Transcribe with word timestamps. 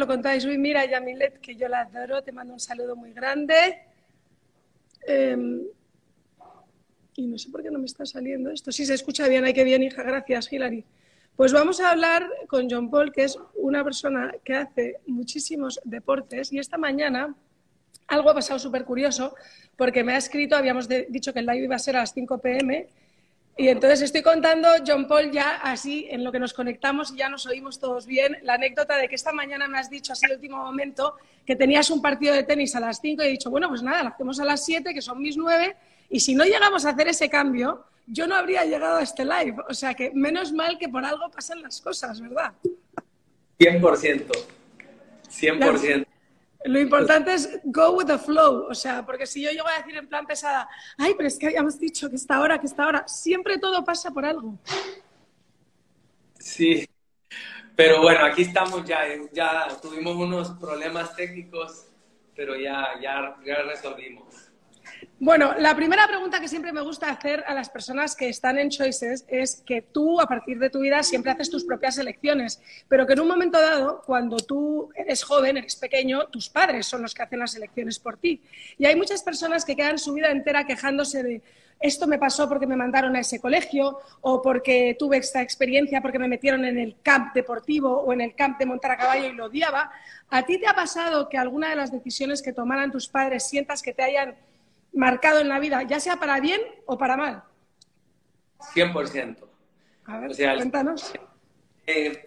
lo 0.00 0.06
contáis. 0.06 0.44
Uy, 0.44 0.58
mira, 0.58 0.84
Yamilet, 0.84 1.40
que 1.40 1.54
yo 1.54 1.68
la 1.68 1.82
adoro, 1.82 2.22
te 2.22 2.32
mando 2.32 2.52
un 2.52 2.60
saludo 2.60 2.96
muy 2.96 3.12
grande. 3.12 3.82
Em, 5.06 5.62
y 7.16 7.26
no 7.26 7.38
sé 7.38 7.50
por 7.50 7.62
qué 7.62 7.70
no 7.70 7.78
me 7.78 7.86
está 7.86 8.04
saliendo 8.06 8.50
esto. 8.50 8.72
Sí, 8.72 8.84
se 8.86 8.94
escucha 8.94 9.28
bien, 9.28 9.44
ay, 9.44 9.52
qué 9.52 9.62
bien, 9.62 9.82
hija, 9.82 10.02
gracias, 10.02 10.52
Hilary. 10.52 10.84
Pues 11.36 11.52
vamos 11.52 11.80
a 11.80 11.90
hablar 11.90 12.28
con 12.48 12.68
John 12.68 12.90
Paul, 12.90 13.12
que 13.12 13.24
es 13.24 13.38
una 13.54 13.84
persona 13.84 14.32
que 14.44 14.54
hace 14.54 14.96
muchísimos 15.06 15.80
deportes 15.84 16.52
y 16.52 16.58
esta 16.58 16.76
mañana 16.76 17.34
algo 18.08 18.30
ha 18.30 18.34
pasado 18.34 18.58
súper 18.58 18.84
curioso 18.84 19.34
porque 19.76 20.02
me 20.02 20.12
ha 20.12 20.16
escrito, 20.16 20.56
habíamos 20.56 20.88
dicho 20.88 21.32
que 21.32 21.38
el 21.38 21.46
live 21.46 21.64
iba 21.64 21.76
a 21.76 21.78
ser 21.78 21.96
a 21.96 22.00
las 22.00 22.12
5 22.12 22.38
pm 22.38 22.88
y 23.56 23.68
entonces 23.68 24.02
estoy 24.02 24.22
contando, 24.22 24.68
John 24.86 25.06
Paul, 25.06 25.30
ya 25.30 25.56
así 25.56 26.06
en 26.10 26.24
lo 26.24 26.32
que 26.32 26.38
nos 26.38 26.54
conectamos 26.54 27.12
y 27.12 27.16
ya 27.16 27.28
nos 27.28 27.46
oímos 27.46 27.78
todos 27.78 28.06
bien, 28.06 28.38
la 28.42 28.54
anécdota 28.54 28.96
de 28.96 29.08
que 29.08 29.14
esta 29.14 29.32
mañana 29.32 29.68
me 29.68 29.78
has 29.78 29.90
dicho 29.90 30.12
así 30.12 30.26
el 30.26 30.32
último 30.32 30.56
momento 30.58 31.14
que 31.44 31.56
tenías 31.56 31.90
un 31.90 32.00
partido 32.00 32.34
de 32.34 32.42
tenis 32.42 32.74
a 32.74 32.80
las 32.80 33.00
5 33.00 33.22
y 33.22 33.26
he 33.26 33.30
dicho, 33.30 33.50
bueno, 33.50 33.68
pues 33.68 33.82
nada, 33.82 34.02
lo 34.02 34.08
hacemos 34.10 34.40
a 34.40 34.44
las 34.44 34.64
7, 34.64 34.94
que 34.94 35.02
son 35.02 35.20
mis 35.20 35.36
9 35.36 35.76
y 36.08 36.20
si 36.20 36.34
no 36.34 36.44
llegamos 36.44 36.84
a 36.84 36.90
hacer 36.90 37.08
ese 37.08 37.28
cambio, 37.28 37.84
yo 38.06 38.26
no 38.26 38.34
habría 38.34 38.64
llegado 38.64 38.96
a 38.98 39.02
este 39.02 39.24
live. 39.24 39.56
O 39.68 39.74
sea 39.74 39.94
que 39.94 40.10
menos 40.12 40.52
mal 40.52 40.78
que 40.78 40.88
por 40.88 41.04
algo 41.04 41.30
pasan 41.30 41.62
las 41.62 41.80
cosas, 41.80 42.20
¿verdad? 42.20 42.52
100%. 43.58 44.26
100%. 45.30 46.06
Lo 46.64 46.78
importante 46.78 47.32
es 47.32 47.60
go 47.64 47.92
with 47.92 48.06
the 48.06 48.18
flow, 48.18 48.66
o 48.68 48.74
sea, 48.74 49.04
porque 49.04 49.26
si 49.26 49.42
yo 49.42 49.50
llego 49.50 49.66
a 49.66 49.78
decir 49.78 49.96
en 49.96 50.08
plan 50.08 50.26
pesada, 50.26 50.68
ay, 50.98 51.14
pero 51.16 51.26
es 51.26 51.38
que 51.38 51.46
habíamos 51.46 51.78
dicho 51.78 52.10
que 52.10 52.16
esta 52.16 52.40
hora, 52.40 52.60
que 52.60 52.66
esta 52.66 52.86
hora, 52.86 53.08
siempre 53.08 53.58
todo 53.58 53.82
pasa 53.82 54.10
por 54.10 54.26
algo. 54.26 54.58
Sí, 56.38 56.86
pero 57.74 58.02
bueno, 58.02 58.26
aquí 58.26 58.42
estamos 58.42 58.84
ya, 58.84 59.04
ya 59.32 59.68
tuvimos 59.80 60.14
unos 60.16 60.50
problemas 60.58 61.16
técnicos, 61.16 61.86
pero 62.34 62.54
ya, 62.56 62.88
ya, 63.00 63.36
ya 63.44 63.62
resolvimos. 63.62 64.49
Bueno, 65.18 65.54
la 65.58 65.74
primera 65.76 66.06
pregunta 66.06 66.40
que 66.40 66.48
siempre 66.48 66.72
me 66.72 66.80
gusta 66.80 67.10
hacer 67.10 67.44
a 67.46 67.54
las 67.54 67.68
personas 67.68 68.16
que 68.16 68.28
están 68.28 68.58
en 68.58 68.70
Choices 68.70 69.24
es 69.28 69.62
que 69.66 69.82
tú, 69.82 70.20
a 70.20 70.26
partir 70.26 70.58
de 70.58 70.70
tu 70.70 70.80
vida, 70.80 71.02
siempre 71.02 71.30
haces 71.30 71.50
tus 71.50 71.64
propias 71.64 71.98
elecciones, 71.98 72.60
pero 72.88 73.06
que 73.06 73.12
en 73.12 73.20
un 73.20 73.28
momento 73.28 73.60
dado, 73.60 74.02
cuando 74.04 74.38
tú 74.38 74.90
eres 74.94 75.22
joven, 75.22 75.56
eres 75.56 75.76
pequeño, 75.76 76.26
tus 76.28 76.48
padres 76.48 76.86
son 76.86 77.02
los 77.02 77.14
que 77.14 77.22
hacen 77.22 77.38
las 77.38 77.54
elecciones 77.54 77.98
por 77.98 78.16
ti. 78.16 78.42
Y 78.78 78.86
hay 78.86 78.96
muchas 78.96 79.22
personas 79.22 79.64
que 79.64 79.76
quedan 79.76 79.98
su 79.98 80.14
vida 80.14 80.30
entera 80.30 80.66
quejándose 80.66 81.22
de 81.22 81.42
esto 81.80 82.06
me 82.06 82.18
pasó 82.18 82.46
porque 82.46 82.66
me 82.66 82.76
mandaron 82.76 83.16
a 83.16 83.20
ese 83.20 83.40
colegio 83.40 84.00
o 84.20 84.42
porque 84.42 84.94
tuve 84.98 85.16
esta 85.16 85.40
experiencia 85.40 86.02
porque 86.02 86.18
me 86.18 86.28
metieron 86.28 86.66
en 86.66 86.78
el 86.78 86.96
camp 87.02 87.32
deportivo 87.34 88.02
o 88.02 88.12
en 88.12 88.20
el 88.20 88.34
camp 88.34 88.58
de 88.58 88.66
montar 88.66 88.90
a 88.90 88.98
caballo 88.98 89.26
y 89.26 89.32
lo 89.32 89.46
odiaba. 89.46 89.90
¿A 90.28 90.44
ti 90.44 90.58
te 90.58 90.66
ha 90.66 90.74
pasado 90.74 91.30
que 91.30 91.38
alguna 91.38 91.70
de 91.70 91.76
las 91.76 91.90
decisiones 91.90 92.42
que 92.42 92.52
tomaran 92.52 92.92
tus 92.92 93.08
padres 93.08 93.48
sientas 93.48 93.80
que 93.80 93.94
te 93.94 94.02
hayan 94.02 94.36
marcado 94.92 95.40
en 95.40 95.48
la 95.48 95.58
vida, 95.58 95.82
ya 95.82 96.00
sea 96.00 96.16
para 96.16 96.40
bien 96.40 96.60
o 96.86 96.98
para 96.98 97.16
mal? 97.16 97.42
100%. 98.74 99.36
A 100.06 100.18
ver, 100.18 100.56
cuéntanos. 100.56 101.12
Eh, 101.86 102.24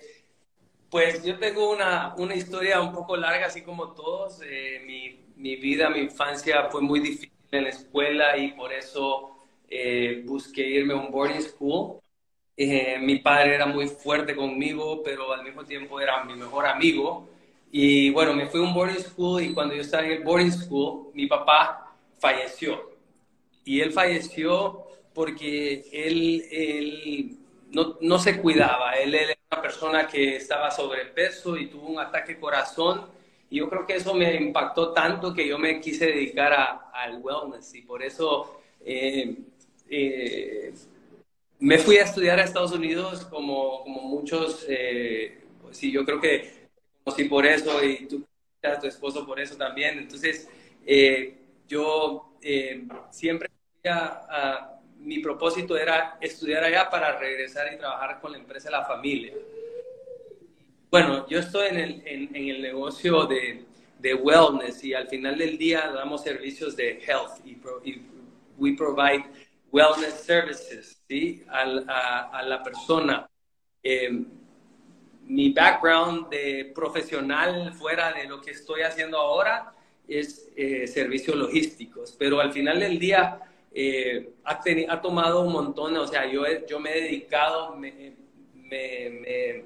pues 0.89 1.23
yo 1.23 1.38
tengo 1.38 1.72
una, 1.72 2.14
una, 2.17 2.36
historia 2.36 2.81
un 2.81 2.92
poco 2.94 3.17
larga, 3.17 3.47
así 3.47 3.61
como 3.61 3.94
todos. 3.94 4.42
Eh, 4.45 4.81
mi, 4.86 5.20
mi, 5.36 5.55
vida, 5.58 5.89
mi 5.89 6.00
infancia 6.00 6.70
fue 6.72 6.81
muy 6.81 7.00
difícil 7.00 7.31
en 7.52 7.64
la 7.64 7.70
escuela 7.70 8.38
y 8.38 8.52
por 8.53 8.72
eso 8.73 9.38
eh, 9.70 10.23
busqué 10.26 10.61
irme 10.67 10.93
a 10.93 10.98
un 10.98 11.11
boarding 11.11 11.42
school. 11.42 11.99
mi 12.58 13.20
padre 13.20 13.55
era 13.55 13.66
muy 13.66 13.87
fuerte 13.87 14.36
conmigo, 14.36 15.02
pero 15.04 15.33
al 15.33 15.43
mismo 15.43 15.64
tiempo 15.66 15.99
era 15.99 16.23
mi 16.23 16.36
mejor 16.36 16.66
amigo. 16.66 17.27
Y 17.71 18.11
bueno, 18.11 18.33
me 18.33 18.48
fui 18.48 18.60
a 18.60 18.64
un 18.64 18.73
boarding 18.73 19.04
school 19.04 19.42
y 19.42 19.54
cuando 19.54 19.73
yo 19.73 19.82
estaba 19.82 20.05
en 20.05 20.11
el 20.11 20.23
boarding 20.23 20.52
school, 20.52 21.10
mi 21.14 21.26
papá 21.27 21.83
falleció. 22.23 22.89
Y 23.66 23.82
él 23.82 23.92
falleció 23.92 24.86
porque 25.14 25.86
él, 25.92 26.45
él 26.50 27.38
no, 27.72 27.98
no, 28.00 28.17
se 28.17 28.39
cuidaba. 28.42 28.94
Él, 28.94 29.14
era 29.14 29.36
una 29.52 29.61
persona 29.61 30.08
que 30.08 30.38
estaba 30.38 30.72
sobrepeso 30.72 31.58
y 31.58 31.67
tuvo 31.67 31.88
un 31.88 32.00
ataque 32.00 32.39
corazón. 32.39 33.08
Y 33.50 33.58
yo 33.58 33.70
creo 33.70 33.86
que 33.86 33.95
eso 33.95 34.14
me 34.14 34.34
impactó 34.36 34.94
tanto 34.94 35.34
que 35.34 35.48
yo 35.48 35.60
me 35.60 35.82
quise 35.82 36.06
dedicar 36.08 36.54
a, 36.54 36.92
al 36.94 37.22
wellness. 37.22 37.76
Y 37.76 37.82
por 37.82 38.02
eso 38.02 38.61
eh, 38.86 39.36
eh, 39.90 40.73
me 41.60 41.78
fui 41.78 41.98
a 41.98 42.04
estudiar 42.04 42.40
a 42.40 42.45
Estados 42.45 42.72
Unidos 42.72 43.26
como, 43.26 43.84
como 43.84 44.02
muchos. 44.04 44.66
Eh, 44.70 45.42
pues 45.61 45.78
sí, 45.78 45.92
yo 45.92 46.05
creo 46.05 46.22
que 46.22 46.70
sí 47.16 47.26
por 47.26 47.45
eso 47.45 47.84
y 47.84 48.08
tú, 48.08 48.26
a 48.64 48.80
tu 48.80 48.88
esposo 48.88 49.26
por 49.26 49.42
eso 49.42 49.58
también. 49.58 50.00
Entonces, 50.00 50.48
eh, 50.86 51.42
yo 51.67 52.37
eh, 52.41 52.87
siempre, 53.09 53.49
mi 54.99 55.19
propósito 55.19 55.77
era 55.77 56.17
estudiar 56.21 56.63
allá 56.63 56.89
para 56.89 57.17
regresar 57.17 57.73
y 57.73 57.77
trabajar 57.77 58.19
con 58.19 58.31
la 58.31 58.37
empresa 58.37 58.69
de 58.69 58.71
la 58.71 58.85
familia. 58.85 59.33
Bueno, 60.89 61.27
yo 61.27 61.39
estoy 61.39 61.69
en 61.69 61.77
el, 61.77 62.03
en, 62.05 62.35
el 62.35 62.61
negocio 62.61 63.25
de, 63.25 63.65
de, 63.99 64.13
wellness 64.13 64.83
y 64.83 64.93
al 64.93 65.07
final 65.07 65.37
del 65.37 65.57
día 65.57 65.91
damos 65.93 66.21
servicios 66.21 66.75
de 66.75 67.01
health 67.03 67.45
y, 67.45 67.57
we 68.55 68.75
provide 68.77 69.25
wellness 69.71 70.13
services 70.23 71.01
¿sí? 71.07 71.43
a, 71.49 72.30
a, 72.31 72.43
la 72.43 72.61
persona. 72.61 73.27
Eh, 73.81 74.23
mi 75.23 75.51
background 75.51 76.30
de 76.30 76.71
profesional 76.75 77.73
fuera 77.73 78.13
de 78.13 78.25
lo 78.25 78.39
que 78.39 78.51
estoy 78.51 78.81
haciendo 78.81 79.17
ahora 79.17 79.73
es 80.08 80.49
eh, 80.55 80.87
servicios 80.87 81.36
logísticos, 81.36 82.15
pero 82.17 82.39
al 82.39 82.52
final 82.52 82.80
del 82.80 82.99
día 82.99 83.39
eh, 83.73 84.33
ha, 84.43 84.61
ha, 84.89 85.02
tomado 85.02 85.41
un 85.41 85.53
montón, 85.53 85.95
o 85.97 86.08
sea, 86.08 86.30
yo, 86.30 86.43
yo 86.67 86.80
me 86.80 86.91
he 86.91 87.02
dedicado, 87.03 87.75
me, 87.75 88.13
me, 88.53 89.63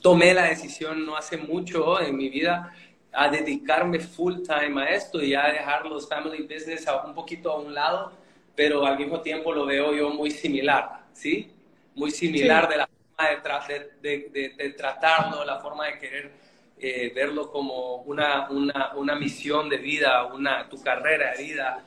tomé 0.00 0.32
la 0.32 0.44
decisión 0.44 1.04
no 1.04 1.16
hace 1.16 1.36
mucho 1.36 2.00
en 2.00 2.16
mi 2.16 2.28
vida 2.28 2.72
a 3.12 3.28
dedicarme 3.28 3.98
full 4.00 4.42
time 4.42 4.82
a 4.82 4.90
esto 4.90 5.22
y 5.22 5.34
a 5.34 5.46
dejar 5.48 5.86
los 5.86 6.08
family 6.08 6.42
business 6.42 6.86
un 7.04 7.14
poquito 7.14 7.50
a 7.50 7.58
un 7.58 7.74
lado, 7.74 8.12
pero 8.54 8.86
al 8.86 8.98
mismo 8.98 9.20
tiempo 9.20 9.52
lo 9.52 9.66
veo 9.66 9.94
yo 9.94 10.10
muy 10.10 10.30
similar, 10.30 11.04
¿sí? 11.12 11.50
Muy 11.94 12.10
similar 12.10 12.68
de 12.68 12.76
la 12.76 12.86
forma 12.86 13.66
de, 13.66 13.90
de, 14.00 14.28
de, 14.30 14.48
de 14.50 14.70
tratarlo, 14.70 15.44
la 15.44 15.58
forma 15.58 15.86
de 15.86 15.98
querer 15.98 16.47
eh, 16.80 17.12
verlo 17.14 17.50
como 17.50 17.96
una, 18.02 18.48
una, 18.50 18.94
una, 18.94 19.14
misión 19.16 19.68
de 19.68 19.78
vida, 19.78 20.24
una, 20.26 20.68
tu 20.68 20.80
carrera 20.82 21.34
de 21.36 21.42
vida, 21.42 21.84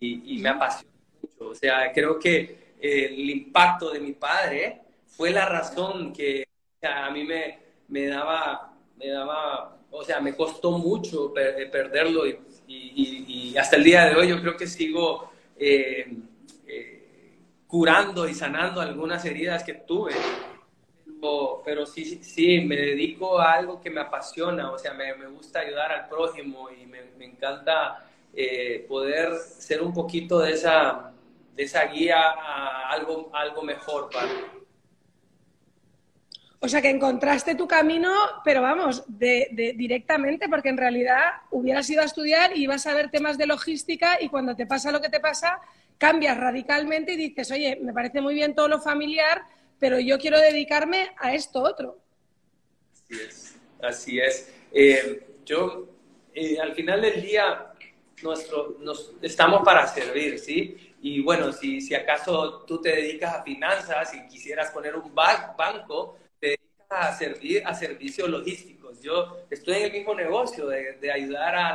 y, 0.00 0.38
me 0.38 0.48
apasiona 0.48 0.92
mucho. 1.20 1.50
O 1.50 1.54
sea, 1.54 1.92
creo 1.92 2.18
que 2.18 2.74
el 2.80 3.30
impacto 3.30 3.90
de 3.90 4.00
mi 4.00 4.12
padre 4.12 4.80
fue 5.06 5.30
la 5.30 5.46
razón 5.46 6.12
que 6.12 6.46
a 6.82 7.10
mí 7.10 7.24
me, 7.24 7.58
me, 7.88 8.06
daba, 8.06 8.72
me 8.96 9.08
daba, 9.08 9.76
o 9.90 10.02
sea, 10.04 10.20
me 10.20 10.34
costó 10.34 10.72
mucho 10.72 11.32
eh, 11.38 11.68
perderlo 11.70 12.26
y, 12.26 12.38
y, 12.66 13.56
hasta 13.56 13.76
el 13.76 13.84
día 13.84 14.06
de 14.06 14.16
hoy 14.16 14.28
yo 14.28 14.40
creo 14.40 14.56
que 14.56 14.66
sigo 14.66 15.30
eh, 15.58 16.06
curando 17.66 18.28
y 18.28 18.34
sanando 18.34 18.80
algunas 18.80 19.24
heridas 19.24 19.62
que 19.62 19.74
tuve 19.74 20.12
pero 21.64 21.86
sí, 21.86 22.04
sí, 22.22 22.60
me 22.60 22.76
dedico 22.76 23.38
a 23.38 23.52
algo 23.52 23.80
que 23.80 23.90
me 23.90 24.00
apasiona, 24.00 24.70
o 24.70 24.78
sea, 24.78 24.92
me, 24.94 25.14
me 25.14 25.26
gusta 25.26 25.60
ayudar 25.60 25.92
al 25.92 26.08
prójimo 26.08 26.68
y 26.70 26.86
me, 26.86 27.02
me 27.18 27.26
encanta 27.26 28.04
eh, 28.34 28.84
poder 28.88 29.36
ser 29.38 29.82
un 29.82 29.92
poquito 29.92 30.38
de 30.40 30.52
esa, 30.52 31.12
de 31.54 31.62
esa 31.62 31.84
guía 31.86 32.20
a 32.20 32.90
algo, 32.90 33.30
algo 33.32 33.62
mejor 33.62 34.10
para 34.10 34.28
o 36.64 36.68
sea, 36.68 36.80
que 36.80 36.90
encontraste 36.90 37.56
tu 37.56 37.66
camino, 37.66 38.14
pero 38.44 38.62
vamos, 38.62 39.02
de, 39.08 39.74
directamente, 39.76 40.48
porque 40.48 40.68
en 40.68 40.76
realidad 40.76 41.18
hubieras 41.50 41.90
ido 41.90 42.02
a 42.02 42.04
estudiar 42.04 42.56
y 42.56 42.62
ibas 42.62 42.86
a 42.86 42.94
ver 42.94 43.10
temas 43.10 43.36
de 43.36 43.46
logística 43.46 44.22
y 44.22 44.28
cuando 44.28 44.54
te 44.54 44.64
pasa 44.64 44.92
lo 44.92 45.00
que 45.00 45.08
te 45.08 45.18
pasa, 45.18 45.58
cambias 45.98 46.38
radicalmente 46.38 47.14
y 47.14 47.16
dices, 47.16 47.50
oye, 47.50 47.80
me 47.82 47.92
parece 47.92 48.20
muy 48.20 48.34
bien 48.34 48.54
todo 48.54 48.68
lo 48.68 48.80
familiar, 48.80 49.42
pero 49.82 49.98
yo 49.98 50.16
quiero 50.16 50.38
dedicarme 50.38 51.10
a 51.18 51.34
esto 51.34 51.60
otro. 51.60 51.98
Así 52.92 53.20
es, 53.20 53.56
así 53.82 54.20
es. 54.20 54.54
Eh, 54.70 55.38
yo, 55.44 55.88
eh, 56.32 56.56
al 56.60 56.72
final 56.72 57.02
del 57.02 57.20
día, 57.20 57.72
nuestro, 58.22 58.76
nos, 58.78 59.10
estamos 59.20 59.62
para 59.64 59.84
servir, 59.88 60.38
¿sí? 60.38 60.94
Y 61.02 61.20
bueno, 61.20 61.50
si, 61.52 61.80
si 61.80 61.96
acaso 61.96 62.60
tú 62.64 62.80
te 62.80 62.90
dedicas 62.90 63.34
a 63.34 63.42
finanzas 63.42 64.14
y 64.14 64.24
quisieras 64.28 64.70
poner 64.70 64.94
un 64.94 65.12
banco, 65.12 66.16
te 66.38 66.50
dedicas 66.50 66.86
a 66.88 67.18
servir 67.18 67.66
a 67.66 67.74
servicios 67.74 68.28
logísticos. 68.28 69.02
Yo 69.02 69.38
estoy 69.50 69.78
en 69.78 69.82
el 69.86 69.92
mismo 69.92 70.14
negocio 70.14 70.68
de, 70.68 70.92
de 70.92 71.10
ayudar 71.10 71.56
a 71.56 71.74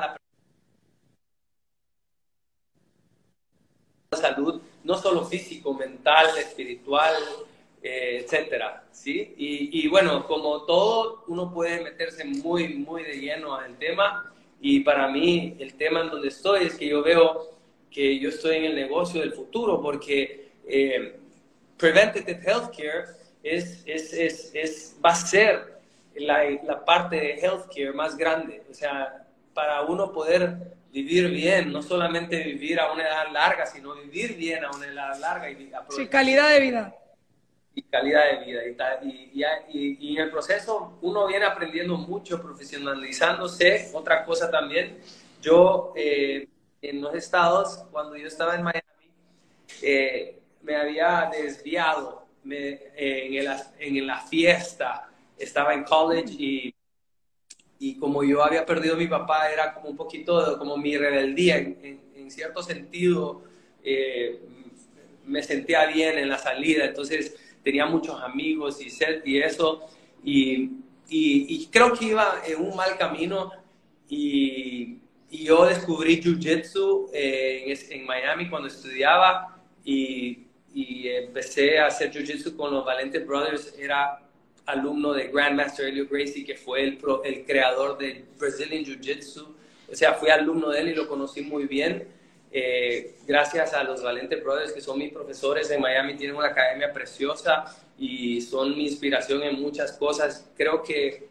la 4.12 4.18
salud, 4.18 4.62
no 4.86 4.96
solo 4.96 5.26
físico, 5.26 5.74
mental, 5.74 6.38
espiritual, 6.38 7.14
eh, 7.82 8.22
etcétera, 8.24 8.84
¿sí? 8.92 9.34
Y, 9.38 9.82
y, 9.84 9.88
bueno, 9.88 10.26
como 10.28 10.64
todo, 10.64 11.24
uno 11.28 11.54
puede 11.54 11.82
meterse 11.82 12.26
muy, 12.26 12.76
muy 12.76 13.04
de 13.04 13.20
lleno 13.20 13.56
al 13.56 13.78
tema 13.78 14.34
y 14.60 14.80
para 14.82 15.08
mí 15.08 15.56
el 15.60 15.76
tema 15.76 16.02
en 16.02 16.10
donde 16.10 16.30
estoy 16.30 16.66
es 16.66 16.76
que 16.76 16.88
yo 16.88 17.04
veo 17.04 17.58
que 17.92 18.20
yo 18.20 18.30
estoy 18.30 18.58
en 18.58 18.66
el 18.66 18.76
negocio 18.76 19.22
del 19.22 19.34
futuro 19.34 19.82
porque 19.82 20.50
eh, 20.68 21.20
preventative 21.78 22.40
healthcare 22.46 23.06
es, 23.44 23.84
es, 23.86 24.14
es, 24.14 24.52
es, 24.54 24.98
va 25.04 25.12
a 25.12 25.16
ser 25.16 25.78
la, 26.16 26.44
la 26.64 26.84
parte 26.84 27.16
de 27.16 27.40
healthcare 27.40 27.94
más 27.94 28.18
grande. 28.18 28.64
O 28.70 28.74
sea, 28.74 29.26
para 29.54 29.82
uno 29.84 30.12
poder 30.12 30.58
vivir 30.92 31.30
bien, 31.30 31.72
no 31.72 31.82
solamente 31.82 32.44
vivir 32.44 32.80
a 32.80 32.92
una 32.92 33.04
edad 33.04 33.32
larga, 33.32 33.66
sino 33.66 33.96
vivir 33.96 34.36
bien 34.36 34.64
a 34.66 34.72
una 34.72 34.88
edad 34.88 35.20
larga. 35.20 35.50
Y 35.50 35.72
sí, 35.90 36.08
calidad 36.08 36.52
de 36.52 36.60
vida. 36.60 36.96
Y 37.78 37.84
calidad 37.84 38.22
de 38.32 38.46
vida. 38.46 38.62
Y, 39.04 39.42
y, 39.70 39.98
y, 40.00 40.18
en 40.18 40.24
el 40.24 40.32
proceso 40.32 40.98
uno 41.02 41.28
viene 41.28 41.46
aprendiendo 41.46 41.96
mucho, 41.98 42.42
profesionalizándose. 42.42 43.92
Otra 43.94 44.26
cosa 44.26 44.50
también, 44.50 44.98
yo 45.42 45.94
eh, 45.96 46.48
en 46.82 47.02
los 47.02 47.14
estados, 47.14 47.86
cuando 47.92 48.18
yo 48.18 48.28
estaba 48.28 48.56
en 48.56 48.64
Miami, 48.64 48.82
eh, 49.82 50.40
me 50.64 50.76
había 50.76 51.30
desviado 51.32 52.26
me, 52.44 52.80
en, 52.96 53.34
el, 53.36 53.48
en 53.80 54.08
la 54.08 54.22
fiesta, 54.22 55.10
estaba 55.38 55.74
en 55.76 55.84
college 55.84 56.34
y 56.34 56.74
y 57.80 57.98
como 57.98 58.24
yo 58.24 58.44
había 58.44 58.66
perdido 58.66 58.96
a 58.96 58.98
mi 58.98 59.08
papá, 59.08 59.52
era 59.52 59.74
como 59.74 59.90
un 59.90 59.98
poquito 59.98 60.58
como 60.58 60.78
mi 60.78 60.98
rebeldía, 60.98 61.58
en, 61.58 62.02
en, 62.16 62.32
cierto 62.32 62.62
sentido 62.62 63.44
eh, 63.82 64.42
me 65.26 65.42
sentía 65.42 65.86
bien 65.86 66.18
en 66.18 66.28
la 66.28 66.38
salida, 66.38 66.84
entonces 66.84 67.38
tenía 67.68 67.86
muchos 67.86 68.22
amigos 68.22 68.80
y, 68.80 68.88
y 69.26 69.40
eso, 69.40 69.82
y, 70.24 70.72
y, 71.10 71.68
creo 71.70 71.92
que 71.92 72.06
iba 72.06 72.42
en 72.48 72.62
un 72.62 72.74
mal 72.78 72.98
camino 72.98 73.52
y, 74.08 75.00
yo 75.30 75.66
descubrí 75.66 76.22
Jiu-Jitsu 76.22 77.10
eh, 77.12 77.66
en, 77.68 78.00
en, 78.00 78.06
Miami 78.06 78.50
cuando 78.50 78.70
estudiaba 78.70 79.60
y, 79.84 80.46
empecé 80.74 81.78
a 81.78 81.88
hacer 81.88 82.10
Jiu-Jitsu 82.10 82.56
con 82.56 82.74
los 82.74 82.86
Valente 82.86 83.20
Brothers, 83.20 83.76
era 83.78 84.22
alumno 84.66 85.12
de 85.12 85.28
Grandmaster 85.28 85.88
Helio 85.88 86.08
Gracie, 86.10 86.46
que 86.46 86.56
fue 86.56 86.84
el, 86.84 87.00
el 87.26 87.46
creador 87.46 87.98
del 87.98 88.24
Brazilian 88.40 88.86
Jiu-Jitsu. 88.86 89.46
O 89.92 89.96
sea, 89.96 90.14
fui 90.14 90.30
alumno 90.30 90.70
de 90.70 90.80
él 90.80 90.88
y 90.90 90.96
lo 90.96 91.10
conocí 91.10 91.42
muy 91.42 91.66
bien. 91.66 92.08
Eh, 92.52 93.18
gracias 93.28 93.74
a 93.74 93.84
los 93.84 94.02
Valente 94.02 94.38
Brothers, 94.38 94.72
que 94.72 94.82
son 94.82 94.98
mis 94.98 95.12
profesores 95.12 95.70
en 95.72 95.82
Miami, 95.82 96.16
tienen 96.16 96.36
una 96.36 96.48
academia 96.48 96.94
preciosa 96.94 97.66
y 97.98 98.42
son 98.42 98.76
mi 98.76 98.86
inspiración 98.86 99.44
en 99.44 99.62
muchas 99.62 99.94
cosas. 99.94 100.50
Creo 100.56 100.82
que 100.82 101.28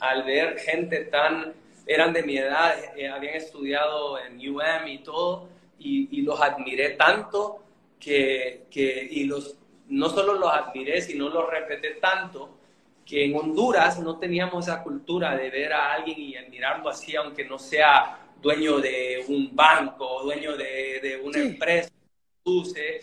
al 0.00 0.24
ver 0.24 0.58
gente 0.58 1.04
tan, 1.04 1.54
eran 1.86 2.12
de 2.12 2.22
mi 2.22 2.36
edad, 2.38 2.74
eh, 2.96 3.08
habían 3.08 3.34
estudiado 3.34 4.18
en 4.18 4.36
UM 4.38 4.88
y 4.88 4.98
todo, 4.98 5.48
y, 5.78 6.08
y 6.18 6.22
los 6.22 6.40
admiré 6.40 6.90
tanto 6.90 7.62
que, 8.00 8.64
que, 8.70 9.08
y 9.10 9.24
los, 9.24 9.56
no 9.88 10.08
solo 10.08 10.34
los 10.34 10.52
admiré, 10.52 11.00
sino 11.00 11.28
los 11.28 11.48
respeté 11.48 11.90
tanto 12.00 12.56
que 13.04 13.24
en 13.24 13.36
Honduras 13.36 14.00
no 14.00 14.18
teníamos 14.18 14.66
esa 14.66 14.82
cultura 14.82 15.36
de 15.36 15.48
ver 15.48 15.72
a 15.72 15.92
alguien 15.92 16.18
y 16.18 16.36
admirarlo 16.36 16.88
así, 16.88 17.14
aunque 17.14 17.44
no 17.44 17.56
sea 17.56 18.25
dueño 18.40 18.78
de 18.78 19.24
un 19.28 19.54
banco, 19.54 20.22
dueño 20.22 20.56
de, 20.56 21.00
de 21.02 21.20
una 21.22 21.38
empresa, 21.38 21.90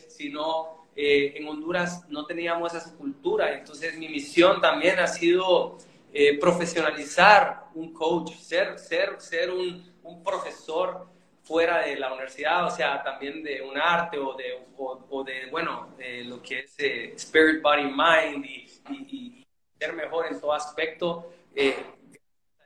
sino 0.07 0.88
eh, 0.95 1.33
en 1.35 1.47
Honduras 1.47 2.07
no 2.09 2.25
teníamos 2.25 2.74
esa 2.74 2.95
cultura. 2.95 3.53
Entonces 3.53 3.97
mi 3.97 4.07
misión 4.07 4.62
también 4.62 5.00
ha 5.00 5.07
sido 5.07 5.77
eh, 6.13 6.38
profesionalizar 6.39 7.65
un 7.74 7.91
coach, 7.91 8.33
ser, 8.35 8.77
ser, 8.80 9.19
ser 9.19 9.51
un, 9.51 9.94
un, 10.03 10.24
profesor 10.24 11.07
fuera 11.41 11.79
de 11.79 11.97
la 11.97 12.13
universidad, 12.13 12.68
o 12.68 12.69
sea, 12.69 13.03
también 13.03 13.44
de 13.44 13.62
un 13.62 13.77
arte 13.77 14.18
o 14.18 14.33
de, 14.36 14.59
o, 14.77 15.24
de 15.24 15.47
bueno, 15.51 15.94
de 15.97 16.24
lo 16.24 16.41
que 16.41 16.59
es 16.59 16.75
eh, 16.77 17.13
Spirit, 17.15 17.62
Body, 17.62 17.83
Mind 17.83 18.45
y, 18.45 18.68
y 18.89 19.45
mejor 19.91 20.27
en 20.27 20.39
todo 20.39 20.53
aspecto. 20.53 21.33
Eh, 21.53 21.75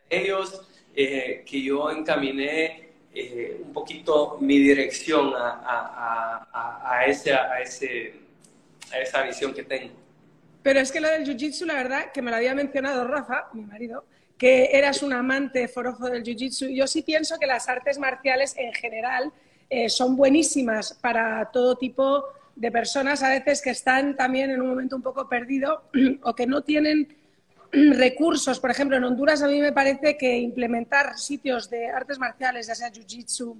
ellos 0.10 0.68
eh, 1.00 1.44
que 1.46 1.62
yo 1.62 1.92
encaminé 1.92 2.90
eh, 3.14 3.62
un 3.64 3.72
poquito 3.72 4.40
mi 4.42 4.58
dirección 4.58 5.32
a, 5.36 6.48
a, 6.52 6.98
a, 6.98 7.06
ese, 7.06 7.36
a, 7.36 7.62
ese, 7.62 8.14
a 8.92 8.98
esa 8.98 9.22
visión 9.22 9.54
que 9.54 9.62
tengo. 9.62 9.94
Pero 10.64 10.80
es 10.80 10.92
que 10.92 11.00
lo 11.00 11.08
del 11.08 11.24
jiu-jitsu, 11.24 11.66
la 11.66 11.76
verdad, 11.76 12.12
que 12.12 12.24
me 12.24 12.32
lo 12.32 12.38
había 12.38 12.56
mencionado 12.56 13.08
Rafa, 13.08 13.48
mi 13.54 13.62
marido, 13.62 14.06
que 14.40 14.72
eras 14.74 15.04
un 15.04 15.14
amante 15.14 15.68
forojo 15.68 16.10
del 16.10 16.24
jiu-jitsu. 16.24 16.70
Yo 16.70 16.88
sí 16.88 17.04
pienso 17.04 17.38
que 17.38 17.46
las 17.46 17.70
artes 17.70 18.00
marciales 18.00 18.58
en 18.58 18.74
general 18.74 19.32
eh, 19.70 19.90
son 19.90 20.16
buenísimas 20.16 20.98
para 21.00 21.52
todo 21.52 21.78
tipo 21.78 22.26
de 22.56 22.72
personas 22.72 23.22
a 23.22 23.30
veces 23.30 23.62
que 23.62 23.70
están 23.70 24.16
también 24.16 24.50
en 24.50 24.62
un 24.62 24.70
momento 24.70 24.96
un 24.96 25.04
poco 25.04 25.30
perdido 25.30 25.84
o 26.24 26.34
que 26.34 26.48
no 26.48 26.64
tienen 26.64 27.16
recursos. 27.72 28.60
Por 28.60 28.72
ejemplo, 28.72 28.98
en 28.98 29.04
Honduras 29.04 29.42
a 29.42 29.48
mí 29.48 29.60
me 29.60 29.72
parece 29.72 30.18
que 30.18 30.38
implementar 30.38 31.18
sitios 31.18 31.70
de 31.70 31.88
artes 31.88 32.20
marciales, 32.20 32.68
ya 32.68 32.76
sea 32.76 32.92
jiu-jitsu, 32.92 33.56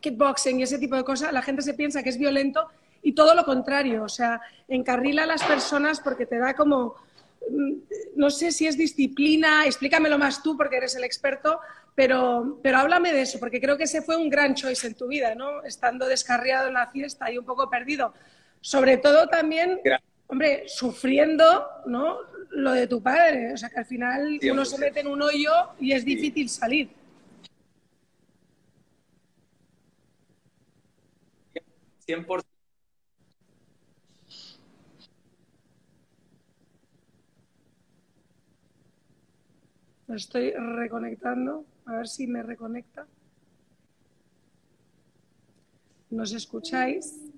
kickboxing 0.00 0.60
y 0.60 0.62
ese 0.62 0.78
tipo 0.78 0.96
de 0.96 1.04
cosas, 1.04 1.32
la 1.32 1.42
gente 1.42 1.62
se 1.62 1.74
piensa 1.74 2.02
que 2.02 2.08
es 2.08 2.18
violento 2.18 2.68
y 3.02 3.12
todo 3.12 3.34
lo 3.34 3.44
contrario. 3.44 4.04
O 4.04 4.08
sea, 4.08 4.40
encarrila 4.68 5.24
a 5.24 5.26
las 5.26 5.42
personas 5.42 6.00
porque 6.00 6.26
te 6.26 6.38
da 6.38 6.54
como, 6.54 6.94
mm, 7.50 7.72
no 8.16 8.30
sé 8.30 8.52
si 8.52 8.66
es 8.66 8.76
disciplina, 8.76 9.66
explícamelo 9.66 10.18
más 10.18 10.42
tú 10.42 10.56
porque 10.56 10.76
eres 10.76 10.96
el 10.96 11.04
experto, 11.04 11.60
pero, 11.94 12.58
pero 12.62 12.78
háblame 12.78 13.12
de 13.12 13.22
eso, 13.22 13.38
porque 13.38 13.60
creo 13.60 13.76
que 13.76 13.84
ese 13.84 14.02
fue 14.02 14.16
un 14.16 14.30
gran 14.30 14.54
choice 14.54 14.86
en 14.86 14.94
tu 14.94 15.06
vida, 15.08 15.34
¿no? 15.34 15.62
Estando 15.64 16.06
descarriado 16.06 16.68
en 16.68 16.74
la 16.74 16.86
fiesta 16.86 17.30
y 17.30 17.38
un 17.38 17.44
poco 17.44 17.68
perdido. 17.68 18.14
Sobre 18.60 18.98
todo 18.98 19.26
también, 19.28 19.80
hombre, 20.30 20.64
sufriendo, 20.68 21.66
¿no? 21.86 22.18
Lo 22.50 22.72
de 22.72 22.86
tu 22.86 23.02
padre. 23.02 23.52
O 23.52 23.56
sea, 23.56 23.68
que 23.68 23.80
al 23.80 23.84
final 23.84 24.38
uno 24.50 24.64
se 24.64 24.78
mete 24.78 25.00
en 25.00 25.08
un 25.08 25.20
hoyo 25.22 25.50
y 25.78 25.92
es 25.92 26.04
difícil 26.04 26.48
salir. 26.48 26.88
100%. 32.06 32.44
estoy 40.14 40.50
reconectando. 40.50 41.64
A 41.86 41.98
ver 41.98 42.08
si 42.08 42.26
me 42.26 42.42
reconecta. 42.42 43.06
¿Nos 46.10 46.32
escucháis? 46.32 47.29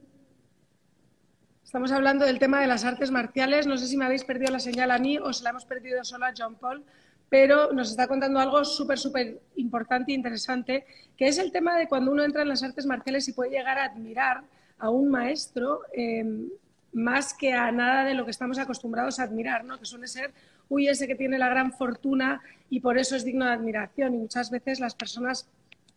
Estamos 1.72 1.92
hablando 1.92 2.26
del 2.26 2.38
tema 2.38 2.60
de 2.60 2.66
las 2.66 2.84
artes 2.84 3.10
marciales. 3.10 3.66
No 3.66 3.78
sé 3.78 3.86
si 3.86 3.96
me 3.96 4.04
habéis 4.04 4.24
perdido 4.24 4.52
la 4.52 4.60
señal 4.60 4.90
a 4.90 4.98
mí 4.98 5.16
o 5.16 5.32
se 5.32 5.42
la 5.42 5.48
hemos 5.48 5.64
perdido 5.64 6.04
solo 6.04 6.26
a 6.26 6.34
John 6.36 6.54
Paul, 6.56 6.84
pero 7.30 7.72
nos 7.72 7.88
está 7.88 8.06
contando 8.06 8.40
algo 8.40 8.62
súper, 8.62 8.98
súper 8.98 9.40
importante 9.56 10.12
e 10.12 10.14
interesante, 10.14 10.84
que 11.16 11.28
es 11.28 11.38
el 11.38 11.50
tema 11.50 11.78
de 11.78 11.88
cuando 11.88 12.12
uno 12.12 12.24
entra 12.24 12.42
en 12.42 12.48
las 12.48 12.62
artes 12.62 12.84
marciales 12.84 13.26
y 13.28 13.32
puede 13.32 13.52
llegar 13.52 13.78
a 13.78 13.84
admirar 13.84 14.44
a 14.78 14.90
un 14.90 15.08
maestro 15.08 15.80
eh, 15.94 16.46
más 16.92 17.32
que 17.32 17.54
a 17.54 17.72
nada 17.72 18.04
de 18.04 18.12
lo 18.12 18.26
que 18.26 18.32
estamos 18.32 18.58
acostumbrados 18.58 19.18
a 19.18 19.22
admirar, 19.22 19.64
¿no? 19.64 19.78
que 19.78 19.86
suele 19.86 20.08
ser 20.08 20.34
uy, 20.68 20.88
ese 20.88 21.06
que 21.06 21.14
tiene 21.14 21.38
la 21.38 21.48
gran 21.48 21.72
fortuna 21.72 22.42
y 22.68 22.80
por 22.80 22.98
eso 22.98 23.16
es 23.16 23.24
digno 23.24 23.46
de 23.46 23.52
admiración. 23.52 24.14
Y 24.14 24.18
muchas 24.18 24.50
veces 24.50 24.78
las 24.78 24.94
personas 24.94 25.48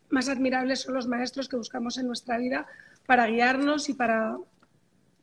más 0.10 0.30
admirables 0.30 0.84
son 0.84 0.94
los 0.94 1.06
maestros 1.06 1.50
que 1.50 1.58
buscamos 1.58 1.98
en 1.98 2.08
nuestra 2.08 2.38
vida 2.38 2.66
para 3.06 3.28
guiarnos 3.28 3.90
y 3.90 3.94
para 3.94 4.38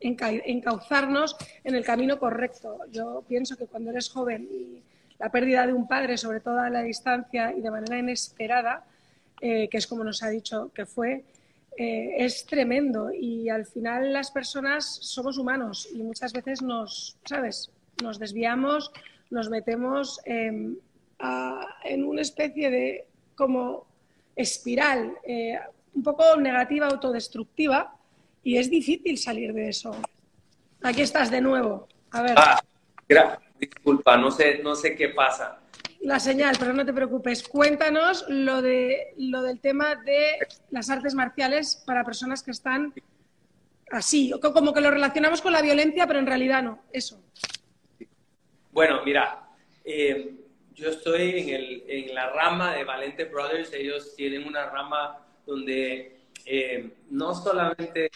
encauzarnos 0.03 1.35
en 1.63 1.75
el 1.75 1.83
camino 1.83 2.19
correcto. 2.19 2.79
Yo 2.91 3.23
pienso 3.27 3.57
que 3.57 3.65
cuando 3.67 3.91
eres 3.91 4.09
joven 4.09 4.47
y 4.51 4.83
la 5.19 5.29
pérdida 5.29 5.65
de 5.65 5.73
un 5.73 5.87
padre, 5.87 6.17
sobre 6.17 6.39
todo 6.39 6.59
a 6.59 6.69
la 6.69 6.83
distancia 6.83 7.53
y 7.55 7.61
de 7.61 7.71
manera 7.71 7.97
inesperada, 7.97 8.85
eh, 9.41 9.67
que 9.69 9.77
es 9.77 9.87
como 9.87 10.03
nos 10.03 10.23
ha 10.23 10.29
dicho 10.29 10.71
que 10.73 10.85
fue, 10.85 11.23
eh, 11.77 12.15
es 12.17 12.45
tremendo 12.45 13.11
y 13.11 13.49
al 13.49 13.65
final 13.65 14.13
las 14.13 14.31
personas 14.31 14.85
somos 14.85 15.37
humanos 15.37 15.87
y 15.93 16.03
muchas 16.03 16.33
veces 16.33 16.61
nos, 16.61 17.17
¿sabes? 17.25 17.71
Nos 18.01 18.19
desviamos, 18.19 18.91
nos 19.29 19.49
metemos 19.49 20.21
en 20.25 20.77
una 22.05 22.21
especie 22.21 22.69
de 22.69 23.07
como 23.35 23.85
espiral 24.35 25.13
eh, 25.23 25.59
un 25.93 26.03
poco 26.03 26.35
negativa, 26.37 26.87
autodestructiva, 26.87 27.95
y 28.43 28.57
es 28.57 28.69
difícil 28.69 29.17
salir 29.17 29.53
de 29.53 29.69
eso. 29.69 29.95
Aquí 30.81 31.01
estás 31.01 31.31
de 31.31 31.41
nuevo. 31.41 31.87
A 32.11 32.21
ver. 32.21 32.33
Ah, 32.37 32.61
disculpa, 33.57 34.17
no 34.17 34.29
sé, 34.31 34.59
no 34.61 34.75
sé 34.75 34.95
qué 34.95 35.09
pasa. 35.09 35.59
La 36.01 36.19
señal, 36.19 36.57
pero 36.59 36.73
no 36.73 36.85
te 36.85 36.91
preocupes. 36.91 37.47
Cuéntanos 37.47 38.25
lo, 38.27 38.61
de, 38.61 39.13
lo 39.17 39.41
del 39.41 39.61
tema 39.61 39.95
de 39.95 40.39
las 40.69 40.89
artes 40.89 41.15
marciales 41.15 41.81
para 41.85 42.03
personas 42.03 42.43
que 42.43 42.51
están 42.51 42.93
así, 43.89 44.33
como 44.41 44.73
que 44.73 44.81
lo 44.81 44.91
relacionamos 44.91 45.41
con 45.41 45.53
la 45.53 45.61
violencia, 45.61 46.05
pero 46.05 46.19
en 46.19 46.25
realidad 46.25 46.63
no, 46.63 46.83
eso. 46.91 47.23
Bueno, 48.71 49.01
mira, 49.05 49.47
eh, 49.85 50.35
yo 50.73 50.89
estoy 50.89 51.39
en, 51.39 51.49
el, 51.49 51.83
en, 51.87 52.15
la 52.15 52.31
rama 52.31 52.75
de 52.75 52.83
Valente 52.83 53.25
Brothers, 53.25 53.71
ellos 53.71 54.15
tienen 54.15 54.45
una 54.45 54.69
rama 54.69 55.25
donde 55.45 56.21
eh, 56.45 56.91
no 57.11 57.33
solamente 57.35 58.09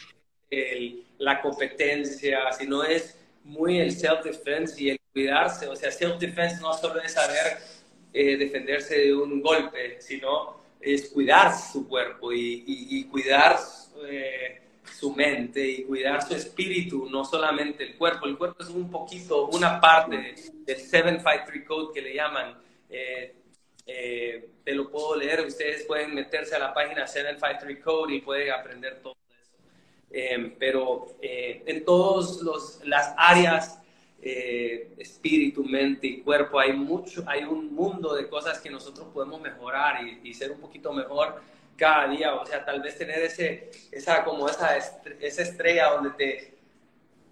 la 1.17 1.41
competencia, 1.41 2.51
sino 2.53 2.83
es 2.83 3.17
muy 3.43 3.79
el 3.79 3.91
self-defense 3.91 4.81
y 4.81 4.89
el 4.89 4.99
cuidarse, 5.11 5.67
o 5.67 5.75
sea, 5.75 5.91
self-defense 5.91 6.61
no 6.61 6.73
solo 6.73 7.01
es 7.01 7.13
saber 7.13 7.57
eh, 8.13 8.37
defenderse 8.37 8.97
de 8.99 9.15
un 9.15 9.41
golpe, 9.41 9.99
sino 9.99 10.61
es 10.79 11.09
cuidar 11.09 11.53
su 11.57 11.87
cuerpo 11.87 12.31
y, 12.31 13.05
cuidar 13.11 13.57
eh, 14.05 14.61
su 14.97 15.13
mente 15.13 15.65
y 15.65 15.83
cuidar 15.83 16.25
su 16.25 16.35
espíritu, 16.35 17.09
no 17.09 17.25
solamente 17.25 17.83
el 17.83 17.97
cuerpo. 17.97 18.25
El 18.25 18.37
cuerpo 18.37 18.63
es 18.63 18.69
un 18.69 18.89
poquito, 18.89 19.47
una 19.47 19.79
parte 19.79 20.17
del 20.17 20.37
753 20.37 21.65
Code 21.65 21.93
que 21.93 22.01
le 22.01 22.13
llaman. 22.13 22.57
Eh, 22.89 23.33
te 24.63 24.73
lo 24.73 24.89
puedo 24.91 25.15
leer, 25.15 25.45
ustedes 25.45 25.83
pueden 25.85 26.13
meterse 26.13 26.55
a 26.55 26.59
la 26.59 26.73
página 26.73 27.07
753 27.07 27.83
Code 27.83 28.15
y 28.15 28.21
pueden 28.21 28.51
aprender 28.51 29.01
todo 29.01 29.15
eso. 30.11 30.53
pero 30.59 31.07
en 31.21 31.85
todas 31.85 32.79
las 32.83 33.13
áreas 33.17 33.77
eh, 34.19 34.93
espíritu, 34.97 35.63
mente 35.63 36.07
y 36.07 36.21
cuerpo. 36.21 36.59
Hay 36.59 36.73
mucho, 36.73 37.23
hay 37.27 37.43
un 37.43 37.73
mundo 37.73 38.15
de 38.15 38.27
cosas 38.27 38.59
que 38.59 38.69
nosotros 38.69 39.07
podemos 39.13 39.39
mejorar 39.39 40.01
y, 40.23 40.33
ser 40.33 40.51
un 40.51 40.59
poquito 40.59 40.91
mejor 40.91 41.41
cada 41.75 42.07
día. 42.07 42.33
O 42.35 42.45
sea, 42.45 42.65
tal 42.65 42.81
vez 42.81 42.97
tener 42.97 43.19
ese, 43.19 43.69
esa, 43.91 44.23
como 44.23 44.49
esa, 44.49 44.75
esa 44.75 45.41
estrella 45.41 45.91
donde 45.91 46.09
te, 46.11 46.57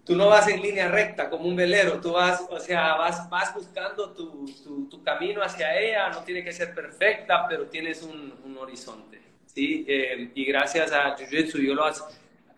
tú 0.04 0.14
no 0.14 0.28
vas 0.28 0.46
en 0.48 0.62
línea 0.62 0.88
recta 0.88 1.28
como 1.28 1.48
un 1.48 1.56
velero, 1.56 2.00
tú 2.00 2.12
vas, 2.12 2.46
o 2.48 2.60
sea, 2.60 2.94
vas, 2.94 3.28
vas 3.28 3.52
buscando 3.52 4.12
tu, 4.12 4.46
tu, 4.88 5.02
camino 5.02 5.42
hacia 5.42 5.78
ella, 5.78 6.08
no 6.10 6.22
tiene 6.22 6.44
que 6.44 6.52
ser 6.52 6.74
perfecta, 6.74 7.46
pero 7.48 7.66
tienes 7.66 8.02
un, 8.02 8.32
un 8.44 8.56
horizonte, 8.58 9.20
¿sí? 9.46 9.84
Eh, 9.88 10.30
y 10.34 10.44
gracias 10.44 10.92
a 10.92 11.16
Jiu-Jitsu 11.16 11.60
yo 11.60 11.74
lo, 11.74 11.84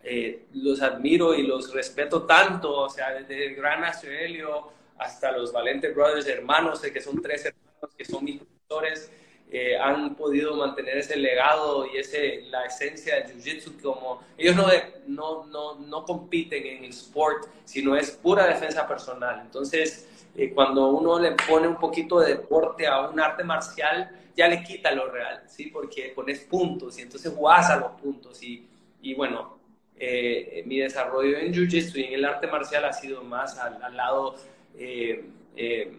eh, 0.03 0.45
los 0.53 0.81
admiro 0.81 1.33
y 1.33 1.45
los 1.45 1.73
respeto 1.73 2.23
tanto, 2.23 2.73
o 2.73 2.89
sea, 2.89 3.11
desde 3.11 3.47
el 3.47 3.55
Gran 3.55 3.81
Nacionelio 3.81 4.71
hasta 4.97 5.31
los 5.31 5.51
Valente 5.51 5.91
Brothers, 5.91 6.27
hermanos, 6.27 6.81
que 6.81 7.01
son 7.01 7.21
tres 7.21 7.45
hermanos 7.45 7.95
que 7.97 8.05
son 8.05 8.23
mis 8.23 8.41
profesores, 8.41 9.11
eh, 9.51 9.77
han 9.77 10.15
podido 10.15 10.55
mantener 10.55 10.97
ese 10.97 11.15
legado 11.15 11.85
y 11.87 11.97
ese, 11.97 12.43
la 12.49 12.65
esencia 12.65 13.15
del 13.15 13.33
Jiu-Jitsu 13.33 13.81
como 13.81 14.21
ellos 14.37 14.55
no, 14.55 14.67
no, 15.07 15.45
no, 15.47 15.75
no, 15.79 16.05
compiten 16.05 16.65
en 16.65 16.83
el 16.83 16.91
sport, 16.91 17.47
sino 17.65 17.95
es 17.95 18.11
pura 18.11 18.45
defensa 18.45 18.87
personal. 18.87 19.41
Entonces, 19.41 20.07
eh, 20.35 20.51
cuando 20.53 20.89
uno 20.89 21.19
le 21.19 21.31
pone 21.31 21.67
un 21.67 21.77
poquito 21.77 22.19
de 22.19 22.35
deporte 22.35 22.85
a 22.85 23.09
un 23.09 23.19
arte 23.19 23.43
marcial, 23.43 24.11
ya 24.35 24.47
le 24.47 24.63
quita 24.63 24.91
lo 24.91 25.09
real, 25.09 25.43
¿sí? 25.47 25.65
Porque 25.65 26.13
pones 26.15 26.41
puntos 26.41 26.99
y 26.99 27.01
entonces 27.01 27.33
jugás 27.33 27.69
a 27.71 27.77
los 27.77 27.91
puntos 27.93 28.41
y, 28.43 28.67
y 29.01 29.15
bueno, 29.15 29.58
eh, 30.01 30.63
mi 30.65 30.79
desarrollo 30.79 31.37
en 31.37 31.53
Jiu-Jitsu 31.53 31.97
y 31.97 32.03
en 32.05 32.13
el 32.13 32.25
arte 32.25 32.47
marcial 32.47 32.85
ha 32.85 32.93
sido 32.93 33.21
más 33.21 33.59
al, 33.59 33.97
lado 33.97 34.35
eh, 34.77 35.25
eh, 35.57 35.91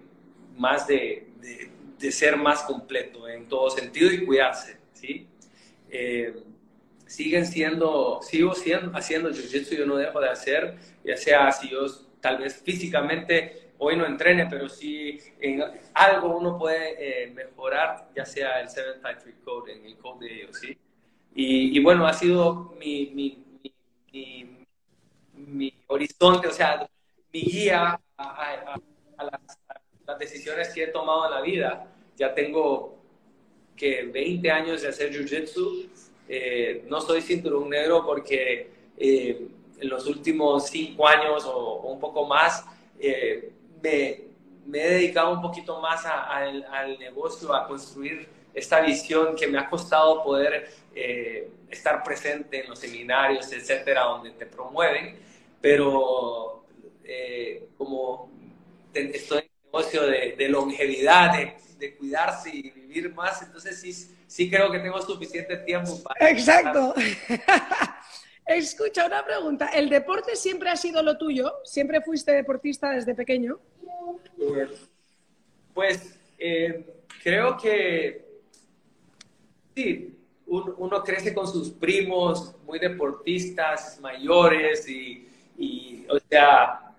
más 0.57 0.87
de, 0.87 1.29
de, 1.99 2.11
ser 2.11 2.39
más 2.39 2.63
completo 2.63 3.29
en 3.29 3.47
todo 3.47 3.69
sentido 3.69 4.11
y 4.11 4.25
cuidarse, 4.25 4.79
¿sí? 4.95 5.27
siguen 7.07 7.45
siendo, 7.45 8.21
sigo 8.23 8.55
siendo, 8.55 8.97
haciendo 8.97 9.31
Jiu-Jitsu, 9.31 9.77
yo 9.77 9.85
no 9.85 9.97
dejo 9.97 10.19
de 10.19 10.31
hacer, 10.31 10.77
ya 11.05 11.17
sea 11.19 11.53
si 11.53 11.69
yo 11.69 11.85
tal 12.23 12.39
vez 12.39 12.63
físicamente 12.63 13.73
hoy 13.77 13.97
no 13.97 14.07
entrene, 14.07 14.47
pero 14.49 14.69
si 14.69 15.19
en 15.41 15.63
algo 15.93 16.39
uno 16.39 16.57
puede 16.57 17.27
mejorar, 17.35 18.09
ya 18.17 18.25
sea 18.25 18.61
el 18.61 18.69
753 18.71 19.35
Code, 19.45 19.73
en 19.73 19.85
el 19.85 19.97
code 19.99 20.27
de 20.27 20.35
ellos, 20.35 20.57
¿sí? 20.59 20.79
Y, 21.35 21.77
y 21.77 21.83
bueno, 21.83 22.07
ha 22.07 22.13
sido 22.13 22.75
mi, 22.79 23.13
mi 23.15 23.50
mi, 24.13 25.75
horizonte, 25.87 26.49
o 26.49 26.53
sea, 26.53 26.89
mi 27.33 27.41
guía 27.43 28.01
a, 28.17 28.77
las, 29.19 30.19
decisiones 30.19 30.71
que 30.75 30.85
he 30.85 30.87
tomado 30.89 31.27
en 31.27 31.31
la 31.31 31.41
vida. 31.41 31.87
Ya 32.17 32.35
tengo 32.35 32.99
que 33.77 34.03
20 34.03 34.51
años 34.51 34.83
de 34.83 34.89
hacer 34.89 35.13
jiu-jitsu. 35.13 35.89
Eh, 36.29 36.85
no 36.89 37.01
soy 37.01 37.23
cinturón 37.23 37.71
negro 37.71 38.05
porque 38.05 38.71
eh, 38.97 39.49
en 39.79 39.89
los 39.89 40.07
últimos 40.07 40.67
5 40.69 41.09
años 41.09 41.45
o, 41.45 41.77
un 41.83 41.99
poco 41.99 42.27
más 42.27 42.65
eh, 42.99 43.53
me, 43.83 44.21
me, 44.67 44.85
he 44.85 44.91
dedicado 44.91 45.33
un 45.33 45.41
poquito 45.41 45.81
más 45.81 46.05
al, 46.05 46.65
al 46.65 46.99
negocio, 46.99 47.55
a 47.55 47.67
construir 47.67 48.29
esta 48.55 48.81
visión 48.81 49.37
que 49.37 49.47
me 49.47 49.59
ha 49.59 49.69
costado 49.69 50.23
poder 50.23 50.71
eh, 50.95 51.51
estar 51.71 52.03
presente 52.03 52.63
en 52.63 52.69
los 52.69 52.79
seminarios, 52.79 53.53
etcétera, 53.53 54.03
donde 54.03 54.31
te 54.33 54.47
promueven, 54.47 55.17
pero 55.61 56.65
eh, 57.05 57.69
como 57.77 58.31
estoy 58.93 59.39
en 59.39 59.45
el 59.45 59.65
negocio 59.65 60.07
de, 60.07 60.49
longevidad, 60.49 61.33
de, 61.79 61.97
cuidarse 61.97 62.51
y 62.55 62.71
vivir 62.71 63.15
más, 63.15 63.43
entonces 63.43 63.81
sí, 63.81 63.93
sí 64.27 64.51
creo 64.51 64.71
que 64.71 64.81
tengo 64.81 65.01
suficiente 65.01 65.57
tiempo 65.59 66.03
para... 66.03 66.31
Exacto. 66.31 66.95
Escucha, 68.47 69.07
una 69.07 69.25
pregunta. 69.25 69.69
¿El 69.69 69.89
deporte 69.89 70.35
siempre 70.35 70.71
ha 70.71 70.77
sido 70.77 71.03
lo 71.03 71.17
tuyo? 71.17 71.61
¿Siempre 71.65 72.01
fuiste 72.01 72.33
deportista 72.33 72.91
desde 72.91 73.15
pequeño? 73.15 73.61
Pues 75.73 76.19
eh, 76.37 76.85
creo 77.23 77.57
que 77.57 78.30
sí, 79.75 80.17
uno, 80.47 81.03
crece 81.05 81.33
con 81.33 81.47
sus 81.47 81.71
primos 81.71 82.55
muy 82.67 82.79
deportistas, 82.79 84.01
mayores, 84.01 84.89
y, 84.89 86.07
o 86.09 86.19
sea, 86.29 86.93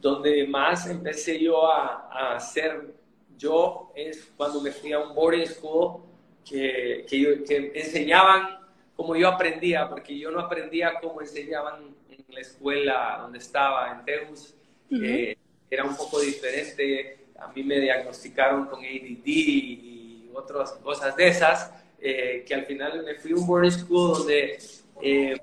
donde 0.00 0.46
más 0.46 0.86
empecé 0.86 1.40
yo 1.40 1.70
a, 1.70 2.08
a, 2.10 2.36
hacer 2.36 2.94
yo 3.36 3.90
es 3.94 4.32
cuando 4.36 4.60
me 4.60 4.70
fui 4.70 4.92
a 4.92 4.98
un 4.98 5.14
boarding 5.14 5.46
school 5.46 6.02
que, 6.44 7.06
que, 7.08 7.72
enseñaban 7.74 8.60
como 8.94 9.16
yo 9.16 9.28
aprendía, 9.28 9.88
porque 9.88 10.18
yo 10.18 10.30
no 10.30 10.40
aprendía 10.40 11.00
como 11.00 11.20
enseñaban 11.22 11.94
en 12.10 12.24
la 12.28 12.40
escuela 12.40 13.18
donde 13.22 13.38
estaba, 13.38 13.92
en 13.92 14.04
Teus. 14.04 14.54
Eh, 14.90 15.36
era 15.70 15.84
un 15.84 15.96
poco 15.96 16.20
diferente. 16.20 17.26
A 17.38 17.48
mí 17.48 17.62
me 17.62 17.80
diagnosticaron 17.80 18.66
con 18.66 18.80
ADD 18.80 19.26
y 19.26 20.30
otras 20.34 20.72
cosas 20.72 21.16
de 21.16 21.28
esas. 21.28 21.72
Eh, 22.02 22.44
que 22.46 22.54
al 22.54 22.64
final 22.64 23.04
me 23.04 23.14
fui 23.16 23.32
a 23.32 23.34
un 23.34 23.46
boarding 23.46 23.72
school 23.72 24.18
donde 24.18 24.58
eh, 25.02 25.36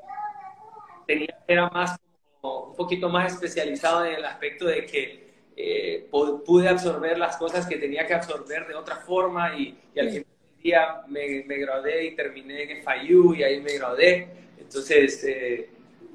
tenía, 1.05 1.37
era 1.47 1.69
más 1.69 1.99
un 2.41 2.75
poquito 2.75 3.09
más 3.09 3.33
especializado 3.33 4.05
en 4.05 4.15
el 4.15 4.25
aspecto 4.25 4.65
de 4.65 4.83
que 4.85 5.27
eh, 5.55 6.07
pude 6.09 6.67
absorber 6.67 7.19
las 7.19 7.37
cosas 7.37 7.67
que 7.67 7.77
tenía 7.77 8.07
que 8.07 8.15
absorber 8.15 8.67
de 8.67 8.73
otra 8.73 8.95
forma 8.95 9.55
y, 9.55 9.77
al 9.99 10.09
final 10.09 10.25
del 10.25 10.63
día 10.63 11.01
me, 11.07 11.43
me, 11.45 11.57
gradué 11.57 12.05
y 12.05 12.15
terminé 12.15 12.63
en 12.63 12.83
FIU 12.83 13.35
y 13.35 13.43
ahí 13.43 13.61
me 13.61 13.73
gradué. 13.73 14.27
Entonces, 14.59 15.25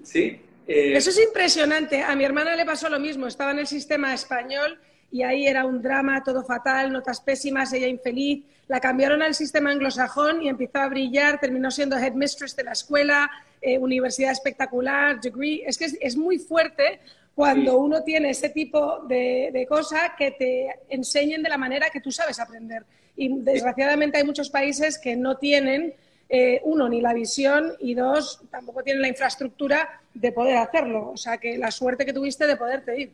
sí. 0.03 0.41
Eso 0.67 1.11
es 1.11 1.21
impresionante. 1.21 2.03
A 2.03 2.17
mi 2.17 2.25
hermana 2.25 2.57
le 2.57 2.65
pasó 2.65 2.89
lo 2.89 2.99
mismo. 2.99 3.27
Estaba 3.27 3.53
en 3.53 3.61
el 3.61 3.67
sistema 3.67 4.15
español 4.15 4.81
y 5.13 5.23
ahí 5.23 5.47
era 5.47 5.67
un 5.67 5.83
drama, 5.83 6.23
todo 6.25 6.43
fatal, 6.43 6.91
notas 6.91 7.21
pésimas, 7.21 7.73
ella 7.75 7.87
infeliz. 7.87 8.45
La 8.73 8.81
cambiaron 8.81 9.21
al 9.21 9.35
sistema 9.35 9.71
anglosajón 9.71 10.43
y 10.43 10.49
empezó 10.49 10.79
a 10.79 10.89
brillar, 10.89 11.39
terminó 11.39 11.71
siendo 11.71 11.99
headmistress 11.99 12.57
de 12.57 12.65
la 12.65 12.73
escuela, 12.73 13.31
eh, 13.61 13.77
universidad 13.77 14.33
espectacular, 14.33 15.21
degree. 15.21 15.63
Es 15.67 15.77
que 15.77 15.89
es, 16.01 16.17
muy 16.17 16.39
fuerte 16.39 17.01
cuando 17.35 17.77
uno 17.77 18.03
tiene 18.03 18.31
ese 18.31 18.49
tipo 18.49 19.01
de, 19.01 19.51
de 19.53 19.67
cosas 19.67 20.13
que 20.17 20.31
te 20.31 20.75
enseñen 20.89 21.43
de 21.43 21.51
la 21.51 21.59
manera 21.59 21.91
que 21.91 22.01
tú 22.01 22.11
sabes 22.11 22.41
aprender. 22.41 22.85
Y 23.15 23.43
desgraciadamente 23.43 24.17
hay 24.17 24.25
muchos 24.25 24.49
países 24.49 24.97
que 24.97 25.17
no 25.17 25.37
tienen, 25.37 25.93
eh, 26.31 26.63
uno, 26.65 26.89
ni 26.89 27.03
la 27.03 27.13
visión 27.13 27.75
y 27.79 27.93
dos, 27.93 28.41
tampoco 28.51 28.83
tienen 28.83 29.03
la 29.03 29.09
infraestructura 29.09 30.01
de 30.15 30.33
poder 30.33 30.57
hacerlo. 30.57 31.11
O 31.11 31.19
sea, 31.19 31.37
que 31.37 31.59
la 31.59 31.71
suerte 31.71 32.07
que 32.07 32.15
tuviste 32.15 32.47
de 32.47 32.57
poderte 32.57 32.99
ir. 32.99 33.13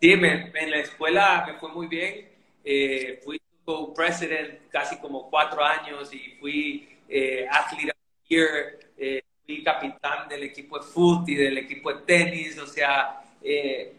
Sí, 0.00 0.12
en 0.12 0.70
la 0.70 0.78
escuela 0.78 1.44
me 1.46 1.58
fue 1.58 1.70
muy 1.72 1.88
bien. 1.88 2.26
Eh, 2.64 3.20
fui 3.22 3.38
co-president 3.66 4.70
casi 4.70 4.96
como 4.96 5.28
cuatro 5.28 5.62
años 5.62 6.12
y 6.14 6.36
fui 6.40 6.88
eh, 7.08 7.46
athlete 7.50 7.90
of 7.90 7.96
the 7.96 8.34
year, 8.34 8.78
eh, 8.96 9.22
fui 9.44 9.62
capitán 9.62 10.26
del 10.28 10.44
equipo 10.44 10.78
de 10.78 10.86
fútbol 10.86 11.28
y 11.28 11.34
del 11.34 11.58
equipo 11.58 11.92
de 11.92 12.00
tenis. 12.02 12.58
O 12.58 12.66
sea, 12.66 13.20
eh, 13.42 13.94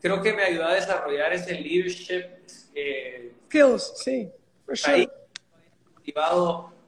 creo 0.00 0.22
que 0.22 0.32
me 0.32 0.44
ayudó 0.44 0.66
a 0.66 0.74
desarrollar 0.74 1.32
ese 1.32 1.54
leadership 1.54 2.24
skills, 2.48 3.92
sí, 3.96 4.28
por 4.64 4.76
sure. 4.76 5.08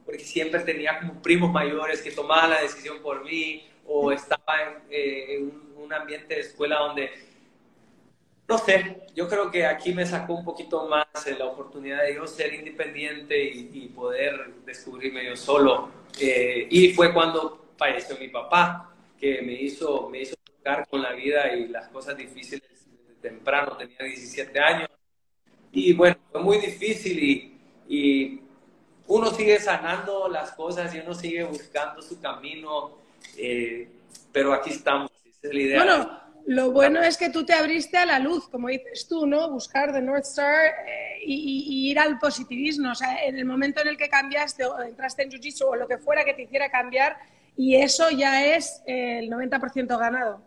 porque 0.04 0.24
siempre 0.24 0.60
tenía 0.60 1.00
como 1.00 1.20
primos 1.20 1.50
mayores 1.50 2.02
que 2.02 2.12
tomaban 2.12 2.50
la 2.50 2.62
decisión 2.62 3.00
por 3.02 3.24
mí 3.24 3.68
o 3.86 4.12
estaba 4.12 4.62
en, 4.62 4.82
eh, 4.90 5.38
un, 5.76 5.92
ambiente 5.92 6.36
de 6.36 6.40
escuela 6.40 6.78
donde, 6.78 7.10
no 8.52 8.58
sé, 8.58 9.06
yo 9.14 9.26
creo 9.28 9.50
que 9.50 9.64
aquí 9.64 9.94
me 9.94 10.04
sacó 10.04 10.34
un 10.34 10.44
poquito 10.44 10.86
más 10.86 11.06
la 11.38 11.46
oportunidad 11.46 12.02
de 12.02 12.16
yo 12.16 12.26
ser 12.26 12.52
independiente 12.52 13.42
y, 13.42 13.88
poder 13.88 14.52
descubrirme 14.66 15.24
yo 15.24 15.34
solo. 15.36 15.90
Eh, 16.20 16.66
y 16.70 16.92
fue 16.92 17.14
cuando 17.14 17.72
falleció 17.78 18.18
mi 18.18 18.28
papá, 18.28 18.94
que 19.18 19.40
me 19.40 19.54
hizo, 19.54 20.10
me 20.10 20.20
hizo 20.20 20.36
tocar 20.44 20.86
con 20.86 21.00
la 21.00 21.12
vida 21.12 21.54
y 21.54 21.68
las 21.68 21.88
cosas 21.88 22.14
difíciles 22.14 22.68
desde 22.68 23.14
temprano, 23.22 23.74
tenía 23.78 23.96
17 24.02 24.60
años. 24.60 24.90
Y 25.72 25.94
bueno, 25.94 26.16
fue 26.30 26.42
muy 26.42 26.58
difícil 26.58 27.18
y, 27.22 27.58
y 27.88 28.40
uno 29.06 29.30
sigue 29.30 29.58
sanando 29.60 30.28
las 30.28 30.52
cosas 30.52 30.94
y 30.94 30.98
uno 30.98 31.14
sigue 31.14 31.42
buscando 31.44 32.02
su 32.02 32.20
camino 32.20 32.98
eh, 33.38 33.88
pero 34.30 34.52
aquí 34.52 34.70
estamos, 34.70 35.10
es 35.42 35.54
la 35.54 35.60
idea. 35.60 35.84
Bueno, 35.84 36.20
lo 36.46 36.72
bueno 36.72 37.00
es 37.02 37.16
que 37.16 37.30
tú 37.30 37.44
te 37.44 37.52
abriste 37.52 37.96
a 37.96 38.06
la 38.06 38.18
luz, 38.18 38.48
como 38.48 38.68
dices 38.68 39.06
tú, 39.08 39.26
¿no? 39.26 39.50
Buscar 39.50 39.92
The 39.92 40.00
North 40.00 40.24
Star 40.24 40.66
eh, 40.86 41.18
y, 41.24 41.90
ir 41.90 41.98
al 41.98 42.18
positivismo. 42.18 42.90
O 42.90 42.94
sea, 42.94 43.24
en 43.24 43.38
el 43.38 43.44
momento 43.44 43.80
en 43.80 43.88
el 43.88 43.96
que 43.96 44.08
cambiaste 44.08 44.64
o 44.64 44.80
entraste 44.80 45.22
en 45.22 45.30
Jiu-Jitsu 45.30 45.64
o 45.64 45.76
lo 45.76 45.86
que 45.86 45.98
fuera 45.98 46.24
que 46.24 46.34
te 46.34 46.42
hiciera 46.42 46.70
cambiar, 46.70 47.16
y 47.56 47.76
eso 47.76 48.10
ya 48.10 48.56
es 48.56 48.82
el 48.86 49.30
90% 49.30 49.98
ganado. 49.98 50.42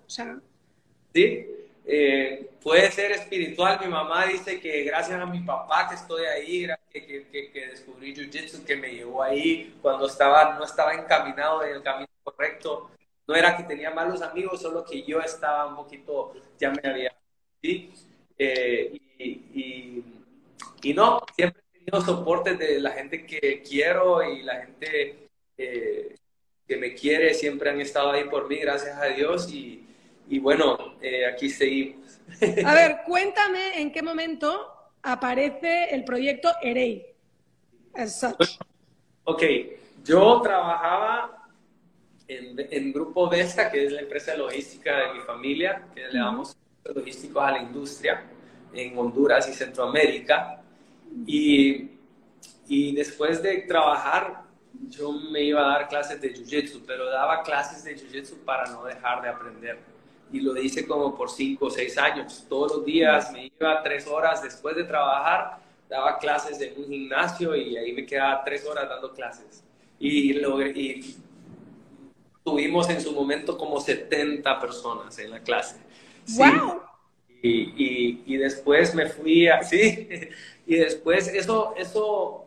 Sí, 1.13 1.47
eh, 1.85 2.49
puede 2.61 2.91
ser 2.91 3.11
espiritual. 3.11 3.79
Mi 3.79 3.87
mamá 3.87 4.25
dice 4.25 4.59
que 4.59 4.83
gracias 4.83 5.19
a 5.19 5.25
mi 5.25 5.39
papá 5.41 5.87
que 5.87 5.95
estoy 5.95 6.25
ahí, 6.25 6.67
que, 6.91 7.05
que, 7.05 7.51
que 7.51 7.67
descubrí 7.67 8.15
Jiu-Jitsu, 8.15 8.65
que 8.65 8.75
me 8.75 8.93
llevó 8.93 9.23
ahí 9.23 9.75
cuando 9.81 10.07
estaba, 10.07 10.55
no 10.57 10.65
estaba 10.65 10.93
encaminado 10.93 11.63
en 11.63 11.75
el 11.75 11.83
camino 11.83 12.09
correcto. 12.23 12.89
No 13.27 13.35
era 13.35 13.57
que 13.57 13.63
tenía 13.63 13.91
malos 13.91 14.21
amigos, 14.21 14.61
solo 14.61 14.85
que 14.85 15.03
yo 15.03 15.19
estaba 15.19 15.67
un 15.67 15.75
poquito, 15.75 16.33
ya 16.59 16.71
me 16.71 16.87
había... 16.87 17.15
¿sí? 17.61 17.91
Eh, 18.37 18.99
y, 19.17 20.03
y, 20.83 20.93
no, 20.93 21.21
siempre 21.35 21.61
he 21.73 21.79
tenido 21.79 22.05
soporte 22.05 22.55
de 22.55 22.79
la 22.79 22.91
gente 22.91 23.25
que 23.25 23.63
quiero 23.67 24.21
y 24.21 24.43
la 24.43 24.61
gente 24.61 25.29
eh, 25.57 26.15
que 26.67 26.77
me 26.77 26.93
quiere, 26.93 27.33
siempre 27.33 27.69
han 27.69 27.81
estado 27.81 28.11
ahí 28.11 28.25
por 28.25 28.47
mí, 28.47 28.57
gracias 28.57 28.97
a 28.97 29.05
Dios. 29.05 29.51
Y, 29.51 29.85
y 30.27 30.39
bueno, 30.39 30.95
eh, 31.01 31.25
aquí 31.25 31.49
seguimos. 31.49 32.19
A 32.65 32.73
ver, 32.73 32.97
cuéntame 33.05 33.81
en 33.81 33.91
qué 33.91 34.01
momento 34.01 34.71
aparece 35.01 35.95
el 35.95 36.03
proyecto 36.03 36.51
EREI. 36.61 37.05
Ok, 39.23 39.43
yo 40.03 40.41
trabajaba 40.41 41.34
en, 42.27 42.93
Grupo 42.93 43.29
Vesta, 43.29 43.71
que 43.71 43.85
es 43.85 43.91
la 43.91 44.01
empresa 44.01 44.35
logística 44.35 44.97
de 44.97 45.13
mi 45.13 45.19
familia, 45.21 45.87
que 45.93 46.07
le 46.07 46.19
damos 46.19 46.55
logísticos 46.83 47.43
a 47.43 47.51
la 47.51 47.59
industria 47.59 48.23
en 48.73 48.97
Honduras 48.97 49.47
y 49.49 49.53
Centroamérica. 49.53 50.61
Y, 51.25 51.91
y 52.67 52.95
después 52.95 53.41
de 53.41 53.59
trabajar, 53.59 54.43
yo 54.89 55.11
me 55.11 55.43
iba 55.43 55.65
a 55.65 55.77
dar 55.77 55.87
clases 55.87 56.19
de 56.21 56.33
Jiu-Jitsu, 56.33 56.83
pero 56.85 57.09
daba 57.09 57.43
clases 57.43 57.83
de 57.83 57.95
Jiu-Jitsu 57.95 58.43
para 58.43 58.69
no 58.71 58.83
dejar 58.83 59.21
de 59.21 59.29
aprender. 59.29 59.79
Y 60.31 60.41
lo 60.41 60.57
hice 60.57 60.85
como 60.87 61.15
por 61.15 61.29
cinco 61.29 61.67
o 61.67 61.69
seis 61.69 61.97
años. 61.97 62.45
Todos 62.49 62.77
los 62.77 62.85
días 62.85 63.31
me 63.31 63.45
iba 63.45 63.81
tres 63.83 64.07
horas 64.07 64.41
después 64.41 64.75
de 64.75 64.83
trabajar, 64.83 65.59
daba 65.87 66.17
clases 66.17 66.59
en 66.59 66.73
un 66.81 66.89
gimnasio 66.89 67.55
y 67.55 67.77
ahí 67.77 67.93
me 67.93 68.05
quedaba 68.05 68.43
tres 68.43 68.65
horas 68.65 68.89
dando 68.89 69.13
clases. 69.13 69.63
Y, 69.99 70.33
lo, 70.33 70.61
y 70.61 71.15
tuvimos 72.45 72.87
en 72.89 73.01
su 73.01 73.11
momento 73.11 73.57
como 73.57 73.81
70 73.81 74.59
personas 74.59 75.17
en 75.17 75.31
la 75.31 75.39
clase. 75.41 75.77
¡Wow! 76.37 76.81
Y, 77.41 78.23
y, 78.25 78.37
después 78.37 78.95
me 78.95 79.07
fui 79.07 79.47
así, 79.47 80.09
y 80.65 80.75
después 80.75 81.27
eso, 81.27 81.75
eso 81.77 82.45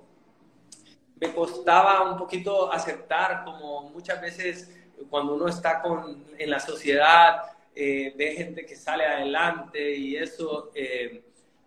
me 1.21 1.33
costaba 1.33 2.11
un 2.11 2.19
poquito 2.19 2.73
aceptar, 2.73 3.45
como 3.45 3.91
muchas 3.91 4.21
veces 4.21 4.75
cuando 5.09 5.35
uno 5.35 5.47
está 5.47 5.81
con, 5.81 6.25
en 6.37 6.51
la 6.51 6.59
sociedad, 6.59 7.43
eh, 7.75 8.13
ve 8.17 8.35
gente 8.35 8.67
que 8.67 8.75
sale 8.75 9.05
adelante 9.05 9.97
y 9.97 10.17
eso, 10.17 10.73
eh, 10.75 11.23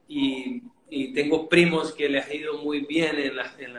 y, 0.09 0.61
y, 0.89 1.13
tengo 1.13 1.47
primos 1.47 1.93
que 1.93 2.09
les 2.09 2.27
ha 2.27 2.33
ido 2.33 2.57
muy 2.57 2.81
bien 2.81 3.17
en, 3.17 3.35
la, 3.37 3.53
en, 3.57 3.77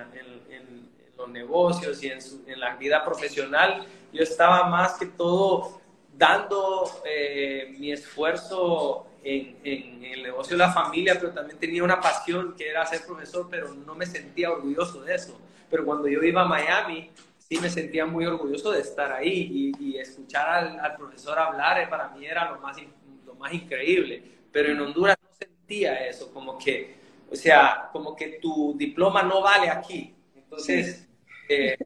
en, 0.50 0.88
los 1.18 1.28
negocios 1.28 2.02
y 2.02 2.08
en, 2.08 2.22
su, 2.22 2.42
en 2.46 2.58
la 2.58 2.76
vida 2.76 3.04
profesional, 3.04 3.86
yo 4.12 4.22
estaba 4.22 4.68
más 4.68 4.94
que 4.94 5.06
todo 5.06 5.80
dando 6.16 6.84
eh, 7.04 7.74
mi 7.78 7.92
esfuerzo 7.92 9.06
en, 9.24 9.56
el 10.04 10.22
negocio 10.22 10.56
de 10.56 10.64
la 10.64 10.72
familia, 10.72 11.16
pero 11.18 11.32
también 11.32 11.58
tenía 11.58 11.82
una 11.82 12.00
pasión 12.00 12.54
que 12.56 12.68
era 12.68 12.84
ser 12.86 13.04
profesor, 13.06 13.48
pero 13.50 13.72
no 13.72 13.94
me 13.94 14.06
sentía 14.06 14.50
orgulloso 14.50 15.02
de 15.02 15.14
eso. 15.14 15.40
Pero 15.70 15.84
cuando 15.84 16.08
yo 16.08 16.22
iba 16.22 16.42
a 16.42 16.48
Miami, 16.48 17.10
sí 17.38 17.58
me 17.58 17.70
sentía 17.70 18.04
muy 18.04 18.26
orgulloso 18.26 18.72
de 18.72 18.80
estar 18.80 19.12
ahí 19.12 19.72
y, 19.78 19.96
escuchar 19.96 20.78
al, 20.80 20.96
profesor 20.96 21.38
hablar 21.38 21.80
eh, 21.80 21.86
para 21.86 22.08
mí 22.08 22.26
era 22.26 22.50
lo 22.50 22.60
más, 22.60 22.76
lo 23.24 23.34
más 23.34 23.52
increíble. 23.52 24.22
Pero 24.50 24.72
en 24.72 24.80
Honduras 24.80 25.16
no 25.22 25.28
sentía 25.38 26.06
eso, 26.06 26.32
como 26.32 26.58
que, 26.58 26.96
o 27.30 27.36
sea, 27.36 27.88
como 27.92 28.14
que 28.16 28.38
tu 28.40 28.74
diploma 28.76 29.22
no 29.22 29.40
vale 29.40 29.70
aquí. 29.70 30.14
Entonces, 30.34 31.08
eh, 31.48 31.76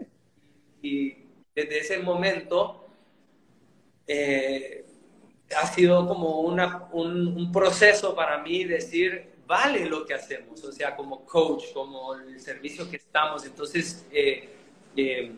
y 0.82 1.25
desde 1.56 1.78
ese 1.78 1.98
momento 2.00 2.86
eh, 4.06 4.84
ha 5.56 5.66
sido 5.66 6.06
como 6.06 6.40
una, 6.40 6.86
un, 6.92 7.50
proceso 7.50 8.14
para 8.14 8.42
mí 8.42 8.64
decir, 8.64 9.36
vale 9.46 9.86
lo 9.86 10.04
que 10.04 10.12
hacemos, 10.12 10.62
o 10.62 10.70
sea, 10.70 10.94
como 10.94 11.24
coach, 11.24 11.72
como 11.72 12.14
el 12.14 12.38
servicio 12.40 12.90
que 12.90 12.96
estamos. 12.96 13.46
Entonces, 13.46 14.04
eh, 14.12 14.50
eh, 14.96 15.32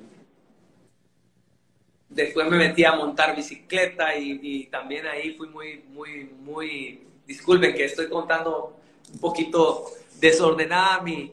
después 2.08 2.48
me 2.48 2.56
metí 2.56 2.84
a 2.84 2.96
montar 2.96 3.36
bicicleta 3.36 4.16
y, 4.16 4.66
también 4.66 5.06
ahí 5.06 5.34
fui 5.34 5.48
muy, 5.48 5.84
muy, 5.88 6.24
muy, 6.24 7.06
disculpen 7.26 7.74
que 7.74 7.84
estoy 7.84 8.08
contando 8.08 8.76
un 9.12 9.20
poquito 9.20 9.92
desordenada 10.18 11.00
mi, 11.00 11.32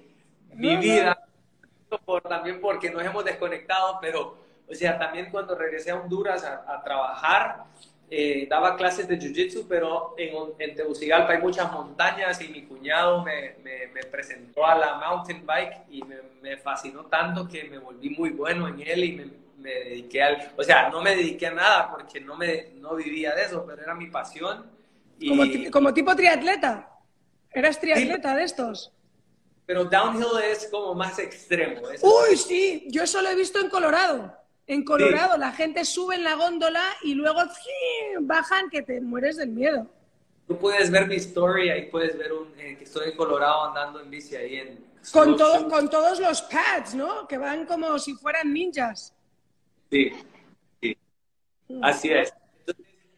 mi 0.53 0.77
vida, 0.77 1.27
Por, 2.05 2.21
también 2.21 2.61
porque 2.61 2.91
nos 2.91 3.03
hemos 3.03 3.25
desconectado, 3.25 3.97
pero 3.99 4.44
o 4.69 4.73
sea, 4.73 4.97
también 4.97 5.29
cuando 5.31 5.55
regresé 5.55 5.91
a 5.91 5.95
Honduras 5.95 6.43
a, 6.43 6.81
trabajar, 6.83 7.65
eh, 8.09 8.47
daba 8.49 8.75
clases 8.75 9.07
de 9.07 9.19
Jiu-Jitsu, 9.19 9.65
pero 9.67 10.15
en, 10.17 10.33
en, 10.57 10.75
Tegucigalpa 10.75 11.33
hay 11.33 11.39
muchas 11.39 11.71
montañas 11.71 12.39
y 12.41 12.49
mi 12.49 12.63
cuñado 12.63 13.23
me, 13.23 13.55
me, 13.63 14.03
presentó 14.11 14.65
a 14.65 14.75
la 14.75 14.95
mountain 14.95 15.45
bike 15.45 15.83
y 15.89 16.03
me, 16.03 16.17
me, 16.41 16.57
fascinó 16.57 17.05
tanto 17.05 17.47
que 17.47 17.65
me 17.65 17.77
volví 17.77 18.09
muy 18.11 18.29
bueno 18.31 18.67
en 18.67 18.79
él 18.81 19.03
y 19.03 19.11
me, 19.57 19.69
dediqué 19.69 20.21
al... 20.21 20.51
O 20.55 20.63
sea, 20.63 20.89
no 20.89 21.01
me 21.01 21.15
dediqué 21.15 21.47
a 21.47 21.51
nada 21.51 21.91
porque 21.91 22.19
no, 22.19 22.35
me, 22.35 22.69
no 22.75 22.95
vivía 22.95 23.33
de 23.33 23.43
eso, 23.43 23.65
pero 23.67 23.81
era 23.81 23.95
mi 23.95 24.07
pasión. 24.07 24.65
Y... 25.19 25.29
Como, 25.29 25.71
como 25.71 25.93
tipo 25.93 26.15
triatleta. 26.15 26.89
¿Eras 27.51 27.79
triatleta 27.79 28.35
de 28.35 28.43
estos? 28.43 28.91
Pero 29.65 29.85
downhill 29.85 30.43
es 30.43 30.67
como 30.67 30.93
más 30.93 31.17
extremo. 31.17 31.81
Uy, 32.01 32.37
sí, 32.37 32.85
yo 32.89 33.03
eso 33.03 33.21
lo 33.21 33.29
he 33.29 33.35
visto 33.35 33.59
en 33.59 33.69
Colorado. 33.69 34.44
En 34.67 34.83
Colorado 34.83 35.37
la 35.37 35.51
gente 35.51 35.85
sube 35.85 36.15
en 36.15 36.23
la 36.23 36.35
góndola 36.35 36.83
y 37.03 37.13
luego 37.13 37.41
bajan 38.21 38.69
que 38.69 38.81
te 38.81 38.99
mueres 38.99 39.37
del 39.37 39.49
miedo. 39.49 39.87
Tú 40.47 40.57
puedes 40.57 40.91
ver 40.91 41.07
mi 41.07 41.15
story, 41.15 41.69
ahí 41.69 41.89
puedes 41.89 42.17
ver 42.17 42.33
un, 42.33 42.47
eh, 42.59 42.75
que 42.77 42.83
estoy 42.83 43.09
en 43.09 43.17
Colorado 43.17 43.65
andando 43.65 43.99
en 43.99 44.09
bici 44.09 44.35
ahí 44.35 44.57
en... 44.57 44.85
Con, 45.11 45.37
con 45.37 45.89
todos 45.89 46.19
los 46.19 46.41
pads, 46.43 46.95
¿no? 46.95 47.27
Que 47.27 47.37
van 47.37 47.65
como 47.65 47.97
si 47.99 48.15
fueran 48.15 48.51
ninjas. 48.51 49.13
Sí, 49.91 50.11
sí. 50.81 50.97
Mm. 51.67 51.83
Así 51.83 52.09
es. 52.11 52.33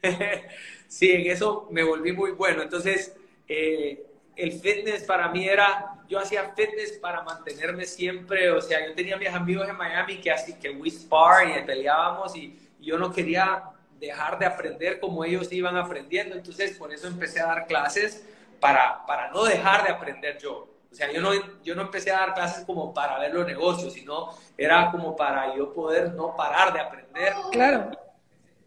sí, 0.88 1.12
en 1.12 1.32
eso 1.32 1.68
me 1.72 1.84
volví 1.84 2.12
muy 2.12 2.32
bueno. 2.32 2.62
Entonces, 2.62 3.16
eh, 3.48 4.06
el 4.38 4.54
fitness 4.54 5.04
para 5.04 5.30
mí 5.30 5.48
era, 5.48 5.96
yo 6.08 6.20
hacía 6.20 6.54
fitness 6.56 6.94
para 7.00 7.24
mantenerme 7.24 7.86
siempre, 7.86 8.52
o 8.52 8.62
sea, 8.62 8.86
yo 8.88 8.94
tenía 8.94 9.18
mis 9.18 9.30
amigos 9.30 9.68
en 9.68 9.76
Miami 9.76 10.18
que 10.18 10.32
así 10.32 10.54
que 10.54 10.70
we 10.70 10.90
spar 10.90 11.48
y 11.50 11.66
peleábamos 11.66 12.36
y, 12.36 12.64
yo 12.80 12.98
no 12.98 13.12
quería 13.12 13.64
dejar 14.00 14.40
de 14.40 14.46
aprender 14.46 15.00
como 15.02 15.26
ellos 15.26 15.52
iban 15.52 15.76
aprendiendo, 15.76 16.36
entonces 16.36 16.78
por 16.78 16.94
eso 16.94 17.08
empecé 17.08 17.42
a 17.42 17.48
dar 17.48 17.68
clases 17.68 18.26
para, 18.62 19.06
para 19.06 19.30
no 19.32 19.44
dejar 19.44 19.84
de 19.84 19.90
aprender 19.90 20.38
yo. 20.38 20.70
O 20.90 20.96
sea, 20.96 21.12
yo 21.12 21.20
no, 21.20 21.32
yo 21.64 21.76
no 21.76 21.82
empecé 21.82 22.12
a 22.12 22.20
dar 22.20 22.34
clases 22.34 22.64
como 22.64 22.94
para 22.94 23.20
ver 23.20 23.34
los 23.34 23.46
negocios, 23.46 23.92
sino 23.92 24.30
era 24.58 24.90
como 24.92 25.18
para 25.18 25.54
yo 25.56 25.74
poder 25.74 26.14
no 26.14 26.34
parar 26.36 26.72
de 26.72 26.80
aprender. 26.80 27.34
Claro 27.52 27.92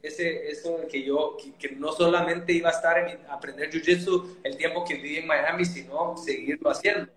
ese, 0.02 0.50
eso 0.50 0.78
que 0.90 1.02
yo, 1.02 1.36
que, 1.58 1.70
no 1.72 1.92
solamente 1.92 2.52
iba 2.52 2.70
a 2.70 2.72
estar 2.72 2.98
en 2.98 3.20
aprender 3.28 3.70
Jiu-Jitsu 3.70 4.38
el 4.42 4.56
tiempo 4.56 4.84
que 4.84 4.94
viví 4.94 5.18
en 5.18 5.26
Miami, 5.26 5.64
sino 5.64 6.16
seguirlo 6.16 6.70
haciendo. 6.70 7.10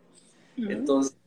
Entonces, 0.58 1.18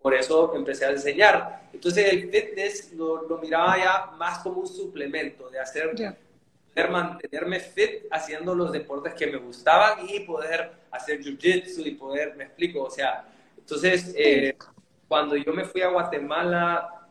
por 0.00 0.14
eso 0.14 0.54
empecé 0.54 0.86
a 0.86 0.90
enseñar. 0.90 1.68
Entonces 1.72 2.12
el 2.12 2.30
fitness 2.30 2.92
lo, 2.92 3.28
lo 3.28 3.38
miraba 3.38 3.78
ya 3.78 4.10
más 4.16 4.40
como 4.40 4.60
un 4.60 4.66
suplemento 4.66 5.48
de 5.48 5.60
hacer, 5.60 5.92
poder 5.92 6.90
mantenerme 6.90 7.60
fit 7.60 8.06
haciendo 8.10 8.54
los 8.54 8.72
deportes 8.72 9.14
que 9.14 9.26
me 9.26 9.38
gustaban 9.38 10.06
y 10.08 10.20
poder 10.20 10.72
hacer 10.90 11.20
jiu-jitsu 11.20 11.86
y 11.86 11.92
poder, 11.92 12.34
me 12.36 12.44
explico, 12.44 12.82
o 12.82 12.90
sea, 12.90 13.24
entonces 13.56 14.12
eh, 14.16 14.56
cuando 15.06 15.36
yo 15.36 15.52
me 15.52 15.64
fui 15.64 15.82
a 15.82 15.88
Guatemala 15.88 17.01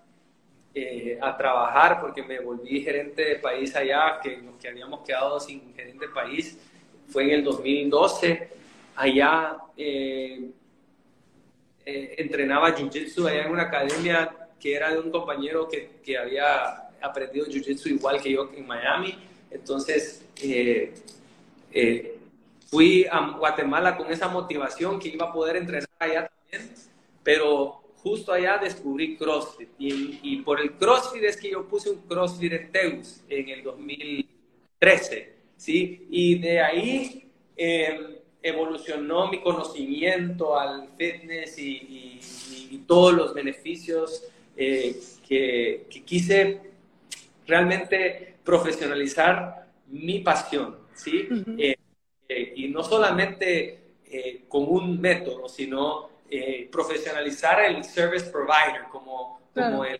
eh, 0.73 1.17
a 1.21 1.38
trabajar 1.38 1.99
porque 2.01 2.23
me 2.23 2.39
volví 2.39 2.81
gerente 2.81 3.23
de 3.23 3.36
país 3.36 3.75
allá, 3.75 4.19
que 4.21 4.38
nos 4.38 4.55
que 4.55 4.69
habíamos 4.69 5.01
quedado 5.01 5.39
sin 5.39 5.73
gerente 5.73 6.07
de 6.07 6.13
país, 6.13 6.57
fue 7.07 7.23
en 7.25 7.31
el 7.31 7.43
2012, 7.43 8.49
allá... 8.95 9.57
Eh, 9.77 10.51
eh, 11.84 12.15
entrenaba 12.19 12.75
jiu-jitsu 12.75 13.27
allá 13.27 13.45
en 13.45 13.51
una 13.51 13.63
academia 13.63 14.38
que 14.60 14.75
era 14.75 14.93
de 14.93 14.99
un 14.99 15.10
compañero 15.10 15.67
que, 15.67 15.99
que 16.05 16.15
había 16.15 16.89
aprendido 17.01 17.47
jiu-jitsu 17.47 17.88
igual 17.88 18.21
que 18.21 18.31
yo 18.31 18.51
en 18.55 18.67
Miami. 18.67 19.17
Entonces, 19.49 20.23
eh, 20.43 20.93
eh, 21.71 22.17
fui 22.67 23.07
a 23.10 23.36
Guatemala 23.38 23.97
con 23.97 24.12
esa 24.12 24.27
motivación 24.27 24.99
que 24.99 25.10
iba 25.10 25.29
a 25.29 25.34
poder 25.34 25.55
entrenar 25.55 25.89
allá 25.97 26.29
también, 26.29 26.71
pero 27.23 27.81
justo 28.03 28.33
allá 28.33 28.57
descubrí 28.57 29.17
CrossFit. 29.17 29.69
Y, 29.79 30.19
y 30.23 30.37
por 30.41 30.59
el 30.59 30.73
CrossFit 30.73 31.23
es 31.23 31.37
que 31.37 31.51
yo 31.51 31.67
puse 31.67 31.89
un 31.89 32.01
CrossFit 32.01 32.53
en 32.53 32.71
Teus 32.71 33.21
en 33.29 33.49
el 33.49 33.63
2013, 33.63 35.33
¿sí? 35.57 36.07
Y 36.09 36.39
de 36.39 36.61
ahí 36.61 37.27
evolucionó 38.41 39.29
mi 39.29 39.39
conocimiento 39.39 40.59
al 40.59 40.89
fitness 40.97 41.57
y, 41.59 42.19
todos 42.87 43.13
los 43.13 43.33
beneficios 43.33 44.23
eh, 44.57 44.99
que, 45.27 45.85
quise 46.05 46.59
realmente 47.45 48.35
profesionalizar 48.43 49.67
mi 49.87 50.19
pasión, 50.19 50.77
¿sí? 50.93 51.27
Eh, 51.57 51.75
eh, 52.27 52.53
y 52.55 52.67
no 52.69 52.83
solamente 52.83 53.77
con 54.49 54.65
un 54.67 54.99
método, 54.99 55.47
sino 55.47 56.09
profesionalizar 56.72 57.60
el 57.62 57.84
service 57.84 58.30
provider 58.30 58.84
como, 58.91 59.41
como 59.54 59.86
el, 59.86 60.00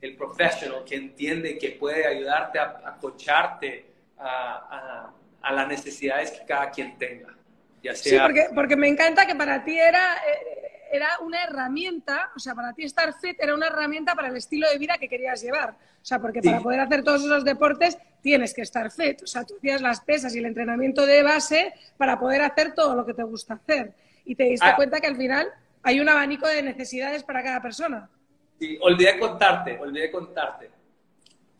el, 0.00 0.16
professional 0.16 0.82
que 0.84 0.96
entiende 0.96 1.56
que 1.58 1.70
puede 1.70 2.06
ayudarte 2.06 2.58
a, 2.58 2.82
a 2.84 2.96
coacharte 2.98 3.86
a, 4.18 5.12
a 5.42 5.52
las 5.52 5.68
necesidades 5.68 6.32
que 6.32 6.44
cada 6.44 6.70
quien 6.70 6.98
tenga. 6.98 7.34
Sí, 7.94 8.16
porque, 8.20 8.48
porque 8.54 8.76
me 8.76 8.88
encanta 8.88 9.26
que 9.26 9.34
para 9.34 9.64
ti 9.64 9.78
era, 9.78 10.16
eh, 10.16 10.88
era 10.92 11.18
una 11.20 11.42
herramienta, 11.44 12.30
o 12.36 12.38
sea, 12.38 12.54
para 12.54 12.72
ti 12.74 12.84
estar 12.84 13.12
fit 13.18 13.36
era 13.40 13.54
una 13.54 13.68
herramienta 13.68 14.14
para 14.14 14.28
el 14.28 14.36
estilo 14.36 14.68
de 14.70 14.78
vida 14.78 14.98
que 14.98 15.08
querías 15.08 15.40
llevar. 15.40 15.70
O 15.70 16.04
sea, 16.04 16.18
porque 16.18 16.42
para 16.42 16.60
poder 16.60 16.80
hacer 16.80 17.02
todos 17.02 17.24
esos 17.24 17.44
deportes 17.44 17.98
tienes 18.22 18.54
que 18.54 18.62
estar 18.62 18.90
fit. 18.90 19.22
O 19.22 19.26
sea, 19.26 19.44
tú 19.44 19.56
hacías 19.56 19.80
las 19.80 20.00
pesas 20.00 20.34
y 20.34 20.38
el 20.38 20.46
entrenamiento 20.46 21.06
de 21.06 21.22
base 21.22 21.74
para 21.96 22.18
poder 22.18 22.42
hacer 22.42 22.74
todo 22.74 22.94
lo 22.94 23.04
que 23.04 23.14
te 23.14 23.22
gusta 23.22 23.54
hacer. 23.54 23.92
Y 24.30 24.36
te 24.36 24.44
diste 24.44 24.64
ah. 24.64 24.76
cuenta 24.76 25.00
que 25.00 25.08
al 25.08 25.16
final 25.16 25.48
hay 25.82 25.98
un 25.98 26.08
abanico 26.08 26.46
de 26.46 26.62
necesidades 26.62 27.24
para 27.24 27.42
cada 27.42 27.60
persona. 27.60 28.08
Sí, 28.60 28.78
olvidé 28.80 29.18
contarte, 29.18 29.76
olvidé 29.76 30.08
contarte. 30.08 30.70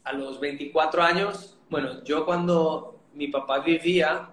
A 0.05 0.13
los 0.13 0.39
24 0.39 1.03
años, 1.03 1.59
bueno, 1.69 2.05
yo 2.05 2.25
cuando 2.25 3.01
mi 3.15 3.27
papá 3.27 3.59
vivía, 3.59 4.31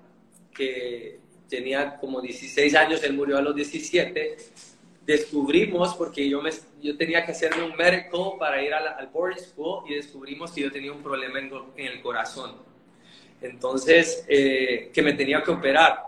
que 0.53 1.19
tenía 1.49 1.97
como 1.97 2.21
16 2.21 2.75
años, 2.75 3.03
él 3.03 3.13
murió 3.13 3.39
a 3.39 3.41
los 3.41 3.55
17, 3.55 4.37
descubrimos, 5.03 5.95
porque 5.95 6.29
yo, 6.29 6.39
me, 6.39 6.51
yo 6.79 6.95
tenía 6.95 7.25
que 7.25 7.31
hacerme 7.31 7.63
un 7.63 7.75
medical 7.75 8.33
para 8.37 8.61
ir 8.61 8.71
al 8.71 9.07
boarding 9.07 9.43
school 9.43 9.83
y 9.89 9.95
descubrimos 9.95 10.51
que 10.51 10.61
yo 10.61 10.71
tenía 10.71 10.91
un 10.91 11.01
problema 11.01 11.39
en, 11.39 11.51
el 11.75 12.01
corazón. 12.03 12.57
Entonces, 13.41 14.23
eh, 14.27 14.91
que 14.93 15.01
me 15.01 15.13
tenía 15.13 15.41
que 15.41 15.49
operar. 15.49 16.03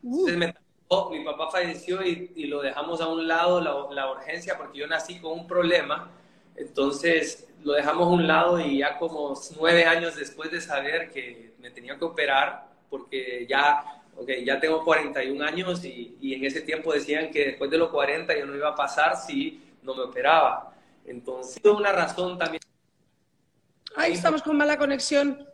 Entonces 0.00 0.61
mi 1.10 1.24
papá 1.24 1.50
falleció 1.50 2.04
y, 2.04 2.32
y, 2.34 2.46
lo 2.46 2.62
dejamos 2.62 3.00
a 3.00 3.08
un 3.08 3.26
lado, 3.26 3.60
la, 3.60 3.94
la, 3.94 4.10
urgencia, 4.10 4.56
porque 4.56 4.78
yo 4.78 4.86
nací 4.86 5.20
con 5.20 5.32
un 5.32 5.46
problema. 5.46 6.10
Entonces, 6.56 7.48
lo 7.64 7.72
dejamos 7.72 8.08
a 8.08 8.10
un 8.10 8.26
lado 8.26 8.60
y 8.60 8.78
ya 8.78 8.98
como 8.98 9.34
nueve 9.58 9.84
años 9.84 10.16
después 10.16 10.50
de 10.50 10.60
saber 10.60 11.10
que 11.10 11.52
me 11.58 11.70
tenía 11.70 11.98
que 11.98 12.04
operar, 12.04 12.68
porque 12.90 13.46
ya 13.48 14.02
ok, 14.16 14.28
ya 14.44 14.60
tengo 14.60 14.84
41 14.84 15.44
años 15.44 15.84
y, 15.84 16.16
y, 16.20 16.34
en 16.34 16.44
ese 16.44 16.60
tiempo 16.60 16.92
decían 16.92 17.30
que 17.30 17.46
después 17.46 17.70
de 17.70 17.78
los 17.78 17.90
40 17.90 18.36
yo 18.38 18.46
no 18.46 18.54
iba 18.54 18.68
a 18.68 18.74
pasar 18.74 19.16
si 19.16 19.62
no 19.82 19.94
me 19.94 20.02
operaba. 20.02 20.74
Entonces, 21.04 21.60
una 21.64 21.92
razón 21.92 22.38
también. 22.38 22.60
Ahí 23.96 24.12
estamos 24.12 24.42
con 24.42 24.56
mala 24.56 24.78
conexión. 24.78 25.46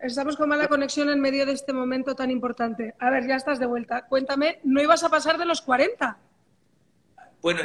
Estamos 0.00 0.36
con 0.36 0.48
mala 0.48 0.68
conexión 0.68 1.10
en 1.10 1.20
medio 1.20 1.44
de 1.44 1.52
este 1.52 1.72
momento 1.72 2.14
tan 2.14 2.30
importante. 2.30 2.94
A 3.00 3.10
ver, 3.10 3.26
ya 3.26 3.34
estás 3.34 3.58
de 3.58 3.66
vuelta. 3.66 4.06
Cuéntame, 4.06 4.60
¿no 4.62 4.80
ibas 4.80 5.02
a 5.02 5.08
pasar 5.08 5.38
de 5.38 5.44
los 5.44 5.60
40? 5.60 6.16
Bueno, 7.42 7.60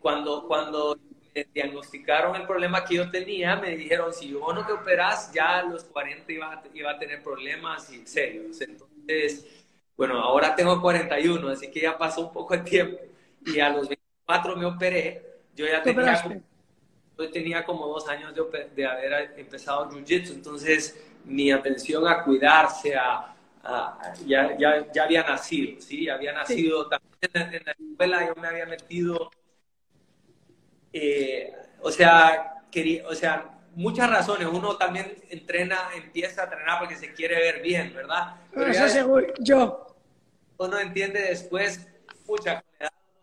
cuando, 0.00 0.46
cuando 0.48 0.98
me 1.34 1.46
diagnosticaron 1.54 2.34
el 2.34 2.46
problema 2.46 2.84
que 2.84 2.96
yo 2.96 3.10
tenía, 3.10 3.54
me 3.56 3.76
dijeron, 3.76 4.12
si 4.12 4.32
vos 4.34 4.54
no 4.54 4.66
te 4.66 4.72
operas, 4.72 5.32
ya 5.32 5.58
a 5.58 5.62
los 5.62 5.84
40 5.84 6.32
iba, 6.32 6.62
iba 6.74 6.90
a 6.90 6.98
tener 6.98 7.22
problemas 7.22 7.92
y 7.92 8.04
serios. 8.06 8.60
Entonces, 8.60 9.46
bueno, 9.96 10.18
ahora 10.20 10.56
tengo 10.56 10.80
41, 10.82 11.48
así 11.48 11.70
que 11.70 11.82
ya 11.82 11.96
pasó 11.96 12.22
un 12.22 12.32
poco 12.32 12.56
de 12.56 12.62
tiempo. 12.62 12.98
Y 13.46 13.60
a 13.60 13.70
los 13.70 13.88
24 13.88 14.56
me 14.56 14.66
operé. 14.66 15.22
Yo 15.54 15.66
ya 15.66 15.80
tenía 15.82 16.42
yo 17.18 17.30
tenía 17.32 17.64
como 17.64 17.88
dos 17.88 18.08
años 18.08 18.32
de, 18.32 18.68
de 18.76 18.86
haber 18.86 19.34
empezado 19.36 19.90
Jiu-Jitsu. 19.90 20.34
Entonces, 20.34 21.07
mi 21.28 21.52
atención 21.52 22.06
a 22.08 22.22
cuidarse, 22.22 22.96
a, 22.96 23.34
ya, 24.26 24.56
ya, 24.56 24.90
ya, 24.92 25.04
había 25.04 25.22
nacido, 25.22 25.80
¿sí? 25.80 26.08
Había 26.08 26.32
nacido 26.32 26.88
también 26.88 27.54
en, 27.54 27.64
la 27.64 27.72
escuela, 27.72 28.26
yo 28.26 28.40
me 28.40 28.48
había 28.48 28.66
metido. 28.66 29.30
Eh, 30.92 31.52
o 31.82 31.90
sea, 31.90 32.64
quería, 32.70 33.06
o 33.06 33.14
sea, 33.14 33.58
muchas 33.74 34.08
razones. 34.08 34.48
Uno 34.50 34.76
también 34.76 35.22
entrena, 35.28 35.76
empieza 35.94 36.42
a 36.42 36.44
entrenar 36.44 36.78
porque 36.78 36.96
se 36.96 37.12
quiere 37.12 37.36
ver 37.36 37.62
bien, 37.62 37.92
¿verdad? 37.94 38.36
Pero 38.52 38.70
eso 38.70 38.88
seguro, 38.88 39.26
yo 39.38 39.88
uno 40.58 40.78
entiende 40.78 41.20
después, 41.20 41.86
pucha, 42.26 42.62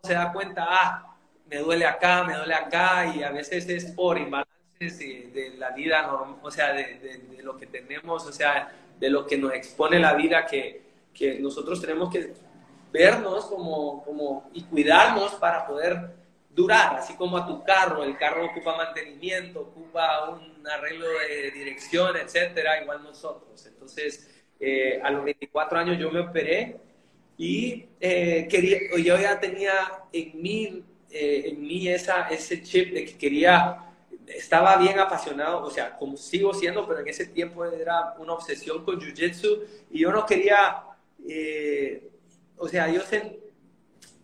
se 0.02 0.14
da 0.14 0.32
cuenta, 0.32 0.66
ah, 0.68 1.16
me 1.46 1.58
duele 1.58 1.86
acá, 1.86 2.24
me 2.24 2.34
duele 2.34 2.54
acá, 2.54 3.06
y 3.14 3.22
a 3.22 3.30
veces 3.30 3.68
es 3.68 3.92
por 3.92 4.18
imbalances 4.18 4.55
de, 4.78 5.54
la 5.56 5.70
vida, 5.70 6.12
o 6.42 6.50
sea, 6.50 6.72
de, 6.72 7.40
lo 7.42 7.56
que 7.56 7.66
tenemos, 7.66 8.26
o 8.26 8.32
sea, 8.32 8.72
de 8.98 9.10
lo 9.10 9.26
que 9.26 9.38
nos 9.38 9.52
expone 9.54 9.98
la 9.98 10.14
vida, 10.14 10.46
que, 10.46 10.82
que 11.14 11.38
nosotros 11.40 11.80
tenemos 11.80 12.12
que 12.12 12.32
vernos 12.92 13.46
como, 13.46 14.04
como, 14.04 14.50
y 14.52 14.62
cuidarnos 14.64 15.34
para 15.34 15.66
poder 15.66 16.14
durar, 16.50 16.96
así 16.96 17.14
como 17.14 17.36
a 17.36 17.46
tu 17.46 17.62
carro, 17.64 18.02
el 18.02 18.16
carro 18.16 18.46
ocupa 18.46 18.76
mantenimiento, 18.76 19.60
ocupa 19.60 20.30
un 20.30 20.66
arreglo 20.66 21.06
de 21.06 21.50
dirección, 21.50 22.16
etcétera, 22.16 22.82
igual 22.82 23.02
nosotros. 23.02 23.66
Entonces, 23.66 24.30
eh, 24.58 24.98
a 25.02 25.10
los 25.10 25.24
24 25.24 25.78
años 25.78 25.98
yo 25.98 26.10
me 26.10 26.20
operé 26.20 26.78
y 27.36 27.86
eh, 28.00 28.48
quería, 28.50 28.78
yo 28.96 29.18
ya 29.20 29.38
tenía 29.38 29.72
en 30.12 30.40
mí, 30.40 30.82
eh, 31.10 31.42
en 31.46 31.60
mí 31.60 31.88
esa, 31.88 32.28
ese 32.28 32.62
chip 32.62 32.94
de 32.94 33.04
que 33.04 33.18
quería, 33.18 33.85
estaba 34.26 34.76
bien 34.76 34.98
apasionado, 34.98 35.62
o 35.62 35.70
sea, 35.70 35.96
como 35.96 36.16
sigo 36.16 36.52
siendo, 36.54 36.86
pero 36.86 37.00
en 37.00 37.08
ese 37.08 37.26
tiempo 37.26 37.64
era 37.64 38.14
una 38.18 38.32
obsesión 38.34 38.84
con 38.84 39.00
Jiu-Jitsu 39.00 39.62
y 39.90 40.00
yo 40.00 40.12
no 40.12 40.26
quería, 40.26 40.82
eh, 41.28 42.08
o 42.56 42.68
sea, 42.68 42.88
yo, 42.88 43.02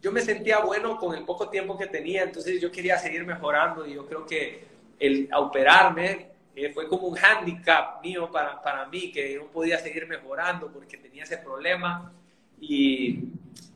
yo 0.00 0.12
me 0.12 0.20
sentía 0.20 0.58
bueno 0.60 0.98
con 0.98 1.16
el 1.16 1.24
poco 1.24 1.48
tiempo 1.48 1.78
que 1.78 1.86
tenía, 1.86 2.22
entonces 2.22 2.60
yo 2.60 2.70
quería 2.70 2.98
seguir 2.98 3.24
mejorando 3.24 3.86
y 3.86 3.94
yo 3.94 4.06
creo 4.06 4.26
que 4.26 4.64
el 4.98 5.28
operarme 5.34 6.32
fue 6.74 6.86
como 6.88 7.08
un 7.08 7.16
handicap 7.16 8.02
mío 8.02 8.30
para, 8.30 8.60
para 8.62 8.86
mí, 8.86 9.10
que 9.10 9.36
no 9.36 9.46
podía 9.46 9.78
seguir 9.78 10.06
mejorando 10.06 10.70
porque 10.70 10.96
tenía 10.98 11.24
ese 11.24 11.38
problema 11.38 12.12
y, 12.60 13.20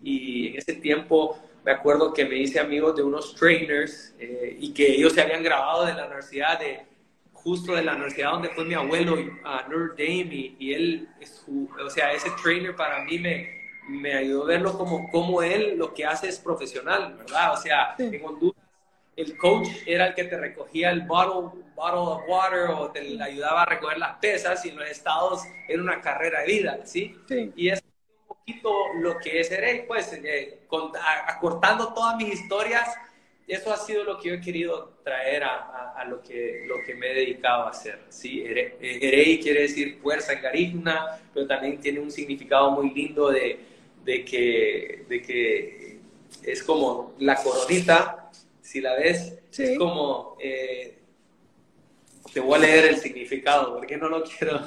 y, 0.02 0.48
en 0.48 0.56
ese 0.56 0.74
tiempo 0.74 1.38
me 1.66 1.72
acuerdo 1.72 2.14
que 2.14 2.24
me 2.24 2.36
hice 2.36 2.60
amigo 2.60 2.92
de 2.92 3.02
unos 3.02 3.34
trainers 3.34 4.14
eh, 4.20 4.56
y 4.60 4.72
que 4.72 4.86
ellos 4.86 5.12
se 5.12 5.20
habían 5.20 5.42
grabado 5.42 5.84
de 5.84 5.94
la 5.94 6.06
universidad 6.06 6.60
de 6.60 6.86
justo 7.32 7.74
de 7.74 7.82
la 7.82 7.94
universidad 7.94 8.30
donde 8.30 8.50
fue 8.50 8.64
mi 8.64 8.74
abuelo 8.74 9.16
a 9.44 9.66
Notre 9.68 10.06
Dame 10.06 10.54
y, 10.58 10.72
él 10.72 11.08
o 11.84 11.90
sea 11.90 12.12
ese 12.12 12.30
trainer 12.40 12.76
para 12.76 13.02
mí 13.02 13.18
me, 13.18 13.50
me 13.88 14.14
ayudó 14.14 14.44
a 14.44 14.46
verlo 14.46 14.78
como, 14.78 15.10
como 15.10 15.42
él 15.42 15.76
lo 15.76 15.92
que 15.92 16.06
hace 16.06 16.28
es 16.28 16.38
profesional 16.38 17.16
verdad 17.18 17.54
o 17.54 17.56
sea 17.56 17.96
en 17.98 18.24
Honduras 18.24 18.62
el 19.16 19.36
coach 19.36 19.68
era 19.86 20.08
el 20.08 20.14
que 20.14 20.24
te 20.24 20.36
recogía 20.38 20.90
el 20.90 21.00
bottle, 21.00 21.62
bottle 21.74 22.00
of 22.00 22.22
water 22.28 22.68
o 22.70 22.90
te 22.92 23.20
ayudaba 23.20 23.62
a 23.62 23.66
recoger 23.66 23.98
las 23.98 24.18
pesas 24.18 24.64
y 24.64 24.68
en 24.68 24.76
los 24.76 24.88
estados 24.88 25.42
era 25.66 25.82
una 25.82 26.00
carrera 26.02 26.40
de 26.40 26.46
vida, 26.46 26.78
¿sí? 26.84 27.16
sí. 27.26 27.50
Y 27.56 27.70
es 28.46 28.56
lo 29.00 29.18
que 29.18 29.40
es 29.40 29.48
Seré, 29.48 29.84
pues 29.86 30.12
eh, 30.12 30.60
acortando 31.26 31.92
todas 31.92 32.16
mis 32.16 32.34
historias, 32.34 32.94
eso 33.46 33.72
ha 33.72 33.76
sido 33.76 34.04
lo 34.04 34.18
que 34.18 34.28
yo 34.28 34.34
he 34.34 34.40
querido 34.40 34.98
traer 35.04 35.44
a, 35.44 35.92
a, 35.96 36.04
lo, 36.04 36.20
que, 36.20 36.64
lo 36.66 36.82
que 36.84 36.94
me 36.94 37.12
he 37.12 37.14
dedicado 37.14 37.64
a 37.64 37.70
hacer. 37.70 38.00
¿sí? 38.08 38.42
Erei 38.44 39.38
quiere 39.40 39.62
decir 39.62 39.98
fuerza 40.02 40.32
en 40.32 40.42
garífuna, 40.42 41.20
pero 41.32 41.46
también 41.46 41.78
tiene 41.80 42.00
un 42.00 42.10
significado 42.10 42.70
muy 42.72 42.90
lindo 42.90 43.30
de, 43.30 43.58
de, 44.04 44.24
que, 44.24 45.04
de 45.08 45.22
que 45.22 45.98
es 46.42 46.62
como 46.62 47.14
la 47.18 47.36
coronita, 47.36 48.30
si 48.60 48.80
la 48.80 48.94
ves, 48.94 49.38
es 49.56 49.78
como... 49.78 50.36
Eh, 50.40 50.92
te 52.32 52.40
voy 52.40 52.56
a 52.56 52.58
leer 52.58 52.84
el 52.86 52.96
significado, 52.96 53.74
porque 53.74 53.96
no 53.96 54.08
lo 54.08 54.22
quiero 54.22 54.60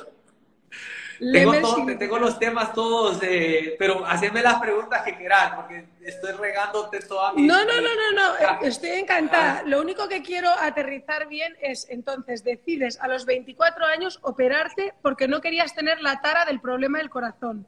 tengo, 1.19 2.19
los 2.19 2.39
temas 2.39 2.73
todos, 2.73 3.19
eh, 3.21 3.75
pero 3.77 4.05
haceme 4.05 4.41
las 4.41 4.59
preguntas 4.59 5.03
que 5.03 5.17
quieras, 5.17 5.53
porque 5.55 5.85
estoy 6.01 6.31
regándote 6.33 6.99
toda 7.01 7.33
mi... 7.33 7.45
No, 7.45 7.65
no, 7.65 7.81
no, 7.81 7.89
no, 7.95 8.11
no, 8.13 8.61
estoy 8.61 8.91
encantada. 8.91 9.59
Ah. 9.59 9.63
Lo 9.65 9.81
único 9.81 10.07
que 10.07 10.21
quiero 10.21 10.49
aterrizar 10.49 11.27
bien 11.27 11.55
es, 11.61 11.87
entonces, 11.89 12.43
decides 12.43 12.99
a 13.01 13.07
los 13.07 13.25
24 13.25 13.85
años 13.85 14.19
operarte 14.21 14.93
porque 15.01 15.27
no 15.27 15.41
querías 15.41 15.75
tener 15.75 16.01
la 16.01 16.21
tara 16.21 16.45
del 16.45 16.61
problema 16.61 16.99
del 16.99 17.09
corazón. 17.09 17.65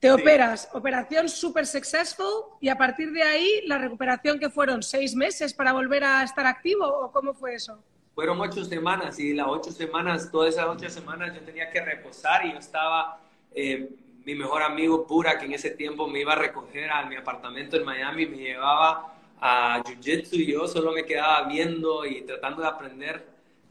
Te 0.00 0.10
operas, 0.10 0.68
operación 0.72 1.28
super 1.28 1.66
successful, 1.66 2.44
y 2.60 2.68
a 2.68 2.76
partir 2.76 3.12
de 3.12 3.22
ahí, 3.22 3.62
la 3.66 3.78
recuperación 3.78 4.38
que 4.38 4.50
fueron 4.50 4.82
seis 4.82 5.14
meses 5.14 5.54
para 5.54 5.72
volver 5.72 6.04
a 6.04 6.22
estar 6.22 6.46
activo, 6.46 6.86
¿o 6.86 7.10
cómo 7.10 7.32
fue 7.32 7.54
eso? 7.54 7.82
Fueron 8.16 8.40
ocho 8.40 8.64
semanas 8.64 9.18
y 9.18 9.34
las 9.34 9.46
ocho 9.46 9.70
semanas, 9.70 10.30
todas 10.32 10.54
esas 10.54 10.68
ocho 10.68 10.88
semanas 10.88 11.34
yo 11.34 11.42
tenía 11.42 11.68
que 11.68 11.82
reposar 11.82 12.46
y 12.46 12.52
yo 12.52 12.58
estaba, 12.58 13.20
eh, 13.54 13.90
mi 14.24 14.34
mejor 14.34 14.62
amigo 14.62 15.06
Pura, 15.06 15.38
que 15.38 15.44
en 15.44 15.52
ese 15.52 15.72
tiempo 15.72 16.08
me 16.08 16.20
iba 16.20 16.32
a 16.32 16.36
recoger 16.36 16.90
a 16.90 17.04
mi 17.04 17.14
apartamento 17.14 17.76
en 17.76 17.84
Miami, 17.84 18.24
me 18.24 18.38
llevaba 18.38 19.14
a 19.38 19.82
Jiu-Jitsu 19.84 20.32
y 20.32 20.46
yo 20.50 20.66
solo 20.66 20.92
me 20.92 21.04
quedaba 21.04 21.46
viendo 21.46 22.06
y 22.06 22.22
tratando 22.22 22.62
de 22.62 22.68
aprender 22.68 23.22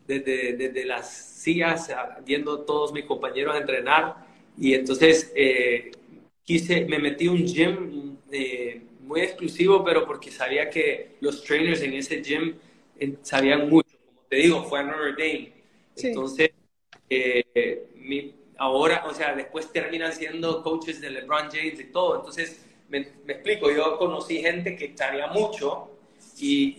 desde, 0.05 0.53
desde 0.53 0.86
las 0.86 1.12
sillas, 1.12 1.91
viendo 2.23 2.60
todos 2.60 2.93
mis 2.93 3.05
compañeros 3.05 3.55
a 3.55 3.58
entrenar. 3.58 4.27
Y 4.60 4.75
entonces 4.75 5.34
eh, 5.36 5.89
quise, 6.43 6.86
me 6.86 6.99
metí 6.99 7.27
un 7.27 7.47
gym 7.47 8.17
eh, 8.31 8.79
muy 9.01 9.21
exclusivo, 9.21 9.84
pero 9.84 10.05
porque 10.05 10.29
sabía 10.29 10.69
que 10.69 11.15
los 11.19 11.43
trainers 11.43 11.81
en 11.81 11.93
ese 11.93 12.21
gym 12.21 12.53
sabían 13.23 13.67
mucho 13.69 13.84
te 14.29 14.38
digo, 14.38 14.63
fue 14.63 14.79
a 14.79 14.83
Notre 14.83 15.11
Dame. 15.11 15.53
Entonces, 15.97 16.51
eh, 17.09 17.85
ahora, 18.57 19.05
o 19.07 19.13
sea, 19.13 19.35
después 19.35 19.71
terminan 19.71 20.13
siendo 20.13 20.63
coaches 20.63 21.01
de 21.01 21.09
LeBron 21.09 21.49
James 21.51 21.79
y 21.79 21.85
todo. 21.85 22.17
Entonces, 22.17 22.65
me, 22.89 22.99
explico, 23.27 23.71
yo 23.71 23.97
conocí 23.97 24.41
gente 24.41 24.75
que 24.75 24.95
sabía 24.95 25.27
mucho 25.27 25.89
y, 26.38 26.75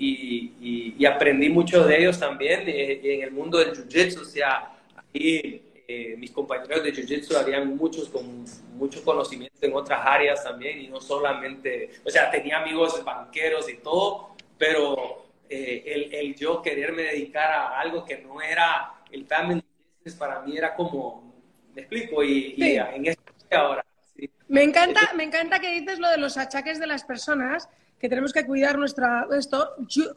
y, 0.61 0.95
y, 0.99 1.07
aprendí 1.07 1.49
mucho 1.49 1.85
de 1.85 1.99
ellos 1.99 2.19
también 2.19 2.65
eh, 2.67 3.01
en 3.03 3.23
el 3.23 3.31
mundo 3.31 3.59
del 3.59 3.73
jiu-jitsu. 3.73 4.21
O 4.21 4.25
sea, 4.25 4.79
ahí 5.15 5.63
eh, 5.89 6.17
mis 6.19 6.31
compañeros 6.31 6.83
de 6.83 6.93
jiu-jitsu 6.93 7.37
habían 7.37 7.77
muchos 7.77 8.09
con 8.09 8.45
mucho 8.75 9.05
conocimiento 9.05 9.57
en 9.61 9.75
otras 9.75 10.01
áreas 10.05 10.43
también 10.45 10.81
y 10.83 10.89
no 10.89 11.01
solamente, 11.01 11.91
o 12.05 12.11
sea, 12.11 12.31
tenía 12.31 12.61
amigos 12.61 13.03
banqueros 13.05 13.69
y 13.71 13.77
todo, 13.77 14.31
pero 14.59 15.26
eh, 15.49 15.83
el, 15.87 16.15
el, 16.15 16.35
yo 16.35 16.63
quererme 16.63 17.03
dedicar 17.03 17.51
a 17.51 17.81
algo 17.81 18.05
que 18.05 18.19
no 18.19 18.41
era 18.41 18.95
el 19.11 19.27
family 19.27 19.63
business, 19.99 20.19
para 20.19 20.41
mí 20.41 20.57
era 20.57 20.75
como, 20.75 21.35
me 21.75 21.83
explico, 21.83 22.23
y, 22.23 22.55
en 22.59 23.07
esto 23.07 23.23
ahora. 23.53 23.85
Me, 24.49 24.63
encanta, 24.63 25.13
me 25.15 25.25
encanta 25.25 25.61
que 25.61 25.73
dices 25.73 25.99
lo 25.99 26.09
de 26.09 26.19
los 26.19 26.37
achaques 26.37 26.79
de 26.79 26.87
las 26.87 27.05
personas, 27.05 27.69
que 27.99 28.09
tenemos 28.09 28.33
que 28.33 28.45
cuidar 28.45 28.79
nuestra, 28.79 29.27
esto. 29.37 29.75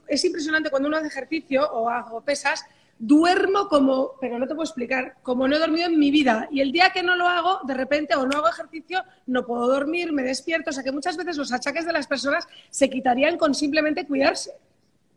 es 0.08 0.26
impresionante 0.26 0.70
cuando 0.70 0.88
uno 0.88 0.98
hace 0.98 1.08
ejercicio 1.08 1.70
o 1.72 1.90
hago 1.90 2.22
pesas, 2.22 2.66
duermo 3.00 3.70
como, 3.70 4.12
pero 4.20 4.38
no 4.38 4.46
te 4.46 4.54
puedo 4.54 4.66
explicar, 4.66 5.16
como 5.24 5.48
no 5.48 5.56
he 5.56 5.60
dormido 5.60 5.88
en 5.88 5.98
mi 5.98 6.12
vida. 6.12 6.48
Y 6.52 6.60
el 6.60 6.72
día 6.72 6.92
que 6.94 7.02
no 7.02 7.16
lo 7.16 7.28
hago, 7.28 7.62
de 7.64 7.74
repente, 7.74 8.16
o 8.16 8.26
no 8.26 8.38
hago 8.38 8.50
ejercicio, 8.50 9.04
no 9.26 9.46
puedo 9.46 9.68
dormir, 9.68 10.12
me 10.12 10.24
despierto. 10.24 10.70
O 10.70 10.74
sea 10.74 10.84
que 10.84 10.92
muchas 10.92 11.16
veces 11.16 11.38
los 11.38 11.54
achaques 11.54 11.86
de 11.86 11.94
las 11.94 12.08
personas 12.08 12.48
se 12.70 12.90
quitarían 12.90 13.38
con 13.38 13.56
simplemente 13.56 14.06
cuidarse. 14.06 14.52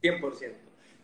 100%. 0.03 0.59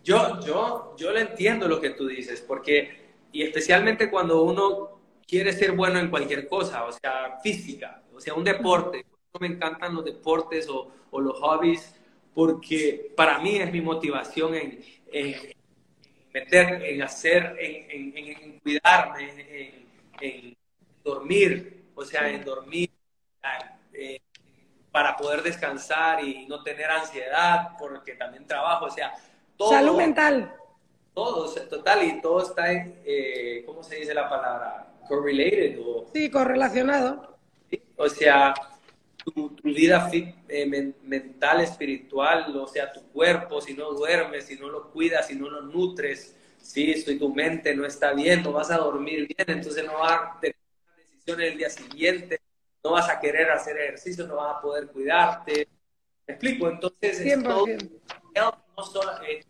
Yo, 0.04 0.40
yo, 0.40 0.94
yo 0.98 1.12
le 1.12 1.22
entiendo 1.22 1.68
lo 1.68 1.80
que 1.80 1.90
tú 1.90 2.06
dices, 2.08 2.40
porque, 2.40 2.90
y 3.32 3.42
especialmente 3.42 4.10
cuando 4.10 4.42
uno 4.42 5.00
quiere 5.26 5.52
ser 5.52 5.72
bueno 5.72 5.98
en 5.98 6.10
cualquier 6.10 6.48
cosa, 6.48 6.84
o 6.84 6.92
sea, 6.92 7.38
física, 7.42 8.02
o 8.14 8.20
sea, 8.20 8.34
un 8.34 8.44
deporte. 8.44 9.04
Me 9.40 9.46
encantan 9.46 9.94
los 9.94 10.04
deportes 10.04 10.68
o, 10.68 10.90
o 11.10 11.20
los 11.20 11.38
hobbies, 11.38 11.94
porque 12.34 13.12
para 13.16 13.38
mí 13.38 13.56
es 13.56 13.70
mi 13.70 13.80
motivación 13.80 14.54
en, 14.54 14.80
en 15.12 15.52
meter, 16.32 16.82
en 16.84 17.02
hacer, 17.02 17.56
en, 17.58 18.16
en 18.16 18.58
cuidarme, 18.60 19.32
en, 20.20 20.56
dormir, 21.04 21.84
o 21.94 22.04
sea, 22.04 22.28
en 22.30 22.44
dormir. 22.44 22.90
Para 24.98 25.16
poder 25.16 25.44
descansar 25.44 26.24
y 26.24 26.44
no 26.48 26.60
tener 26.64 26.90
ansiedad, 26.90 27.76
porque 27.78 28.16
también 28.16 28.44
trabajo, 28.48 28.86
o 28.86 28.90
sea, 28.90 29.14
todo. 29.56 29.70
Salud 29.70 29.96
mental. 29.96 30.52
Todo, 31.14 31.48
total, 31.70 32.02
y 32.02 32.20
todo 32.20 32.42
está, 32.42 32.72
eh, 32.72 33.62
¿cómo 33.64 33.84
se 33.84 33.94
dice 33.94 34.12
la 34.12 34.28
palabra? 34.28 34.92
Correlated. 35.06 35.78
O, 35.86 36.10
sí, 36.12 36.28
correlacionado. 36.28 37.38
O 37.96 38.08
sea, 38.08 38.52
tu, 39.22 39.54
vida 39.62 40.10
eh, 40.12 40.92
mental, 41.04 41.60
espiritual, 41.60 42.56
o 42.56 42.66
sea, 42.66 42.92
tu 42.92 43.00
cuerpo, 43.12 43.60
si 43.60 43.74
no 43.74 43.92
duermes, 43.92 44.46
si 44.46 44.56
no 44.56 44.68
lo 44.68 44.90
cuidas, 44.90 45.28
si 45.28 45.36
no 45.36 45.48
lo 45.48 45.62
nutres, 45.62 46.34
si 46.60 47.16
tu 47.16 47.32
mente 47.32 47.72
no 47.72 47.86
está 47.86 48.14
bien, 48.14 48.42
no 48.42 48.50
vas 48.50 48.72
a 48.72 48.78
dormir 48.78 49.28
bien, 49.28 49.58
entonces 49.58 49.84
no 49.84 50.00
vas 50.00 50.12
a 50.12 50.40
tener 50.40 50.56
decisiones 50.96 51.52
el 51.52 51.58
día 51.58 51.70
siguiente, 51.70 52.40
no 52.88 52.94
vas 52.94 53.10
a 53.10 53.20
querer 53.20 53.50
hacer 53.50 53.76
ejercicio, 53.76 54.26
no 54.26 54.36
vas 54.36 54.56
a 54.56 54.60
poder 54.62 54.86
cuidarte. 54.86 55.68
¿Me 56.26 56.34
explico? 56.34 56.70
Entonces, 56.70 57.42
todo, 57.42 57.66
no 58.76 58.82
solo, 58.82 59.12
eh, 59.28 59.44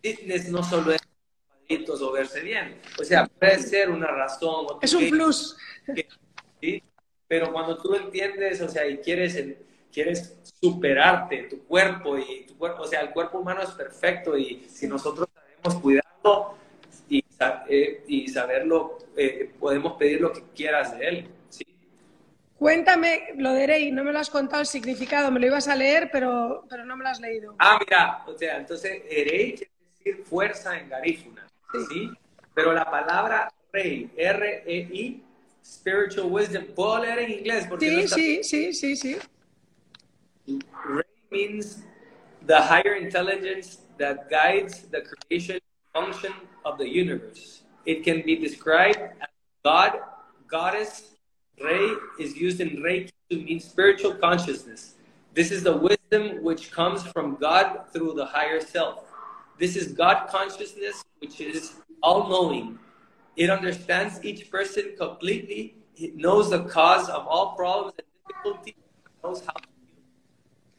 fitness 0.00 0.48
no 0.48 0.62
solo 0.62 0.92
es 0.92 1.02
cuadritos 1.48 2.00
o 2.00 2.12
verse 2.12 2.40
bien. 2.42 2.80
O 3.00 3.02
sea, 3.02 3.26
puede 3.26 3.58
ser 3.58 3.90
una 3.90 4.06
razón. 4.06 4.66
Es 4.80 4.94
un 4.94 5.10
plus. 5.10 5.56
¿sí? 6.60 6.80
Pero 7.26 7.52
cuando 7.52 7.76
tú 7.76 7.92
entiendes, 7.96 8.60
o 8.60 8.68
sea, 8.68 8.86
y 8.86 8.98
quieres, 8.98 9.36
quieres 9.92 10.36
superarte, 10.60 11.48
tu 11.50 11.64
cuerpo, 11.64 12.16
y 12.16 12.46
tu 12.46 12.56
cuerpo, 12.56 12.82
o 12.82 12.86
sea, 12.86 13.00
el 13.00 13.10
cuerpo 13.10 13.38
humano 13.38 13.62
es 13.62 13.70
perfecto 13.70 14.38
y 14.38 14.64
si 14.68 14.86
nosotros 14.86 15.28
sabemos 15.34 15.82
cuidarlo 15.82 16.54
y, 17.08 17.24
eh, 17.68 18.04
y 18.06 18.28
saberlo, 18.28 18.98
eh, 19.16 19.50
podemos 19.58 19.94
pedir 19.94 20.20
lo 20.20 20.32
que 20.32 20.44
quieras 20.54 20.96
de 20.96 21.08
él. 21.08 21.28
Cuéntame 22.58 23.34
lo 23.36 23.52
de 23.52 23.64
Erei, 23.64 23.92
no 23.92 24.02
me 24.02 24.12
lo 24.12 24.18
has 24.18 24.30
contado 24.30 24.62
el 24.62 24.66
significado, 24.66 25.30
me 25.30 25.40
lo 25.40 25.46
ibas 25.46 25.68
a 25.68 25.76
leer, 25.76 26.08
pero, 26.10 26.64
pero 26.70 26.84
no 26.86 26.96
me 26.96 27.04
lo 27.04 27.10
has 27.10 27.20
leído. 27.20 27.54
Ah, 27.58 27.78
mira, 27.78 28.24
o 28.26 28.36
sea, 28.36 28.56
entonces 28.56 29.02
Erei 29.10 29.54
quiere 29.54 29.72
decir 29.98 30.24
fuerza 30.24 30.78
en 30.78 30.88
garífuna, 30.88 31.46
¿sí? 31.88 32.10
Pero 32.54 32.72
la 32.72 32.90
palabra 32.90 33.52
rey, 33.72 34.10
R-E-I, 34.16 35.22
spiritual 35.62 36.26
wisdom, 36.30 36.64
¿puedo 36.74 37.04
leer 37.04 37.18
en 37.18 37.30
inglés? 37.32 37.66
Porque 37.68 38.08
sí, 38.08 38.42
sí, 38.42 38.72
sí, 38.72 38.72
sí, 38.72 38.96
sí. 38.96 39.18
Rey 40.46 41.04
means 41.30 41.84
the 42.46 42.56
higher 42.56 42.96
intelligence 42.96 43.80
that 43.98 44.30
guides 44.30 44.88
the 44.90 45.02
creation 45.02 45.60
function 45.92 46.32
of 46.64 46.78
the 46.78 46.86
universe. 46.86 47.64
It 47.84 48.02
can 48.02 48.22
be 48.24 48.36
described 48.36 48.98
as 49.20 49.28
God, 49.62 50.00
goddess, 50.48 51.15
Rei 51.62 51.94
is 52.18 52.36
used 52.36 52.60
in 52.60 52.82
Reiki 52.82 53.12
to 53.30 53.36
mean 53.36 53.60
spiritual 53.60 54.14
consciousness. 54.14 54.94
This 55.34 55.50
is 55.50 55.62
the 55.62 55.76
wisdom 55.76 56.42
which 56.42 56.70
comes 56.70 57.02
from 57.02 57.36
God 57.36 57.84
through 57.92 58.14
the 58.14 58.26
higher 58.26 58.60
self. 58.60 59.04
This 59.58 59.76
is 59.76 59.92
God 59.92 60.28
consciousness, 60.28 61.04
which 61.18 61.40
is 61.40 61.74
all 62.02 62.28
knowing. 62.28 62.78
It 63.36 63.50
understands 63.50 64.22
each 64.24 64.50
person 64.50 64.94
completely. 64.98 65.74
It 65.96 66.16
knows 66.16 66.50
the 66.50 66.64
cause 66.64 67.08
of 67.08 67.26
all 67.26 67.54
problems 67.54 67.94
and 67.98 68.06
difficulties. 68.28 68.74
It 68.76 69.12
knows 69.24 69.40
how 69.40 69.54
to 69.54 69.68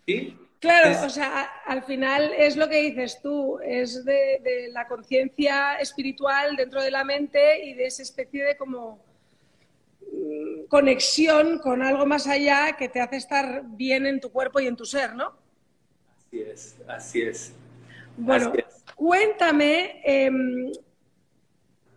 heal. 0.06 0.32
¿Sí? 0.32 0.38
Claro, 0.60 1.06
o 1.06 1.10
sea, 1.10 1.44
al 1.68 1.84
final 1.84 2.32
es 2.36 2.56
lo 2.56 2.68
que 2.68 2.82
dices 2.82 3.22
tú, 3.22 3.60
es 3.60 4.04
de, 4.04 4.40
de 4.44 4.70
la 4.72 4.88
conciencia 4.88 5.76
espiritual 5.76 6.56
dentro 6.56 6.82
de 6.82 6.90
la 6.90 7.04
mente 7.04 7.64
y 7.64 7.76
de 7.76 7.86
esa 7.86 8.02
especie 8.02 8.44
de 8.44 8.58
como 8.58 9.07
conexión 10.68 11.60
con 11.60 11.82
algo 11.82 12.06
más 12.06 12.28
allá 12.28 12.76
que 12.78 12.90
te 12.90 13.02
hace 13.02 13.18
estar 13.18 13.64
bien 13.66 14.06
en 14.06 14.20
tu 14.20 14.32
cuerpo 14.32 14.60
y 14.60 14.68
en 14.68 14.76
tu 14.76 14.86
ser, 14.86 15.16
¿no? 15.16 15.36
Así 16.18 16.42
es, 16.42 16.78
así 16.88 17.22
es. 17.22 17.54
Bueno, 18.18 18.52
cuéntame 18.96 20.02
em, 20.04 20.72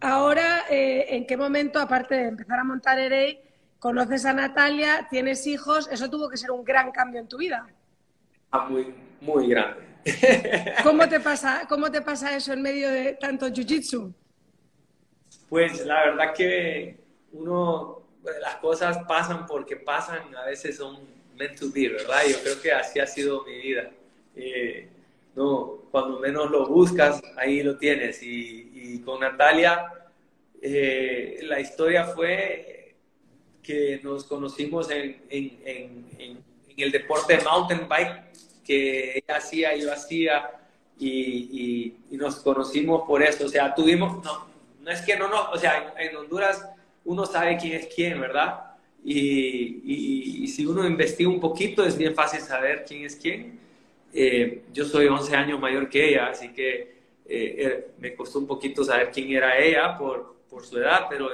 ahora 0.01 0.65
eh, 0.71 1.07
en 1.09 1.27
qué 1.27 1.37
momento, 1.37 1.81
aparte 1.81 2.15
de 2.15 2.29
empezar 2.29 2.59
a 2.59 2.65
montar 2.65 2.99
EREI, 2.99 3.41
conoces 3.79 4.25
a 4.27 4.33
Natalia, 4.33 5.09
tienes 5.11 5.47
hijos, 5.47 5.89
eso 5.91 6.11
tuvo 6.11 6.29
que 6.29 6.37
ser 6.37 6.51
un 6.51 6.63
gran 6.63 6.93
cambio 6.93 7.21
en 7.21 7.29
tu 7.29 7.39
vida. 7.39 7.67
Ah, 8.53 8.67
muy, 8.69 8.95
muy 9.21 9.49
grande, 9.49 9.91
¿Cómo 10.83 11.09
te 11.09 11.21
pasa, 11.21 11.67
cómo 11.69 11.91
te 11.91 12.01
pasa 12.01 12.35
eso 12.35 12.53
en 12.53 12.63
medio 12.63 12.91
de 12.91 13.15
tanto 13.15 13.49
jiu-jitsu? 13.49 14.15
Pues 15.49 15.85
la 15.85 16.07
verdad 16.07 16.35
que 16.35 17.01
uno, 17.33 18.00
las 18.41 18.57
cosas 18.57 18.99
pasan 19.07 19.47
porque 19.47 19.77
pasan, 19.77 20.35
a 20.35 20.45
veces 20.47 20.77
son 20.77 20.99
meant 21.37 21.59
to 21.59 21.71
be, 21.73 21.89
¿verdad? 21.89 22.23
Yo 22.29 22.41
creo 22.43 22.61
que 22.61 22.73
así 22.73 23.01
ha 23.01 23.07
sido 23.07 23.45
mi 23.45 23.59
vida. 23.59 23.91
Eh, 24.37 24.89
no, 25.35 25.79
cuando 25.91 26.19
menos 26.19 26.51
lo 26.51 26.67
buscas, 26.67 27.23
ahí 27.37 27.63
lo 27.63 27.77
tienes. 27.77 28.21
Y, 28.23 29.01
con 29.05 29.21
Natalia, 29.21 29.93
eh, 30.61 31.41
la 31.45 31.61
historia 31.61 32.05
fue 32.05 32.95
que 33.63 34.01
nos 34.03 34.25
conocimos 34.25 34.91
en, 34.91 35.23
en, 35.29 36.07
en, 36.19 36.45
el 36.77 36.93
deporte 36.93 37.37
de 37.37 37.45
mountain 37.45 37.87
bike 37.89 38.25
que 38.65 39.19
ella 39.19 39.37
hacía, 39.37 39.77
yo 39.77 39.93
hacía, 39.93 40.51
y, 40.99 41.95
y, 42.11 42.17
nos 42.17 42.37
conocimos 42.37 43.03
por 43.07 43.23
eso. 43.23 43.47
O 43.47 43.49
sea, 43.49 43.75
tuvimos, 43.75 44.23
no, 44.25 44.47
no 44.81 44.91
es 44.91 45.01
que 45.03 45.17
no, 45.17 45.29
no, 45.29 45.51
o 45.51 45.59
sea, 45.59 45.95
en, 45.99 46.17
Honduras 46.17 46.67
uno 47.05 47.27
sabe 47.27 47.57
quién 47.57 47.75
es 47.75 47.89
quién, 47.95 48.21
¿verdad? 48.21 48.71
Y, 49.05 50.45
y, 50.45 50.49
si 50.49 50.67
uno 50.67 50.87
investiga 50.87 51.31
un 51.31 51.41
poquito, 51.41 51.85
es 51.85 51.97
bien 51.97 52.15
fácil 52.15 52.41
saber 52.41 52.85
quién 52.87 53.05
es 53.05 53.17
quién. 53.17 53.59
Eh, 54.13 54.65
yo 54.73 54.85
soy 54.85 55.07
11 55.07 55.37
años 55.37 55.61
mayor 55.61 55.89
que 55.89 56.11
ella, 56.11 56.29
así 56.29 56.49
que 56.51 56.75
eh, 56.81 57.55
eh, 57.59 57.91
me 57.99 58.15
costó 58.15 58.41
un 58.41 58.47
poquito 58.47 58.85
saber 58.85 59.11
quién 59.11 59.31
era 59.31 59.59
ella 59.59 59.97
por, 59.97 60.37
por 60.51 60.65
su 60.67 60.79
edad, 60.79 61.07
pero 61.09 61.31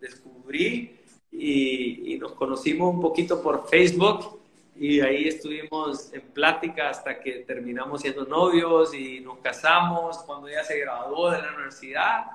descubrí 0.00 0.96
y, 1.30 2.14
y, 2.14 2.18
nos 2.18 2.32
conocimos 2.32 2.92
un 2.92 3.00
poquito 3.00 3.40
por 3.40 3.68
Facebook 3.68 4.40
y 4.76 5.00
ahí 5.00 5.28
estuvimos 5.28 6.12
en 6.12 6.22
plática 6.22 6.90
hasta 6.90 7.20
que 7.20 7.40
terminamos 7.40 8.00
siendo 8.02 8.24
novios 8.24 8.94
y 8.94 9.20
nos 9.20 9.38
casamos 9.38 10.18
cuando 10.18 10.48
ella 10.48 10.64
se 10.64 10.78
graduó 10.78 11.30
de 11.30 11.38
la 11.38 11.52
universidad 11.54 12.26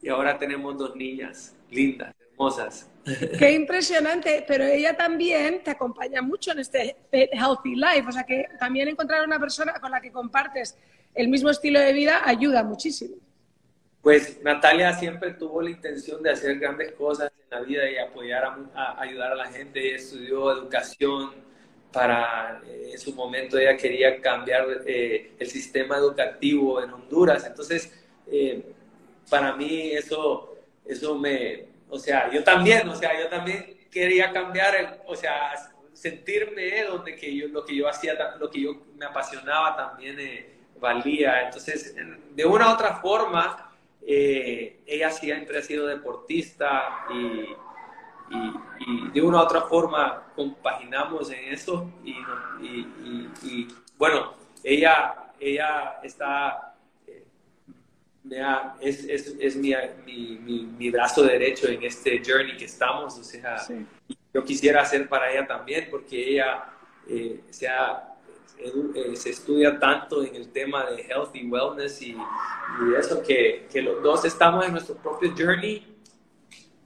y 0.00 0.08
ahora 0.08 0.38
tenemos 0.38 0.76
dos 0.76 0.94
niñas 0.96 1.54
lindas, 1.72 2.14
hermosas. 2.30 2.88
Qué 3.38 3.52
impresionante, 3.52 4.44
pero 4.46 4.64
ella 4.64 4.96
también 4.96 5.62
te 5.64 5.72
acompaña 5.72 6.22
mucho 6.22 6.52
en 6.52 6.60
este 6.60 6.96
healthy 7.10 7.74
life, 7.74 8.04
o 8.08 8.12
sea 8.12 8.22
que 8.22 8.46
también 8.60 8.88
encontrar 8.88 9.26
una 9.26 9.40
persona 9.40 9.74
con 9.80 9.90
la 9.90 10.00
que 10.00 10.12
compartes 10.12 10.78
el 11.14 11.28
mismo 11.28 11.50
estilo 11.50 11.80
de 11.80 11.92
vida 11.92 12.22
ayuda 12.24 12.62
muchísimo. 12.62 13.16
Pues 14.02 14.40
Natalia 14.42 14.92
siempre 14.94 15.34
tuvo 15.34 15.62
la 15.62 15.70
intención 15.70 16.22
de 16.22 16.30
hacer 16.30 16.58
grandes 16.58 16.92
cosas 16.92 17.30
en 17.30 17.58
la 17.58 17.64
vida 17.64 17.88
y 17.88 17.98
apoyar 17.98 18.44
a, 18.74 19.00
ayudar 19.00 19.32
a 19.32 19.36
la 19.36 19.46
gente. 19.46 19.80
Ella 19.80 19.96
estudió 19.96 20.50
educación 20.52 21.30
para, 21.92 22.62
eh, 22.66 22.90
en 22.92 22.98
su 22.98 23.14
momento 23.14 23.58
ella 23.58 23.76
quería 23.76 24.20
cambiar 24.20 24.66
eh, 24.86 25.34
el 25.38 25.46
sistema 25.46 25.98
educativo 25.98 26.82
en 26.82 26.90
Honduras. 26.90 27.46
Entonces, 27.46 27.92
eh, 28.26 28.64
para 29.30 29.54
mí 29.54 29.92
eso, 29.92 30.51
eso 30.84 31.18
me, 31.18 31.66
o 31.88 31.98
sea, 31.98 32.30
yo 32.30 32.42
también, 32.42 32.88
o 32.88 32.94
sea, 32.94 33.18
yo 33.20 33.28
también 33.28 33.78
quería 33.90 34.32
cambiar, 34.32 35.02
o 35.06 35.14
sea, 35.14 35.52
sentirme 35.92 36.84
donde 36.84 37.14
que 37.16 37.36
yo, 37.36 37.48
lo 37.48 37.64
que 37.64 37.76
yo 37.76 37.88
hacía, 37.88 38.14
lo 38.38 38.50
que 38.50 38.62
yo 38.62 38.74
me 38.96 39.04
apasionaba 39.04 39.76
también 39.76 40.18
eh, 40.18 40.54
valía. 40.80 41.44
Entonces, 41.44 41.94
de 42.30 42.44
una 42.44 42.68
u 42.68 42.72
otra 42.72 42.96
forma, 42.96 43.70
eh, 44.06 44.80
ella 44.86 45.10
siempre 45.10 45.58
ha 45.58 45.62
sido 45.62 45.86
deportista 45.86 47.06
y, 47.10 47.46
y, 48.34 49.10
de 49.12 49.20
una 49.20 49.38
u 49.38 49.40
otra 49.42 49.62
forma 49.62 50.32
compaginamos 50.34 51.30
en 51.30 51.52
eso 51.52 51.90
y, 52.02 52.16
y 53.46 53.68
bueno, 53.98 54.34
ella, 54.64 55.30
ella 55.38 56.00
está 56.02 56.71
es, 58.80 59.04
es, 59.04 59.34
es 59.38 59.56
mi, 59.56 59.74
mi, 60.06 60.66
mi, 60.78 60.90
brazo 60.90 61.22
derecho 61.22 61.68
en 61.68 61.82
este 61.82 62.22
journey 62.24 62.56
que 62.56 62.66
estamos. 62.66 63.18
O 63.18 63.24
sea, 63.24 63.56
yo 64.32 64.44
quisiera 64.44 64.82
hacer 64.82 65.08
para 65.08 65.30
ella 65.30 65.46
también, 65.46 65.88
porque 65.90 66.34
ella 66.34 66.64
eh, 67.08 67.40
se, 67.50 67.66
eh, 67.66 69.16
se 69.16 69.30
estudia 69.30 69.78
tanto 69.78 70.24
en 70.24 70.36
el 70.36 70.50
tema 70.50 70.88
de 70.90 71.02
health 71.02 71.34
y 71.34 71.48
wellness 71.48 72.00
y, 72.02 72.12
y, 72.12 72.94
eso, 72.98 73.22
que, 73.22 73.66
que 73.70 73.82
los 73.82 74.02
dos 74.02 74.24
estamos 74.24 74.64
en 74.64 74.72
nuestro 74.72 74.96
propio 74.96 75.34
journey, 75.36 75.96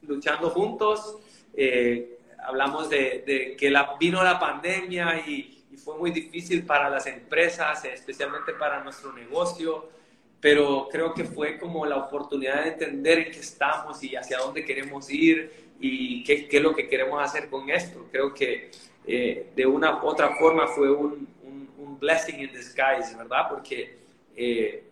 luchando 0.02 0.50
juntos. 0.50 1.18
Eh, 1.54 2.18
hablamos 2.44 2.88
de, 2.88 3.24
de, 3.26 3.56
que 3.56 3.70
la, 3.70 3.96
vino 4.00 4.22
la 4.24 4.38
pandemia 4.38 5.22
y, 5.26 5.66
y 5.70 5.76
fue 5.76 5.98
muy 5.98 6.10
difícil 6.12 6.64
para 6.64 6.88
las 6.88 7.06
empresas, 7.06 7.84
especialmente 7.84 8.54
para 8.54 8.82
nuestro 8.82 9.12
negocio 9.12 9.95
pero 10.40 10.88
creo 10.90 11.14
que 11.14 11.24
fue 11.24 11.58
como 11.58 11.86
la 11.86 11.96
oportunidad 11.96 12.64
de 12.64 12.70
entender 12.70 13.18
en 13.18 13.32
qué 13.32 13.40
estamos 13.40 14.02
y 14.02 14.14
hacia 14.14 14.38
dónde 14.38 14.64
queremos 14.64 15.10
ir 15.10 15.50
y 15.80 16.22
qué, 16.24 16.46
qué 16.48 16.58
es 16.58 16.62
lo 16.62 16.74
que 16.74 16.88
queremos 16.88 17.22
hacer 17.22 17.48
con 17.48 17.68
esto. 17.70 18.06
Creo 18.10 18.32
que 18.34 18.70
eh, 19.06 19.50
de 19.54 19.66
una 19.66 20.02
otra 20.02 20.36
forma 20.36 20.66
fue 20.68 20.90
un, 20.90 21.28
un, 21.44 21.98
blessing 21.98 22.40
in 22.40 22.52
disguise, 22.52 23.16
¿verdad? 23.16 23.48
Porque 23.48 23.96
eh, 24.36 24.84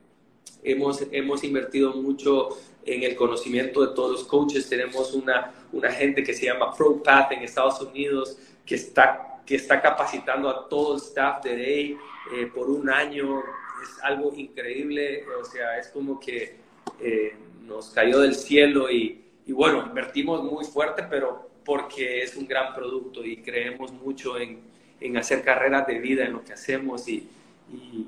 hemos, 0.62 1.04
hemos 1.12 1.44
invertido 1.44 1.92
mucho 1.92 2.48
en 2.86 3.02
el 3.02 3.14
conocimiento 3.14 3.86
de 3.86 3.94
todos 3.94 4.12
los 4.12 4.24
coaches. 4.24 4.68
Tenemos 4.68 5.12
una, 5.12 5.52
una 5.72 5.90
gente 5.90 6.22
que 6.22 6.32
se 6.32 6.46
llama 6.46 6.72
ProPath 6.72 7.32
en 7.32 7.42
Estados 7.42 7.80
Unidos 7.82 8.38
que 8.64 8.76
está, 8.76 9.42
que 9.44 9.56
está 9.56 9.82
capacitando 9.82 10.48
a 10.48 10.68
todo 10.68 10.94
el 10.94 11.00
staff 11.00 11.42
de 11.42 11.56
Day 11.56 11.96
eh, 12.34 12.46
por 12.46 12.70
un 12.70 12.88
año 12.88 13.42
es 13.84 14.02
algo 14.02 14.34
increíble, 14.34 15.24
o 15.40 15.44
sea, 15.44 15.78
es 15.78 15.88
como 15.88 16.18
que 16.18 16.56
eh, 17.00 17.34
nos 17.62 17.90
cayó 17.90 18.20
del 18.20 18.34
cielo 18.34 18.90
y, 18.90 19.24
y, 19.46 19.52
bueno, 19.52 19.84
invertimos 19.86 20.42
muy 20.42 20.64
fuerte, 20.64 21.04
pero 21.08 21.50
porque 21.64 22.22
es 22.22 22.36
un 22.36 22.46
gran 22.46 22.74
producto 22.74 23.24
y 23.24 23.38
creemos 23.38 23.92
mucho 23.92 24.38
en, 24.38 24.60
en 25.00 25.16
hacer 25.16 25.42
carreras 25.42 25.86
de 25.86 25.98
vida 25.98 26.24
en 26.24 26.32
lo 26.32 26.44
que 26.44 26.52
hacemos 26.52 27.08
y, 27.08 27.28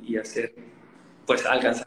y, 0.06 0.16
hacer, 0.16 0.54
pues 1.26 1.44
alcanzar. 1.46 1.85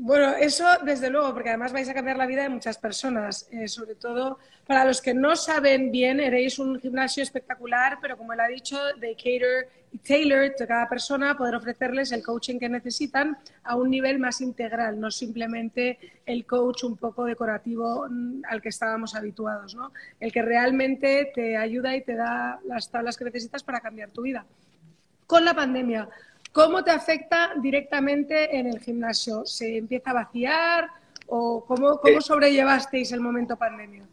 Bueno, 0.00 0.36
eso 0.36 0.64
desde 0.84 1.10
luego, 1.10 1.34
porque 1.34 1.48
además 1.48 1.72
vais 1.72 1.88
a 1.88 1.92
cambiar 1.92 2.16
la 2.16 2.26
vida 2.26 2.42
de 2.42 2.48
muchas 2.48 2.78
personas, 2.78 3.48
eh, 3.50 3.66
sobre 3.66 3.96
todo 3.96 4.38
para 4.64 4.84
los 4.84 5.02
que 5.02 5.12
no 5.12 5.34
saben 5.34 5.90
bien, 5.90 6.20
eréis 6.20 6.60
un 6.60 6.78
gimnasio 6.78 7.20
espectacular, 7.20 7.98
pero 8.00 8.16
como 8.16 8.32
él 8.32 8.38
ha 8.38 8.46
dicho, 8.46 8.78
de 9.00 9.16
cater 9.16 9.68
y 9.90 9.98
tailor 9.98 10.52
a 10.60 10.66
cada 10.68 10.88
persona, 10.88 11.36
poder 11.36 11.56
ofrecerles 11.56 12.12
el 12.12 12.22
coaching 12.22 12.60
que 12.60 12.68
necesitan 12.68 13.38
a 13.64 13.74
un 13.74 13.90
nivel 13.90 14.20
más 14.20 14.40
integral, 14.40 15.00
no 15.00 15.10
simplemente 15.10 15.98
el 16.24 16.46
coach 16.46 16.84
un 16.84 16.96
poco 16.96 17.24
decorativo 17.24 18.06
mm, 18.08 18.42
al 18.48 18.62
que 18.62 18.68
estábamos 18.68 19.16
habituados, 19.16 19.74
¿no? 19.74 19.92
El 20.20 20.30
que 20.30 20.42
realmente 20.42 21.32
te 21.34 21.56
ayuda 21.56 21.96
y 21.96 22.04
te 22.04 22.14
da 22.14 22.60
las 22.66 22.88
tablas 22.88 23.16
que 23.16 23.24
necesitas 23.24 23.64
para 23.64 23.80
cambiar 23.80 24.10
tu 24.10 24.22
vida. 24.22 24.46
Con 25.26 25.44
la 25.44 25.54
pandemia, 25.54 26.08
¿cómo 26.52 26.82
te 26.82 26.90
afecta 26.90 27.52
directamente 27.60 28.56
en 28.56 28.66
el 28.66 28.80
gimnasio? 28.80 29.44
¿Se 29.46 29.78
empieza 29.78 30.10
a 30.10 30.14
vaciar 30.14 30.88
o 31.26 31.64
cómo, 31.66 31.98
cómo 31.98 32.20
sobrellevasteis 32.20 33.12
el 33.12 33.20
momento 33.20 33.56
pandemia? 33.56 34.06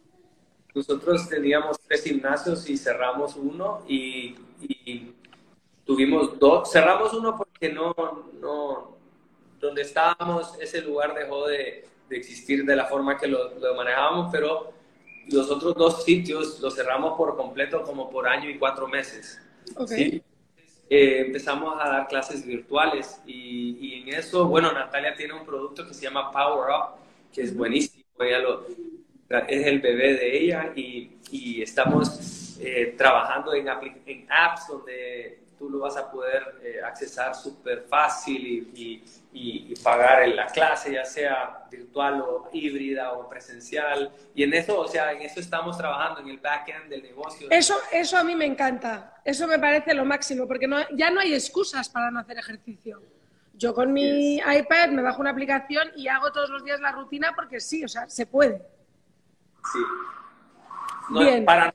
Nosotros 0.73 1.29
teníamos 1.29 1.79
tres 1.79 2.03
gimnasios 2.03 2.69
y 2.69 2.77
cerramos 2.77 3.35
uno 3.35 3.83
y 3.87 4.35
tuvimos 5.85 6.37
dos, 6.39 6.71
cerramos 6.71 7.13
uno 7.13 7.37
porque 7.37 7.71
no, 7.71 7.93
no, 8.41 8.97
donde 9.59 9.83
estábamos, 9.83 10.57
ese 10.59 10.81
lugar 10.81 11.13
dejó 11.13 11.47
de, 11.47 11.87
de 12.09 12.17
existir 12.17 12.65
de 12.65 12.75
la 12.75 12.85
forma 12.85 13.17
que 13.17 13.27
lo, 13.27 13.57
lo, 13.59 13.75
manejábamos, 13.75 14.29
pero 14.31 14.73
los 15.27 15.49
otros 15.49 15.75
dos 15.75 16.03
sitios 16.03 16.59
los 16.59 16.75
cerramos 16.75 17.15
por 17.17 17.35
completo 17.37 17.83
como 17.83 18.09
por 18.09 18.27
año 18.27 18.49
y 18.49 18.57
cuatro 18.57 18.87
meses. 18.87 19.39
Okay. 19.75 20.23
Eh, 20.89 21.21
empezamos 21.25 21.75
a 21.81 21.89
dar 21.89 22.07
clases 22.07 22.45
virtuales 22.45 23.19
y, 23.25 23.77
y, 23.81 24.01
en 24.01 24.19
eso, 24.19 24.47
bueno, 24.47 24.71
Natalia 24.71 25.15
tiene 25.15 25.33
un 25.33 25.45
producto 25.45 25.87
que 25.87 25.93
se 25.95 26.03
llama 26.03 26.31
Power 26.31 26.69
Up, 26.69 26.99
que 27.33 27.41
es 27.41 27.55
buenísimo, 27.57 28.03
ella 28.19 28.39
lo, 28.39 28.67
es 29.47 29.65
el 29.65 29.81
bebé 29.81 30.13
de 30.13 30.37
ella 30.37 30.71
y, 30.75 31.17
y 31.31 31.61
estamos 31.63 32.57
eh, 32.59 32.93
trabajando 32.97 33.53
en, 33.55 33.67
en 34.05 34.27
apps 34.29 34.67
donde 34.67 35.39
tú 35.57 35.69
lo 35.69 35.79
vas 35.79 35.97
a 35.97 36.09
poder 36.11 36.59
eh, 36.61 36.81
accesar 36.83 37.35
súper 37.35 37.83
fácil 37.83 38.71
y, 38.75 39.03
y, 39.33 39.73
pagar 39.83 40.23
en 40.23 40.35
la 40.35 40.47
clase, 40.47 40.93
ya 40.93 41.05
sea 41.05 41.67
virtual 41.69 42.21
o 42.21 42.49
híbrida 42.51 43.13
o 43.13 43.29
presencial. 43.29 44.11
Y 44.33 44.43
en 44.43 44.53
eso, 44.53 44.79
o 44.79 44.87
sea, 44.87 45.11
en 45.11 45.21
eso 45.21 45.39
estamos 45.39 45.77
trabajando, 45.77 46.21
en 46.21 46.29
el 46.29 46.37
backend 46.37 46.89
del 46.89 47.03
negocio. 47.03 47.47
Eso, 47.51 47.75
eso 47.91 48.17
a 48.17 48.23
mí 48.23 48.35
me 48.35 48.45
encanta, 48.45 49.21
eso 49.23 49.47
me 49.47 49.59
parece 49.59 49.93
lo 49.93 50.05
máximo, 50.05 50.47
porque 50.47 50.67
no, 50.67 50.77
ya 50.91 51.09
no 51.11 51.19
hay 51.19 51.33
excusas 51.33 51.89
para 51.89 52.09
no 52.11 52.19
hacer 52.19 52.37
ejercicio. 52.37 53.01
Yo 53.53 53.73
con 53.73 53.93
mi 53.93 54.37
iPad 54.37 54.89
me 54.89 55.01
bajo 55.01 55.21
una 55.21 55.29
aplicación 55.29 55.89
y 55.95 56.07
hago 56.07 56.31
todos 56.31 56.49
los 56.49 56.63
días 56.63 56.79
la 56.81 56.91
rutina 56.91 57.33
porque 57.35 57.59
sí, 57.59 57.83
o 57.83 57.87
sea, 57.87 58.09
se 58.09 58.25
puede. 58.25 58.61
Sí. 59.71 59.79
Bien. 61.11 61.45
Para 61.45 61.73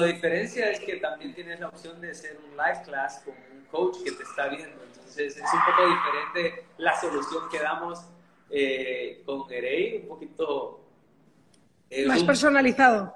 la 0.00 0.06
diferencia 0.08 0.70
es 0.70 0.80
que 0.80 0.96
también 0.96 1.34
tienes 1.34 1.60
la 1.60 1.68
opción 1.68 2.00
de 2.00 2.14
ser 2.14 2.38
un 2.38 2.56
live 2.56 2.82
class 2.84 3.22
con 3.24 3.34
un 3.34 3.64
coach 3.66 4.02
que 4.04 4.12
te 4.12 4.22
está 4.22 4.48
viendo. 4.48 4.82
Entonces 4.82 5.36
es 5.36 5.42
un 5.42 5.60
poco 5.64 5.88
diferente 5.88 6.64
la 6.78 7.00
solución 7.00 7.48
que 7.50 7.58
damos 7.58 8.06
eh, 8.50 9.22
con 9.24 9.50
Erey, 9.52 9.98
un 10.02 10.08
poquito... 10.08 10.80
Eh, 11.90 12.06
Más 12.06 12.24
personalizado. 12.24 13.14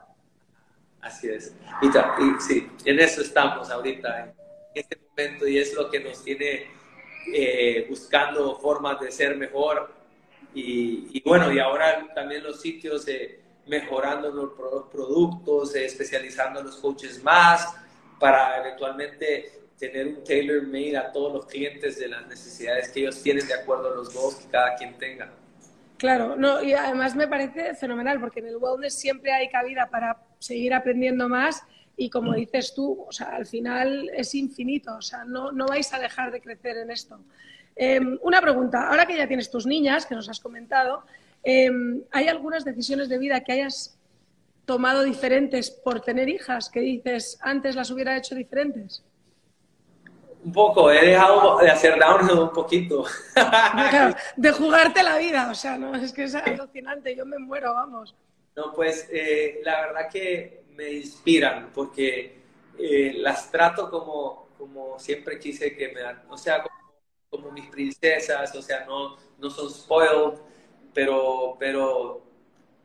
Así 1.00 1.28
es. 1.28 1.54
Y, 1.82 1.86
y, 1.88 2.40
sí, 2.40 2.70
en 2.84 3.00
eso 3.00 3.22
estamos 3.22 3.70
ahorita, 3.70 4.24
en 4.24 4.32
este 4.74 4.98
momento, 5.08 5.46
y 5.46 5.58
es 5.58 5.74
lo 5.74 5.90
que 5.90 6.00
nos 6.00 6.22
tiene 6.22 6.66
eh, 7.32 7.86
buscando 7.88 8.58
formas 8.58 9.00
de 9.00 9.10
ser 9.10 9.36
mejor. 9.36 9.92
Y, 10.54 11.08
y, 11.12 11.22
bueno, 11.24 11.52
y 11.52 11.58
ahora 11.58 12.06
también 12.14 12.42
los 12.42 12.60
sitios 12.60 13.06
eh, 13.08 13.39
mejorando 13.70 14.30
los 14.30 14.88
productos, 14.90 15.74
eh, 15.76 15.86
especializando 15.86 16.62
los 16.62 16.76
coaches 16.76 17.22
más, 17.22 17.72
para 18.18 18.58
eventualmente 18.58 19.52
tener 19.78 20.08
un 20.08 20.24
tailor 20.24 20.66
made 20.66 20.96
a 20.96 21.10
todos 21.10 21.32
los 21.32 21.46
clientes 21.46 21.98
de 21.98 22.08
las 22.08 22.26
necesidades 22.26 22.90
que 22.90 23.00
ellos 23.00 23.22
tienen 23.22 23.46
de 23.46 23.54
acuerdo 23.54 23.92
a 23.92 23.96
los 23.96 24.12
goals 24.12 24.34
que 24.34 24.50
cada 24.50 24.74
quien 24.74 24.98
tenga. 24.98 25.30
Claro, 25.96 26.34
no, 26.36 26.62
y 26.62 26.72
además 26.72 27.14
me 27.14 27.28
parece 27.28 27.74
fenomenal 27.74 28.20
porque 28.20 28.40
en 28.40 28.48
el 28.48 28.56
wellness 28.56 28.94
siempre 28.94 29.32
hay 29.32 29.48
cabida 29.48 29.88
para 29.88 30.18
seguir 30.38 30.74
aprendiendo 30.74 31.28
más 31.28 31.62
y 31.96 32.10
como 32.10 32.34
dices 32.34 32.74
tú, 32.74 33.04
o 33.06 33.12
sea, 33.12 33.28
al 33.36 33.46
final 33.46 34.10
es 34.14 34.34
infinito, 34.34 34.96
o 34.96 35.02
sea, 35.02 35.24
no, 35.24 35.52
no 35.52 35.66
vais 35.66 35.92
a 35.92 35.98
dejar 35.98 36.32
de 36.32 36.40
crecer 36.40 36.76
en 36.78 36.90
esto. 36.90 37.20
Em, 37.76 38.18
una 38.22 38.40
pregunta, 38.40 38.88
ahora 38.88 39.06
que 39.06 39.16
ya 39.16 39.28
tienes 39.28 39.50
tus 39.50 39.66
niñas, 39.66 40.06
que 40.06 40.14
nos 40.14 40.28
has 40.28 40.40
comentado, 40.40 41.04
em, 41.42 42.02
¿hay 42.10 42.28
algunas 42.28 42.64
decisiones 42.64 43.08
de 43.08 43.18
vida 43.18 43.40
que 43.40 43.52
hayas 43.52 43.98
tomado 44.64 45.02
diferentes 45.02 45.70
por 45.70 46.00
tener 46.00 46.28
hijas 46.28 46.70
que 46.70 46.80
dices 46.80 47.38
antes 47.40 47.74
las 47.74 47.90
hubiera 47.90 48.16
hecho 48.16 48.34
diferentes? 48.34 49.02
Un 50.42 50.52
poco, 50.52 50.90
he 50.90 51.04
dejado 51.04 51.58
de 51.58 51.70
hacer 51.70 51.98
downhill 51.98 52.38
un 52.38 52.52
poquito. 52.52 53.04
de 54.36 54.52
jugarte 54.52 55.02
la 55.02 55.18
vida, 55.18 55.50
o 55.50 55.54
sea, 55.54 55.76
no, 55.76 55.94
es 55.94 56.12
que 56.12 56.24
es 56.24 56.34
alucinante, 56.34 57.14
yo 57.14 57.26
me 57.26 57.38
muero, 57.38 57.74
vamos. 57.74 58.14
No, 58.56 58.72
pues 58.72 59.08
eh, 59.12 59.60
la 59.64 59.82
verdad 59.82 60.08
que 60.10 60.64
me 60.74 60.92
inspiran 60.92 61.70
porque 61.74 62.40
eh, 62.78 63.14
las 63.18 63.50
trato 63.50 63.90
como, 63.90 64.48
como 64.56 64.98
siempre 64.98 65.38
quise 65.38 65.76
que 65.76 65.88
me 65.88 66.00
o 66.28 66.38
sea, 66.38 66.64
como, 67.28 67.50
mis 67.52 67.66
princesas, 67.66 68.54
o 68.54 68.62
sea, 68.62 68.84
no, 68.86 69.16
no 69.38 69.50
son 69.50 69.70
spoiled, 69.70 70.38
pero, 70.94 71.56
pero 71.58 72.22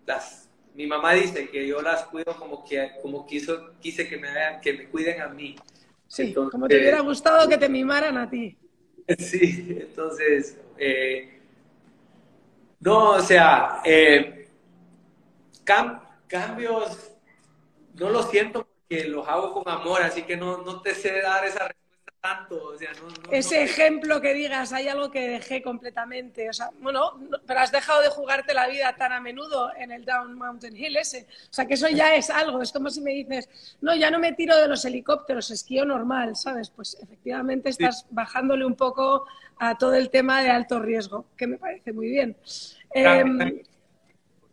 las, 0.05 0.49
mi 0.73 0.87
mamá 0.87 1.13
dice 1.13 1.49
que 1.49 1.67
yo 1.67 1.81
las 1.81 2.03
cuido 2.05 2.35
como, 2.37 2.63
que, 2.63 2.91
como 3.01 3.25
quiso, 3.25 3.71
quise 3.79 4.07
que 4.07 4.17
me, 4.17 4.29
que 4.61 4.73
me 4.73 4.85
cuiden 4.89 5.21
a 5.21 5.27
mí. 5.27 5.55
Sí, 6.07 6.33
como 6.33 6.67
te 6.67 6.77
hubiera 6.77 7.01
gustado 7.01 7.47
que 7.47 7.57
te 7.57 7.69
mimaran 7.69 8.17
a 8.17 8.29
ti. 8.29 8.57
Sí, 9.19 9.77
entonces, 9.79 10.57
eh, 10.79 11.39
no, 12.79 13.11
o 13.11 13.19
sea, 13.19 13.81
eh, 13.85 14.49
cambios 15.63 17.11
no 17.93 18.09
lo 18.09 18.23
siento 18.23 18.65
porque 18.65 19.05
los 19.05 19.27
hago 19.27 19.53
con 19.53 19.71
amor, 19.71 20.01
así 20.01 20.23
que 20.23 20.35
no, 20.35 20.63
no 20.63 20.81
te 20.81 20.95
sé 20.95 21.21
dar 21.21 21.45
esa 21.45 21.67
respuesta 21.67 21.84
tanto. 22.25 22.63
O 22.63 22.77
sea, 22.77 22.91
no, 22.93 23.31
Ese 23.31 23.63
ejemplo 23.63 24.19
que 24.19 24.33
digas, 24.33 24.73
hay 24.73 24.87
algo 24.87 25.11
que 25.11 25.27
dejé 25.27 25.61
completamente. 25.61 26.49
O 26.49 26.53
sea, 26.53 26.71
bueno, 26.79 27.19
pero 27.45 27.59
has 27.59 27.71
dejado 27.71 28.01
de 28.01 28.09
jugarte 28.09 28.53
la 28.53 28.67
vida 28.67 28.95
tan 28.95 29.11
a 29.11 29.19
menudo 29.19 29.71
en 29.77 29.91
el 29.91 30.05
Down 30.05 30.33
Mountain 30.35 30.75
Hill 30.75 30.97
ese. 30.97 31.27
O 31.49 31.53
sea, 31.53 31.65
que 31.65 31.75
eso 31.75 31.87
ya 31.87 32.15
es 32.15 32.29
algo. 32.29 32.61
Es 32.61 32.71
como 32.71 32.89
si 32.89 33.01
me 33.01 33.11
dices, 33.11 33.49
no, 33.81 33.95
ya 33.95 34.09
no 34.09 34.19
me 34.19 34.33
tiro 34.33 34.57
de 34.57 34.67
los 34.67 34.83
helicópteros, 34.85 35.51
esquío 35.51 35.85
normal, 35.85 36.35
¿sabes? 36.35 36.69
Pues 36.69 36.97
efectivamente 37.01 37.69
estás 37.69 38.05
bajándole 38.09 38.65
un 38.65 38.75
poco 38.75 39.25
a 39.57 39.77
todo 39.77 39.93
el 39.93 40.09
tema 40.09 40.41
de 40.41 40.49
alto 40.49 40.79
riesgo, 40.79 41.25
que 41.37 41.47
me 41.47 41.57
parece 41.57 41.93
muy 41.93 42.09
bien. 42.09 42.35
Em, 42.91 43.61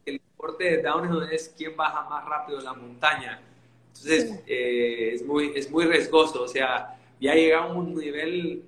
deporte 0.05 0.64
de 0.64 0.83
downhill 0.83 1.29
es 1.33 1.55
quién 1.57 1.77
baja 1.77 2.09
más 2.09 2.25
rápido 2.25 2.61
la 2.61 2.75
montaña. 2.75 3.41
Entonces, 3.89 4.43
eh, 4.47 5.12
es, 5.14 5.25
muy, 5.25 5.53
es 5.55 5.70
muy 5.70 5.87
riesgoso. 5.87 6.43
O 6.43 6.49
sea, 6.49 6.99
ya 7.23 7.35
llegamos 7.35 7.77
a 7.77 7.79
un 7.79 7.95
nivel 7.95 8.64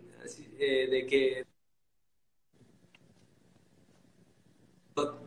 eh, 0.60 0.86
de 0.88 1.06
que... 1.06 1.44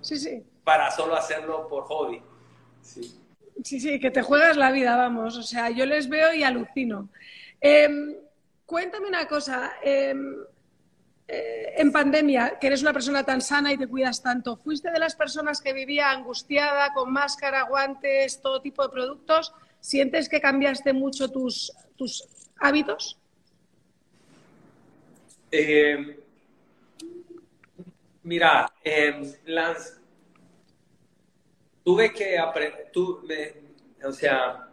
Sí, 0.01 0.17
sí. 0.17 0.43
Para 0.63 0.89
solo 0.91 1.15
hacerlo 1.15 1.67
por 1.67 1.83
hobby. 1.83 2.21
Sí. 2.81 3.19
Sí, 3.63 3.81
sí, 3.81 3.99
que 3.99 4.11
te 4.11 4.21
juegas 4.21 4.55
la 4.55 4.71
vida, 4.71 4.95
vamos. 4.95 5.35
O 5.37 5.43
sea, 5.43 5.69
yo 5.69 5.85
les 5.85 6.07
veo 6.07 6.33
y 6.33 6.43
alucino. 6.43 7.09
Em, 7.59 8.15
cuéntame 8.65 9.07
una 9.07 9.27
cosa. 9.27 9.73
Em, 9.81 10.37
eh, 11.27 11.73
en 11.75 11.91
pandemia, 11.91 12.57
que 12.59 12.67
eres 12.67 12.81
una 12.81 12.93
persona 12.93 13.25
tan 13.25 13.41
sana 13.41 13.73
y 13.73 13.77
te 13.77 13.87
cuidas 13.87 14.23
tanto, 14.23 14.55
¿fuiste 14.55 14.89
de 14.89 14.99
las 14.99 15.17
personas 15.17 15.59
que 15.59 15.73
vivía 15.73 16.11
angustiada, 16.11 16.93
con 16.93 17.11
máscara, 17.11 17.63
guantes, 17.63 18.41
todo 18.41 18.61
tipo 18.61 18.83
de 18.83 18.89
productos? 18.89 19.53
¿Sientes 19.81 20.29
que 20.29 20.39
cambiaste 20.39 20.93
mucho 20.93 21.29
tus, 21.29 21.73
tus 21.97 22.25
hábitos? 22.59 23.17
Eh, 25.51 26.19
mira, 28.23 28.71
eh, 28.83 29.37
tuve 31.83 32.11
que 32.11 32.37
aprender, 32.37 32.91
o 34.03 34.11
sea, 34.11 34.67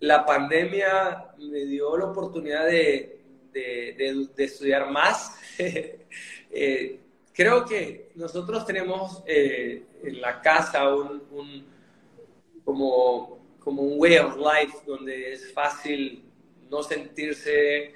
la 0.00 0.24
pandemia 0.24 1.32
me 1.38 1.64
dio 1.64 1.96
la 1.96 2.06
oportunidad 2.06 2.66
de, 2.66 3.14
estudiar 4.36 4.90
más. 4.90 5.34
Eh, 6.50 6.98
creo 7.34 7.66
que 7.66 8.10
nosotros 8.14 8.64
tenemos 8.64 9.22
eh, 9.26 9.84
en 10.02 10.18
la 10.18 10.40
casa 10.40 10.88
un, 10.94 11.66
como, 12.64 13.37
como 13.68 13.82
un 13.82 14.00
way 14.00 14.16
of 14.16 14.34
life 14.38 14.78
donde 14.86 15.34
es 15.34 15.52
fácil 15.52 16.24
no 16.70 16.82
sentirse 16.82 17.92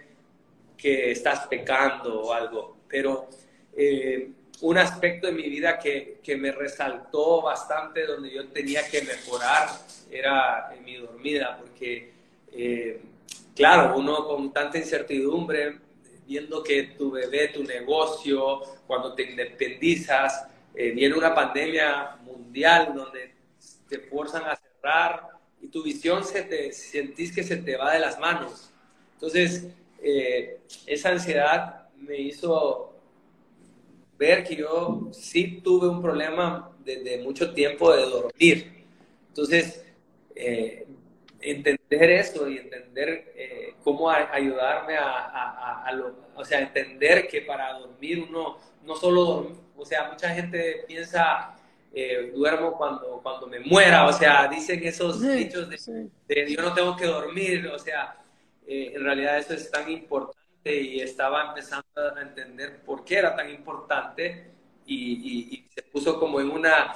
que 0.76 1.12
estás 1.12 1.46
pecando 1.46 2.24
o 2.24 2.32
algo, 2.34 2.76
pero 2.86 3.26
eh, 3.74 4.32
un 4.60 4.76
aspecto 4.76 5.28
de 5.28 5.32
mi 5.32 5.48
vida 5.48 5.78
que, 5.78 6.18
que, 6.22 6.36
me 6.36 6.52
resaltó 6.52 7.40
bastante, 7.40 8.04
donde 8.04 8.34
yo 8.34 8.48
tenía 8.48 8.86
que 8.86 9.00
mejorar, 9.00 9.70
era 10.10 10.74
en 10.76 10.84
mi 10.84 10.96
dormida, 10.96 11.56
porque 11.58 12.12
claro, 13.54 13.96
uno 13.96 14.26
con 14.26 14.52
tanta 14.52 14.76
incertidumbre, 14.76 15.78
viendo 16.26 16.62
que 16.62 16.82
tu 16.98 17.12
bebé, 17.12 17.48
tu 17.48 17.64
negocio, 17.64 18.60
cuando 18.86 19.14
te 19.14 19.22
independizas, 19.22 20.48
eh, 20.74 20.90
viene 20.90 21.16
una 21.16 21.34
pandemia 21.34 22.18
mundial 22.26 22.92
donde 22.94 23.32
te 23.88 24.00
forzan 24.00 24.44
a 24.44 24.54
cerrar 24.54 25.31
y 25.62 25.68
tu 25.68 25.82
visión 25.82 26.24
se 26.24 26.42
te, 26.42 26.72
sentís 26.72 27.32
que 27.32 27.42
se 27.42 27.56
te 27.56 27.76
va 27.76 27.94
de 27.94 28.00
las 28.00 28.18
manos. 28.18 28.70
Entonces, 29.14 29.68
eh, 30.02 30.58
esa 30.86 31.10
ansiedad 31.10 31.88
me 31.96 32.18
hizo 32.18 32.92
ver 34.18 34.44
que 34.44 34.56
yo 34.56 35.08
sí 35.12 35.60
tuve 35.62 35.88
un 35.88 36.02
problema 36.02 36.72
desde 36.84 37.22
mucho 37.22 37.54
tiempo 37.54 37.94
de 37.94 38.02
dormir. 38.02 38.84
Entonces, 39.28 39.84
eh, 40.34 40.86
entender 41.40 42.10
eso 42.10 42.48
y 42.48 42.58
entender 42.58 43.32
eh, 43.36 43.74
cómo 43.82 44.10
ayudarme 44.10 44.96
a, 44.96 45.84
a, 45.84 45.92
lo, 45.92 46.14
o 46.34 46.44
sea, 46.44 46.60
entender 46.60 47.28
que 47.28 47.42
para 47.42 47.78
dormir 47.78 48.26
uno 48.28 48.58
no 48.84 48.96
solo 48.96 49.24
dormir, 49.24 49.58
o 49.76 49.84
sea, 49.84 50.08
mucha 50.10 50.28
gente 50.30 50.84
piensa, 50.86 51.56
eh, 51.94 52.32
duermo 52.34 52.76
cuando, 52.76 53.20
cuando 53.22 53.46
me 53.46 53.60
muera, 53.60 54.06
o 54.06 54.12
sea, 54.12 54.48
dicen 54.48 54.82
esos 54.84 55.20
dichos 55.20 55.68
de, 55.68 56.50
yo 56.50 56.62
no 56.62 56.72
tengo 56.72 56.96
que 56.96 57.06
dormir, 57.06 57.66
o 57.68 57.78
sea, 57.78 58.18
eh, 58.66 58.92
en 58.94 59.04
realidad 59.04 59.38
eso 59.38 59.54
es 59.54 59.70
tan 59.70 59.90
importante 59.90 60.40
y 60.64 61.00
estaba 61.00 61.48
empezando 61.48 61.86
a 62.16 62.22
entender 62.22 62.82
por 62.82 63.04
qué 63.04 63.16
era 63.16 63.36
tan 63.36 63.50
importante 63.50 64.50
y, 64.86 65.54
y, 65.54 65.68
se 65.74 65.82
puso 65.82 66.18
como 66.18 66.40
en 66.40 66.50
una 66.50 66.92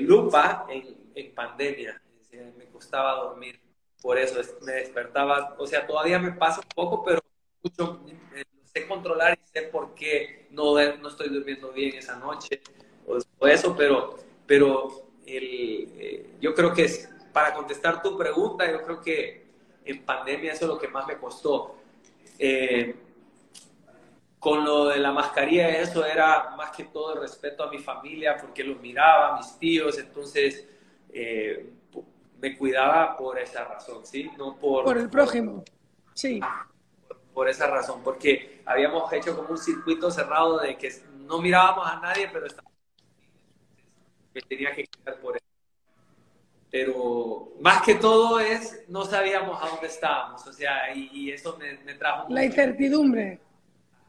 lupa 0.00 0.66
en, 0.68 0.96
en 1.14 1.34
pandemia, 1.34 2.00
me 2.56 2.66
costaba 2.66 3.14
dormir. 3.14 3.60
Por 4.00 4.16
eso 4.16 4.40
me 4.62 4.72
despertaba, 4.72 5.56
o 5.58 5.66
sea, 5.66 5.86
todavía 5.86 6.18
me 6.18 6.32
pasa 6.32 6.60
un 6.60 6.68
poco, 6.68 7.02
pero 7.04 7.20
mucho, 7.62 8.04
eh, 8.34 8.44
sé 8.64 8.86
controlar 8.86 9.36
y 9.42 9.48
sé 9.48 9.62
por 9.62 9.94
qué 9.94 10.46
no, 10.50 10.74
no 10.98 11.08
estoy 11.08 11.28
durmiendo 11.28 11.72
bien 11.72 11.96
esa 11.96 12.16
noche 12.16 12.60
o, 13.40 13.46
eso, 13.46 13.74
pero, 13.76 14.16
pero 14.48 15.10
el, 15.26 15.92
eh, 15.98 16.30
yo 16.40 16.54
creo 16.54 16.72
que 16.72 16.86
es, 16.86 17.08
para 17.34 17.52
contestar 17.52 18.02
tu 18.02 18.16
pregunta, 18.16 18.68
yo 18.68 18.82
creo 18.82 19.00
que 19.02 19.46
en 19.84 20.04
pandemia 20.04 20.52
eso 20.52 20.64
es 20.64 20.70
lo 20.70 20.78
que 20.78 20.88
más 20.88 21.06
me 21.06 21.18
costó. 21.18 21.76
Eh, 22.38 22.96
con 24.38 24.64
lo 24.64 24.86
de 24.86 24.98
la 24.98 25.12
mascarilla, 25.12 25.68
eso 25.68 26.04
era 26.06 26.54
más 26.56 26.70
que 26.70 26.84
todo 26.84 27.14
el 27.14 27.20
respeto 27.20 27.62
a 27.62 27.70
mi 27.70 27.78
familia, 27.78 28.38
porque 28.40 28.64
los 28.64 28.80
miraba, 28.80 29.34
a 29.34 29.36
mis 29.36 29.58
tíos, 29.58 29.98
entonces 29.98 30.66
me 32.40 32.56
cuidaba 32.56 33.16
por 33.16 33.38
esa 33.38 33.64
razón, 33.64 34.06
¿sí? 34.06 34.30
No 34.38 34.56
por... 34.56 34.84
Por 34.84 34.96
el 34.96 35.10
prójimo, 35.10 35.64
sí. 36.14 36.40
por 37.34 37.48
esa 37.48 37.66
razón, 37.66 38.00
porque 38.02 38.62
habíamos 38.64 39.12
hecho 39.12 39.36
como 39.36 39.50
un 39.50 39.58
circuito 39.58 40.10
cerrado 40.10 40.58
de 40.58 40.78
que 40.78 40.92
no 41.26 41.42
mirábamos 41.42 41.86
a 41.86 41.98
nadie, 42.00 42.30
pero 42.32 42.46
estábamos 42.46 42.77
que 44.40 44.56
tenía 44.56 44.74
que 44.74 44.84
quedar 44.84 45.20
por 45.20 45.36
eso. 45.36 45.44
Pero 46.70 47.52
más 47.60 47.82
que 47.82 47.94
todo 47.94 48.40
es, 48.40 48.84
no 48.88 49.04
sabíamos 49.04 49.62
a 49.62 49.68
dónde 49.68 49.86
estábamos, 49.86 50.46
o 50.46 50.52
sea, 50.52 50.94
y, 50.94 51.30
eso 51.30 51.56
me, 51.58 51.78
me, 51.78 51.94
trajo... 51.94 52.26
La 52.28 52.44
incertidumbre. 52.44 53.40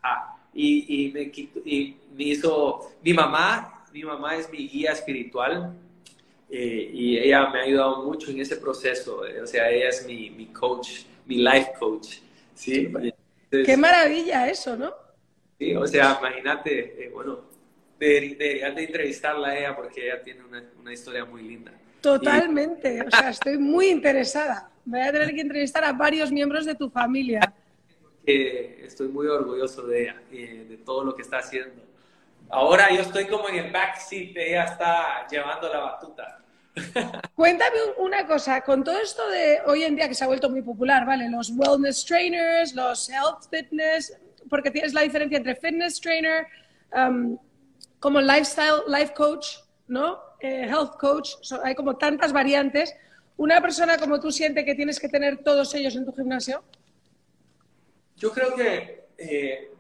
Ah, 0.04 0.38
y, 0.54 1.08
y, 1.08 1.12
me, 1.12 1.32
y 1.66 1.98
me 2.14 2.24
hizo, 2.24 2.92
mi 3.02 3.14
mamá, 3.14 3.86
mi 3.94 4.04
mamá 4.04 4.36
es 4.36 4.52
mi 4.52 4.68
guía 4.68 4.92
espiritual, 4.92 5.74
eh, 6.50 6.92
y 6.94 7.18
ella 7.18 7.50
me 7.50 7.60
ha 7.60 7.64
ayudado 7.64 8.04
mucho 8.04 8.32
en 8.32 8.42
ese 8.42 8.58
proceso, 8.58 9.26
eh, 9.26 9.42
o 9.42 9.48
sea, 9.48 9.70
ella 9.70 9.90
es 9.90 10.06
mi, 10.06 10.30
mi 10.32 10.48
coach, 10.48 11.04
mi 11.26 11.38
life 11.38 11.72
coach, 11.80 12.18
¿sí? 12.56 12.92
Qué 13.50 13.78
maravilla 13.78 14.50
eso, 14.50 14.76
¿no? 14.76 14.94
Sí, 15.58 15.76
o 15.76 15.86
sea, 15.88 16.18
imagínate, 16.20 17.06
eh, 17.06 17.10
bueno, 17.10 17.42
deberías 18.00 18.76
de 18.76 18.84
entrevistarla 18.84 19.50
a 19.50 19.58
ella 19.58 19.76
porque 19.76 20.06
ella 20.06 20.24
tiene 20.24 20.44
una, 20.44 20.64
una 20.80 20.94
historia 20.94 21.26
muy 21.26 21.44
linda. 21.44 21.72
Totalmente, 22.02 23.02
o 23.02 23.12
sea, 23.12 23.30
estoy 23.30 23.58
muy 23.58 23.88
interesada. 23.88 24.70
Voy 24.86 25.02
a 25.02 25.12
tener 25.12 25.36
que 25.36 25.42
entrevistar 25.42 25.84
a 25.84 25.92
varios 25.92 26.32
miembros 26.32 26.66
de 26.66 26.76
tu 26.76 26.90
familia. 26.90 27.54
estoy 28.26 29.10
muy 29.10 29.28
orgulloso 29.28 29.86
de 29.86 30.04
ella, 30.04 30.16
de 30.32 30.80
todo 30.86 31.04
lo 31.04 31.16
que 31.16 31.22
está 31.22 31.40
haciendo. 31.40 31.84
Ahora 32.50 32.90
yo 32.92 33.02
estoy 33.02 33.28
como 33.28 33.48
en 33.50 33.56
el 33.56 33.72
backseat, 33.72 34.36
ella 34.36 34.64
está 34.64 35.28
llevando 35.28 35.72
la 35.72 35.80
batuta. 35.80 36.40
Cuéntame 37.36 37.78
una 37.98 38.26
cosa, 38.26 38.62
con 38.62 38.84
todo 38.84 39.00
esto 39.00 39.28
de 39.30 39.60
hoy 39.68 39.84
en 39.84 39.96
día 39.96 40.08
que 40.08 40.16
se 40.16 40.24
ha 40.24 40.28
vuelto 40.28 40.50
muy 40.50 40.62
popular, 40.62 41.06
¿vale? 41.06 41.30
Los 41.30 41.52
wellness 41.52 42.04
trainers, 42.06 42.74
los 42.74 43.10
health 43.10 43.50
fitness, 43.52 44.18
porque 44.50 44.72
tienes 44.72 44.94
la 44.94 45.02
diferencia 45.02 45.38
entre 45.38 45.56
fitness 45.56 46.00
trainer, 46.00 46.48
um, 46.94 47.38
como 48.00 48.22
lifestyle, 48.22 48.84
life 48.88 49.14
coach, 49.14 49.58
¿no? 49.88 50.20
Eh, 50.40 50.66
health 50.70 50.98
coach, 50.98 51.32
hay 51.64 51.76
como 51.76 51.98
tantas 51.98 52.32
variantes. 52.32 52.96
¿Una 53.38 53.62
persona 53.62 53.98
como 53.98 54.20
tú 54.20 54.32
siente 54.32 54.66
que 54.66 54.76
tienes 54.76 55.00
que 55.00 55.10
tener 55.10 55.44
todos 55.44 55.74
ellos 55.76 55.96
en 55.96 56.06
tu 56.06 56.14
gimnasio? 56.14 56.64
Yo 58.16 58.32
creo 58.32 58.54
que 58.56 59.08
eh, 59.18 59.72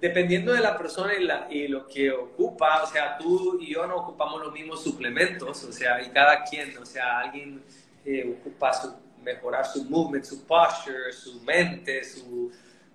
dependiendo 0.00 0.52
de 0.52 0.60
la 0.60 0.76
persona 0.76 1.14
y, 1.14 1.24
la, 1.24 1.46
y, 1.50 1.68
lo 1.68 1.86
que 1.86 2.10
ocupa, 2.10 2.82
o 2.82 2.86
sea, 2.86 3.16
tú 3.18 3.58
y 3.60 3.72
yo 3.72 3.86
no 3.86 3.96
ocupamos 3.96 4.42
los 4.42 4.52
mismos 4.52 4.82
suplementos, 4.82 5.62
o 5.64 5.72
sea, 5.72 6.02
y 6.02 6.08
cada 6.08 6.42
quien, 6.42 6.76
o 6.78 6.84
sea, 6.84 7.20
alguien 7.20 7.62
eh, 8.04 8.36
ocupa 8.38 8.72
su, 8.72 8.92
mejorar 9.22 9.64
su 9.66 9.84
movement, 9.84 10.24
su 10.24 10.44
posture, 10.44 11.12
su 11.12 11.40
mente, 11.42 12.02
su, 12.04 12.50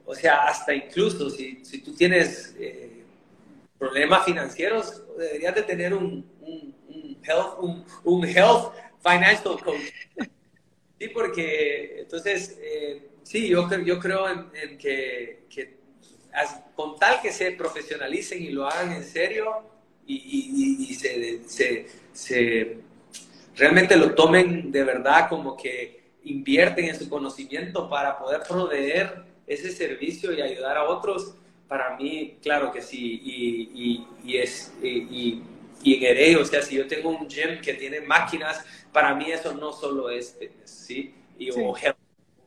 o 0.06 0.14
sea, 0.14 0.48
hasta 0.48 0.74
incluso 0.74 1.30
si, 1.30 1.64
si 1.64 1.80
tú 1.82 1.94
tienes 1.94 2.56
eh, 2.60 2.97
problemas 3.78 4.26
financieros, 4.26 5.04
deberías 5.18 5.56
de 5.56 5.64
tener 5.64 5.94
un, 5.94 6.26
un, 6.42 7.18
health, 7.24 7.86
un, 8.04 8.26
health 8.26 8.74
financial 9.02 9.62
coach. 9.64 9.82
Sí, 11.00 11.10
porque 11.10 12.00
entonces, 12.00 12.58
eh, 12.60 13.10
sí, 13.24 13.48
yo, 13.50 13.70
yo 13.84 14.00
creo 14.00 14.28
en, 14.30 14.78
que, 14.78 15.46
con 16.76 16.98
tal 16.98 17.22
que 17.22 17.32
se 17.32 17.52
profesionalicen 17.52 18.42
y 18.42 18.50
lo 18.50 18.68
hagan 18.68 18.92
en 18.92 19.04
serio 19.04 19.64
y, 20.08 20.96
se, 20.96 22.68
realmente 23.56 23.96
lo 23.96 24.16
tomen 24.16 24.72
de 24.72 24.84
verdad 24.84 25.30
como 25.30 25.58
que 25.58 26.14
invierten 26.24 26.86
en 26.86 26.98
su 26.98 27.10
conocimiento 27.10 27.90
para 27.90 28.18
poder 28.18 28.42
proveer 28.48 29.24
ese 29.46 29.72
servicio 29.72 30.34
y 30.34 30.42
ayudar 30.42 30.78
a 30.78 30.86
otros, 30.86 31.36
para 31.68 31.96
mí, 31.98 32.38
claro 32.42 32.72
que 32.72 32.82
sí. 32.82 33.22
Y, 34.24 34.38
es, 34.38 34.74
y, 34.82 35.42
en 35.84 36.04
Erey, 36.04 36.36
o 36.36 36.46
sea, 36.46 36.62
si 36.62 36.76
yo 36.76 36.88
tengo 36.88 37.10
un 37.10 37.28
gym 37.28 37.62
que 37.62 37.74
tiene 37.74 38.02
máquinas, 38.02 38.66
para 38.92 39.14
mí 39.14 39.32
eso 39.32 39.54
no 39.54 39.72
solo 39.72 40.10
es 40.10 40.36
fitness, 40.40 40.70
¿sí? 40.70 41.14
Y, 41.38 41.52
O 41.52 41.76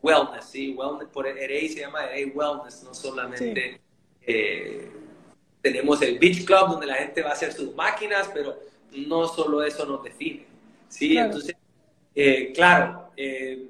wellness, 0.03 0.45
¿sí? 0.47 0.75
Wellness, 0.77 1.09
por 1.09 1.27
EREI 1.27 1.69
se 1.69 1.81
llama 1.81 2.05
EREI 2.07 2.33
Wellness, 2.35 2.83
no 2.85 2.95
solamente 2.95 3.81
eh, 4.23 4.91
tenemos 5.61 6.01
el 6.03 6.19
Beach 6.19 6.45
Club 6.45 6.71
donde 6.71 6.87
la 6.87 6.95
gente 6.95 7.23
va 7.23 7.31
a 7.31 7.33
hacer 7.35 7.53
sus 7.53 7.75
máquinas, 7.75 8.31
pero 8.33 8.59
no 8.93 9.29
solo 9.29 9.63
eso 9.63 9.85
nos 9.85 10.03
define, 10.03 10.47
¿sí? 10.89 11.17
Entonces, 11.19 11.55
eh, 12.15 12.53
claro, 12.55 13.11
eh, 13.17 13.67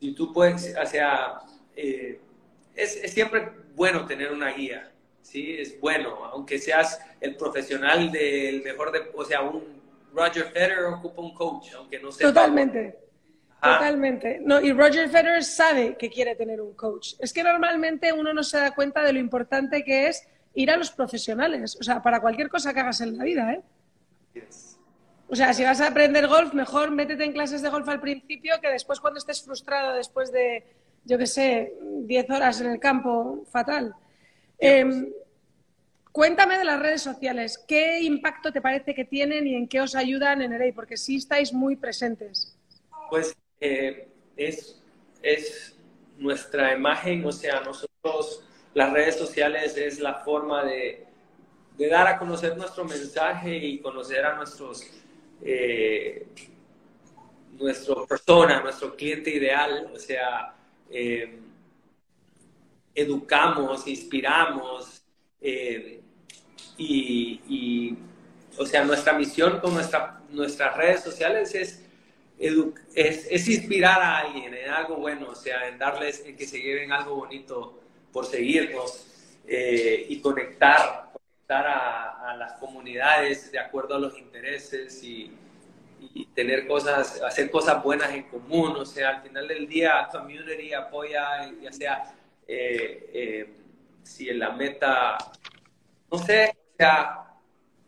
si 0.00 0.12
tú 0.12 0.32
puedes, 0.32 0.74
o 0.76 0.86
sea, 0.86 1.38
es, 2.74 2.96
es, 2.96 3.12
siempre 3.12 3.50
bueno 3.74 4.06
tener 4.06 4.32
una 4.32 4.50
guía, 4.50 4.92
¿sí? 5.22 5.56
Es 5.58 5.80
bueno, 5.80 6.24
aunque 6.26 6.58
seas 6.58 7.00
el 7.20 7.36
profesional 7.36 8.10
del 8.10 8.62
mejor, 8.62 8.92
de, 8.92 9.10
o 9.14 9.24
sea, 9.24 9.42
un 9.42 9.82
Roger 10.12 10.44
Federer 10.44 10.84
ocupa 10.84 11.22
un 11.22 11.34
coach, 11.34 11.72
aunque 11.74 11.98
no 11.98 12.12
sea... 12.12 12.28
Totalmente. 12.28 12.98
Totalmente. 13.62 14.40
No, 14.44 14.60
y 14.60 14.72
Roger 14.72 15.08
Federer 15.08 15.44
sabe 15.44 15.96
que 15.96 16.10
quiere 16.10 16.34
tener 16.34 16.60
un 16.60 16.74
coach. 16.74 17.14
Es 17.20 17.32
que 17.32 17.44
normalmente 17.44 18.12
uno 18.12 18.32
no 18.32 18.42
se 18.42 18.58
da 18.58 18.74
cuenta 18.74 19.04
de 19.04 19.12
lo 19.12 19.20
importante 19.20 19.84
que 19.84 20.08
es 20.08 20.26
ir 20.54 20.70
a 20.70 20.76
los 20.76 20.90
profesionales. 20.90 21.76
O 21.80 21.84
sea, 21.84 22.02
para 22.02 22.20
cualquier 22.20 22.48
cosa 22.48 22.74
que 22.74 22.80
hagas 22.80 23.00
en 23.00 23.16
la 23.16 23.22
vida, 23.22 23.52
¿eh? 23.52 23.62
O 25.28 25.36
sea, 25.36 25.54
si 25.54 25.62
vas 25.62 25.80
a 25.80 25.86
aprender 25.86 26.26
golf, 26.26 26.52
mejor 26.54 26.90
métete 26.90 27.24
en 27.24 27.32
clases 27.32 27.62
de 27.62 27.70
golf 27.70 27.88
al 27.88 28.00
principio 28.00 28.54
que 28.60 28.68
después 28.68 29.00
cuando 29.00 29.18
estés 29.18 29.42
frustrado 29.42 29.94
después 29.94 30.32
de, 30.32 30.66
yo 31.04 31.18
qué 31.18 31.26
sé, 31.26 31.74
10 31.80 32.30
horas 32.30 32.60
en 32.60 32.70
el 32.70 32.78
campo, 32.78 33.44
fatal. 33.50 33.94
Em, 34.58 35.12
cuéntame 36.12 36.58
de 36.58 36.64
las 36.64 36.80
redes 36.80 37.02
sociales. 37.02 37.62
¿Qué 37.66 38.00
impacto 38.00 38.52
te 38.52 38.60
parece 38.60 38.94
que 38.94 39.04
tienen 39.04 39.46
y 39.46 39.54
en 39.54 39.68
qué 39.68 39.80
os 39.80 39.94
ayudan 39.96 40.42
en 40.42 40.52
EREI? 40.52 40.72
Porque 40.72 40.96
sí 40.96 41.16
estáis 41.16 41.52
muy 41.52 41.76
presentes. 41.76 42.56
Pues 43.10 43.36
eh, 43.60 44.08
es, 44.36 44.80
es 45.22 45.76
nuestra 46.18 46.74
imagen, 46.74 47.24
o 47.26 47.32
sea, 47.32 47.60
nosotros, 47.60 48.44
las 48.74 48.92
redes 48.92 49.16
sociales 49.16 49.76
es 49.76 49.98
la 49.98 50.14
forma 50.14 50.64
de, 50.64 51.04
de 51.76 51.88
dar 51.88 52.06
a 52.06 52.18
conocer 52.18 52.56
nuestro 52.56 52.84
mensaje 52.84 53.56
y 53.56 53.80
conocer 53.80 54.24
a 54.24 54.36
nuestros, 54.36 54.86
eh, 55.42 56.26
nuestra 57.58 57.94
persona, 58.08 58.60
nuestro 58.60 58.94
cliente 58.94 59.30
ideal, 59.30 59.90
o 59.92 59.98
sea, 59.98 60.54
eh, 60.92 61.38
educamos, 62.94 63.86
inspiramos 63.86 65.02
y, 65.40 66.00
y, 66.78 67.98
o 68.58 68.66
sea, 68.66 68.84
nuestra 68.84 69.14
misión 69.14 69.58
con 69.60 69.74
nuestra, 69.74 70.20
nuestras 70.30 70.76
redes 70.76 71.02
sociales 71.02 71.54
es 71.54 71.82
es, 72.94 73.26
es, 73.30 73.48
inspirar 73.48 74.00
a 74.00 74.18
alguien 74.18 74.52
en 74.54 74.70
algo 74.70 74.96
bueno, 74.96 75.28
o 75.30 75.34
sea, 75.34 75.68
en 75.68 75.78
darles, 75.78 76.24
en 76.26 76.36
que 76.36 76.46
se 76.46 76.60
lleven 76.60 76.92
algo 76.92 77.16
bonito 77.16 77.80
por 78.12 78.26
seguirnos 78.26 79.06
eh, 79.46 80.06
y 80.08 80.20
conectar, 80.20 81.10
conectar 81.12 81.66
a, 81.66 82.36
las 82.36 82.54
comunidades 82.54 83.52
de 83.52 83.58
acuerdo 83.58 83.94
a 83.94 83.98
los 83.98 84.18
intereses 84.18 85.02
y, 85.04 85.30
y, 86.14 86.26
tener 86.26 86.66
cosas, 86.66 87.20
hacer 87.22 87.50
cosas 87.50 87.82
buenas 87.82 88.12
en 88.12 88.24
común, 88.24 88.76
o 88.76 88.84
sea, 88.84 89.10
al 89.10 89.22
final 89.22 89.46
del 89.46 89.68
día, 89.68 90.08
community 90.10 90.72
apoya, 90.72 91.50
ya 91.60 91.72
sea, 91.72 92.14
eh, 92.46 93.10
eh, 93.12 93.56
si 94.02 94.28
en 94.28 94.38
la 94.38 94.50
meta, 94.50 95.16
no 96.10 96.18
sé, 96.18 96.56
o 96.74 96.76
sea, 96.76 97.24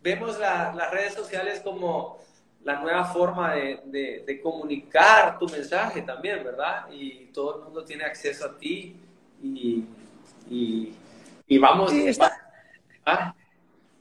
vemos 0.03 0.39
las 0.39 0.91
redes 0.91 1.15
sociales 1.15 1.61
como 1.61 2.19
la 2.65 2.81
nueva 2.81 3.05
forma 3.05 3.55
de, 3.55 4.23
de, 4.27 4.41
comunicar 4.41 5.39
tu 5.39 5.47
mensaje 5.49 6.03
también, 6.03 6.43
¿verdad? 6.43 6.87
Y 6.91 7.27
todo 7.27 7.59
el 7.59 7.65
mundo 7.65 7.85
tiene 7.85 8.05
acceso 8.05 8.47
a 8.47 8.57
ti 8.57 8.97
y, 9.43 9.85
y, 10.49 11.59
vamos... 11.59 11.93
¿Ah? 13.05 13.35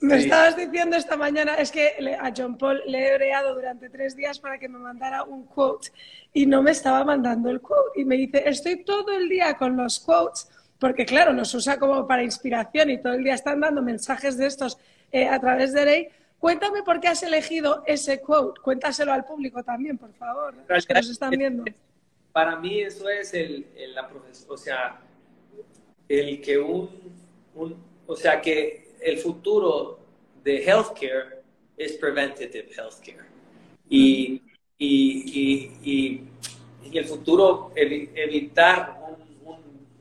Me 0.04 0.18
estabas 0.18 0.58
diciendo 0.58 0.98
esta 0.98 1.16
mañana, 1.16 1.56
es 1.56 1.72
que 1.72 1.96
a 2.20 2.34
John 2.36 2.58
Paul 2.58 2.82
le 2.86 3.08
he 3.08 3.14
breado 3.16 3.56
durante 3.56 3.90
tres 3.90 4.18
días 4.18 4.38
para 4.38 4.60
que 4.60 4.68
me 4.68 4.78
mandara 4.78 5.24
un 5.24 5.46
quote 5.46 5.92
y 6.34 6.46
no 6.46 6.62
me 6.62 6.72
estaba 6.72 7.06
mandando 7.06 7.50
el 7.50 7.62
quote. 7.62 8.02
Y 8.02 8.04
me 8.04 8.18
dice, 8.18 8.44
estoy 8.46 8.84
todo 8.84 9.14
el 9.14 9.30
día 9.30 9.54
con 9.56 9.78
los 9.78 10.02
quotes, 10.02 10.50
porque 10.78 11.06
claro, 11.06 11.32
los 11.32 11.54
usa 11.54 11.80
como 11.80 12.06
para 12.06 12.22
inspiración 12.22 12.90
y 12.90 13.02
todo 13.02 13.14
el 13.14 13.24
día 13.24 13.34
están 13.34 13.62
dando 13.62 13.82
mensajes 13.82 14.38
de 14.38 14.48
estos 14.48 14.78
eh, 15.12 15.30
a 15.30 15.40
través 15.40 15.72
de 15.72 15.86
Rey 15.86 16.08
Cuéntame 16.38 16.84
por 16.84 17.00
qué 17.00 17.08
has 17.08 17.24
elegido 17.24 17.84
ese 17.86 18.20
quote. 18.20 18.60
Cuéntaselo 18.60 19.14
al 19.14 19.24
público 19.24 19.64
también, 19.64 19.98
por 19.98 20.12
favor, 20.16 20.54
los 20.68 20.86
que 20.86 20.94
nos 20.94 21.10
están 21.10 21.30
viendo. 21.30 21.64
Para 22.34 22.58
mí 22.58 22.82
eso 22.82 23.08
es 23.08 23.34
el, 23.34 23.66
la 23.96 24.10
o 24.50 24.58
sea, 24.58 25.00
el 26.10 26.42
que 26.42 26.58
un, 26.58 26.90
o 28.06 28.16
sea, 28.18 28.42
que 28.42 28.83
el 29.04 29.18
futuro 29.18 30.00
de 30.44 30.64
healthcare 30.64 31.44
es 31.78 31.94
preventative 31.94 32.70
healthcare. 32.76 33.26
Y, 33.90 34.42
y, 34.78 35.72
y, 35.84 36.30
y, 36.92 36.98
el 36.98 37.06
futuro 37.06 37.72
evitar 37.76 39.00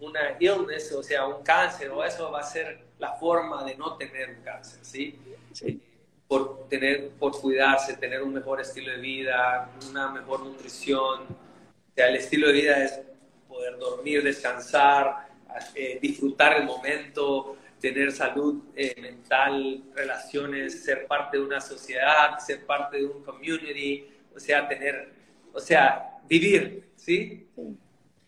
una 0.00 0.36
illness, 0.38 0.92
o 0.92 1.02
sea, 1.02 1.26
un 1.26 1.42
cáncer, 1.42 1.90
o 1.90 2.04
eso 2.04 2.30
va 2.30 2.40
a 2.40 2.42
ser 2.42 2.84
la 2.98 3.12
forma 3.14 3.64
de 3.64 3.76
no 3.76 3.96
tener 3.96 4.36
un 4.36 4.44
cáncer, 4.44 4.80
¿sí? 4.82 5.18
sí. 5.52 5.80
Por, 6.28 6.68
tener, 6.68 7.10
por 7.10 7.38
cuidarse, 7.40 7.96
tener 7.96 8.22
un 8.22 8.32
mejor 8.32 8.60
estilo 8.60 8.92
de 8.92 8.98
vida, 8.98 9.70
una 9.88 10.10
mejor 10.10 10.40
nutrición. 10.40 11.22
O 11.22 11.94
sea, 11.94 12.08
el 12.08 12.16
estilo 12.16 12.48
de 12.48 12.52
vida 12.54 12.84
es 12.84 13.00
poder 13.48 13.78
dormir, 13.78 14.22
descansar, 14.22 15.28
eh, 15.74 15.98
disfrutar 16.00 16.56
el 16.56 16.64
momento, 16.64 17.56
tener 17.82 18.12
salud 18.12 18.62
eh, 18.76 18.94
mental, 19.00 19.82
relaciones, 19.94 20.84
ser 20.84 21.06
parte 21.08 21.36
de 21.36 21.42
una 21.42 21.60
sociedad, 21.60 22.38
ser 22.38 22.64
parte 22.64 22.98
de 22.98 23.06
un 23.06 23.24
community, 23.24 24.06
o 24.34 24.38
sea, 24.38 24.68
tener, 24.68 25.12
o 25.52 25.58
sea, 25.58 26.20
vivir, 26.28 26.84
¿sí? 26.94 27.44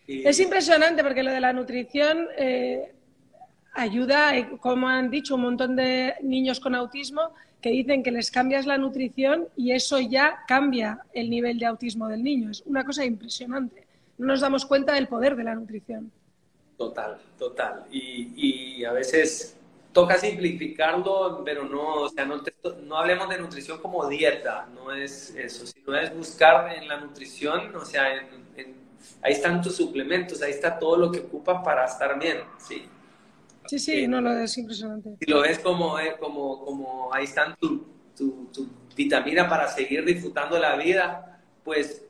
Es 0.08 0.40
impresionante 0.40 1.04
porque 1.04 1.22
lo 1.22 1.30
de 1.30 1.40
la 1.40 1.52
nutrición 1.52 2.26
eh, 2.36 2.92
ayuda, 3.72 4.36
eh, 4.36 4.48
como 4.60 4.88
han 4.88 5.08
dicho 5.08 5.36
un 5.36 5.42
montón 5.42 5.76
de 5.76 6.14
niños 6.20 6.58
con 6.58 6.74
autismo, 6.74 7.32
que 7.62 7.70
dicen 7.70 8.02
que 8.02 8.10
les 8.10 8.32
cambias 8.32 8.66
la 8.66 8.76
nutrición 8.76 9.46
y 9.56 9.70
eso 9.70 10.00
ya 10.00 10.40
cambia 10.48 10.98
el 11.14 11.30
nivel 11.30 11.58
de 11.60 11.66
autismo 11.66 12.08
del 12.08 12.24
niño. 12.24 12.50
Es 12.50 12.62
una 12.66 12.84
cosa 12.84 13.04
impresionante. 13.04 13.86
No 14.18 14.26
nos 14.26 14.40
damos 14.40 14.66
cuenta 14.66 14.94
del 14.94 15.06
poder 15.06 15.36
de 15.36 15.44
la 15.44 15.54
nutrición. 15.54 16.10
Total, 16.76 17.20
total. 17.38 17.86
Y, 17.90 18.78
y 18.78 18.84
a 18.84 18.92
veces 18.92 19.56
toca 19.94 20.18
simplificarlo, 20.18 21.42
pero 21.44 21.64
no, 21.64 22.02
o 22.02 22.08
sea, 22.10 22.26
no, 22.26 22.42
no, 22.82 22.98
hablemos 22.98 23.28
de 23.30 23.38
nutrición 23.38 23.78
como 23.80 24.06
dieta, 24.08 24.68
no 24.74 24.92
es 24.92 25.30
eso, 25.36 25.64
sino 25.66 25.96
es 25.96 26.14
buscar 26.14 26.76
en 26.76 26.88
la 26.88 27.00
nutrición, 27.00 27.74
o 27.76 27.84
sea, 27.84 28.06
ahí 29.22 29.32
están 29.32 29.62
tus 29.62 29.76
suplementos, 29.76 30.42
ahí 30.42 30.50
está 30.50 30.78
todo 30.78 30.96
lo 30.96 31.12
que 31.12 31.20
ocupas 31.20 31.64
para 31.64 31.86
estar 31.86 32.18
bien, 32.18 32.38
¿sí? 32.58 32.86
Sí, 33.66 33.78
sí, 33.78 34.06
no, 34.06 34.20
lo 34.20 34.36
es 34.36 34.58
impresionante. 34.58 35.16
Si 35.20 35.30
lo 35.30 35.40
ves 35.40 35.60
como, 35.60 35.98
eh, 35.98 36.16
como, 36.18 36.62
como 36.64 37.14
ahí 37.14 37.24
están 37.24 37.54
tu, 37.56 37.86
tu, 38.16 38.50
tu, 38.52 38.68
vitamina 38.94 39.48
para 39.48 39.66
seguir 39.68 40.04
disfrutando 40.04 40.58
la 40.58 40.76
vida, 40.76 41.40
pues 41.64 42.04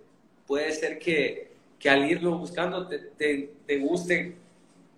puede 0.46 0.72
ser 0.72 0.98
que, 0.98 1.52
que 1.78 1.88
al 1.88 2.10
irlo 2.10 2.36
buscando 2.38 2.88
te, 2.88 2.98
te, 2.98 3.54
te 3.66 3.78
guste. 3.78 4.36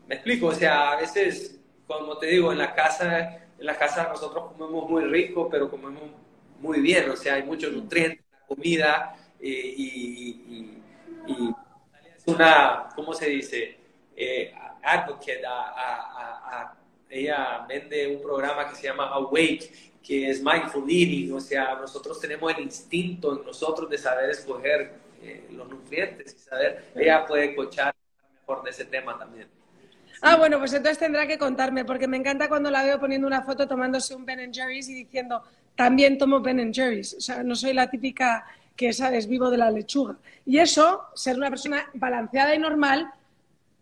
Me 0.07 0.15
explico, 0.15 0.47
o 0.47 0.55
sea, 0.55 0.93
a 0.93 0.97
veces 0.97 1.57
como 1.87 2.19
te 2.19 2.27
digo, 2.27 2.53
en 2.53 2.59
la 2.59 2.75
casa, 2.75 3.49
en 3.59 3.67
la 3.67 3.77
casa 3.77 4.09
nosotros 4.09 4.53
comemos 4.53 4.89
muy 4.89 5.05
rico, 5.05 5.49
pero 5.49 5.71
comemos 5.71 6.03
muy 6.61 6.81
bien, 6.81 7.09
o 7.11 7.17
sea, 7.17 7.35
hay 7.35 7.43
muchos 7.43 7.73
nutrientes 7.73 8.21
en 8.21 8.33
la 8.33 8.47
comida 8.47 9.17
eh, 9.41 9.75
y, 9.77 10.73
es 12.17 12.23
una, 12.27 12.89
¿cómo 12.95 13.13
se 13.13 13.29
dice? 13.29 13.77
Eh, 14.17 14.53
advocate, 14.83 15.43
ella 17.09 17.65
vende 17.69 18.17
un 18.17 18.23
programa 18.23 18.69
que 18.69 18.77
se 18.77 18.85
llama 18.85 19.09
Awake, 19.09 19.71
que 20.03 20.31
es 20.31 20.43
mindful 20.43 20.85
eating, 20.89 21.33
o 21.33 21.41
sea, 21.41 21.75
nosotros 21.75 22.21
tenemos 22.21 22.53
el 22.55 22.63
instinto 22.63 23.39
en 23.39 23.45
nosotros 23.45 23.91
de 23.91 23.99
saber 23.99 24.31
escoger 24.31 24.95
eh, 25.21 25.49
los 25.51 25.69
nutrientes 25.69 26.35
y 26.35 26.39
saber, 26.39 26.93
ella 26.95 27.25
puede 27.27 27.55
cochar 27.55 27.95
mejor 28.33 28.65
de 28.65 28.71
ese 28.71 28.85
tema 28.85 29.19
también. 29.19 29.49
Ah, 30.23 30.37
bueno, 30.37 30.59
pues 30.59 30.73
entonces 30.73 30.99
tendrá 30.99 31.27
que 31.27 31.39
contarme, 31.39 31.85
porque 31.85 32.09
me 32.09 32.17
encanta 32.17 32.49
cuando 32.49 32.71
la 32.71 32.83
veo 32.83 32.99
poniendo 32.99 33.27
una 33.27 33.43
foto 33.43 33.69
tomándose 33.69 34.15
un 34.15 34.25
Ben 34.25 34.53
Jerry's 34.53 34.89
y 34.89 34.95
diciendo, 34.95 35.43
también 35.75 36.19
tomo 36.19 36.41
Ben 36.41 36.73
Jerry's. 36.73 37.15
O 37.15 37.21
sea, 37.21 37.43
no 37.43 37.55
soy 37.55 37.73
la 37.73 37.91
típica 37.91 38.47
que, 38.75 38.93
sabes, 38.93 39.27
vivo 39.27 39.51
de 39.51 39.59
la 39.59 39.71
lechuga. 39.71 40.17
Y 40.45 40.59
eso, 40.59 41.07
ser 41.15 41.37
una 41.37 41.51
persona 41.51 41.89
balanceada 41.95 42.55
y 42.55 42.59
normal, 42.59 43.11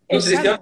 es 0.08 0.26
Nutrición 0.26 0.60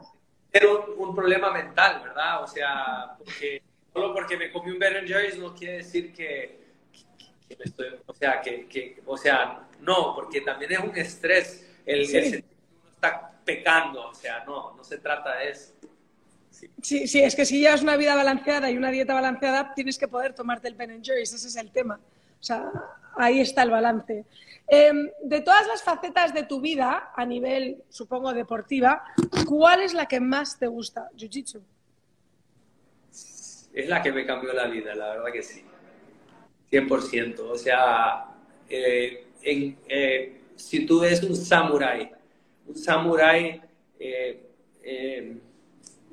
es 0.53 0.63
un, 0.99 1.15
problema 1.15 1.51
mental, 1.51 2.03
¿verdad? 2.03 2.43
O 2.43 2.47
sea, 2.47 3.15
porque, 3.19 3.63
solo 3.93 4.13
porque 4.13 4.37
me 4.37 4.53
comí 4.53 4.71
un 4.71 4.79
Ben 4.79 5.07
Jerry's 5.07 5.39
no 5.39 5.55
quiere 5.55 5.79
decir 5.79 6.13
que, 6.13 6.61
me 7.59 7.65
estoy, 7.65 7.87
o 8.07 8.15
sea, 8.15 8.41
que, 8.41 9.01
o 9.07 9.17
sea, 9.17 9.67
no, 9.81 10.15
porque 10.15 10.43
también 10.43 10.73
es 10.73 10.79
un 10.79 10.97
estrés 10.97 11.67
el, 11.87 12.07
sí. 12.07 12.17
el 12.17 12.45
uno 12.75 12.91
está 12.93 13.32
pecando, 13.45 14.09
o 14.09 14.15
sea, 14.15 14.45
no, 14.45 14.75
no 14.75 14.85
se 14.85 14.99
trata 14.99 15.37
de 15.37 15.51
eso. 15.51 15.73
Sí. 16.81 17.09
sí, 17.09 17.21
es 17.21 17.35
que 17.35 17.45
si 17.45 17.59
llevas 17.59 17.83
una 17.83 17.97
vida 17.97 18.15
balanceada 18.15 18.71
y 18.71 18.77
una 18.77 18.91
dieta 18.91 19.15
balanceada, 19.15 19.75
tienes 19.75 19.99
que 19.99 20.07
poder 20.07 20.33
tomarte 20.33 20.69
el 20.69 20.75
Ben 20.75 21.03
Jerry's, 21.03 21.33
ese 21.33 21.49
es 21.49 21.57
el 21.57 21.73
tema. 21.73 21.99
O 22.41 22.43
sea, 22.43 22.71
ahí 23.17 23.41
está 23.41 23.63
el 23.63 23.71
balance. 23.71 24.25
Em, 24.67 25.11
de 25.23 25.41
todas 25.41 25.67
las 25.67 25.83
facetas 25.83 26.33
de 26.33 26.45
tu 26.45 26.61
vida, 26.61 27.13
a 27.15 27.27
nivel, 27.27 27.83
supongo, 27.89 28.33
deportiva, 28.33 29.05
¿cuál 29.47 29.81
es 29.81 29.93
la 29.93 30.07
que 30.07 30.21
más 30.21 30.59
te 30.59 30.67
gusta? 30.67 31.09
Jiu-Jitsu. 31.17 31.61
Es 33.73 33.89
la 33.89 34.03
que 34.03 34.13
me 34.13 34.25
cambió 34.25 34.53
la 34.53 34.67
vida, 34.67 34.95
la 34.95 35.11
verdad 35.11 35.33
que 35.33 35.43
sí. 35.43 35.65
100%. 36.71 37.41
O 37.41 37.57
sea, 37.57 38.27
eh, 38.69 39.27
eh, 39.43 40.41
si 40.57 40.87
tú 40.87 41.03
eres 41.05 41.23
un 41.23 41.37
samurái, 41.37 42.11
un 42.67 42.77
samurái 42.77 43.61
eh, 43.99 44.47
eh, 44.83 45.37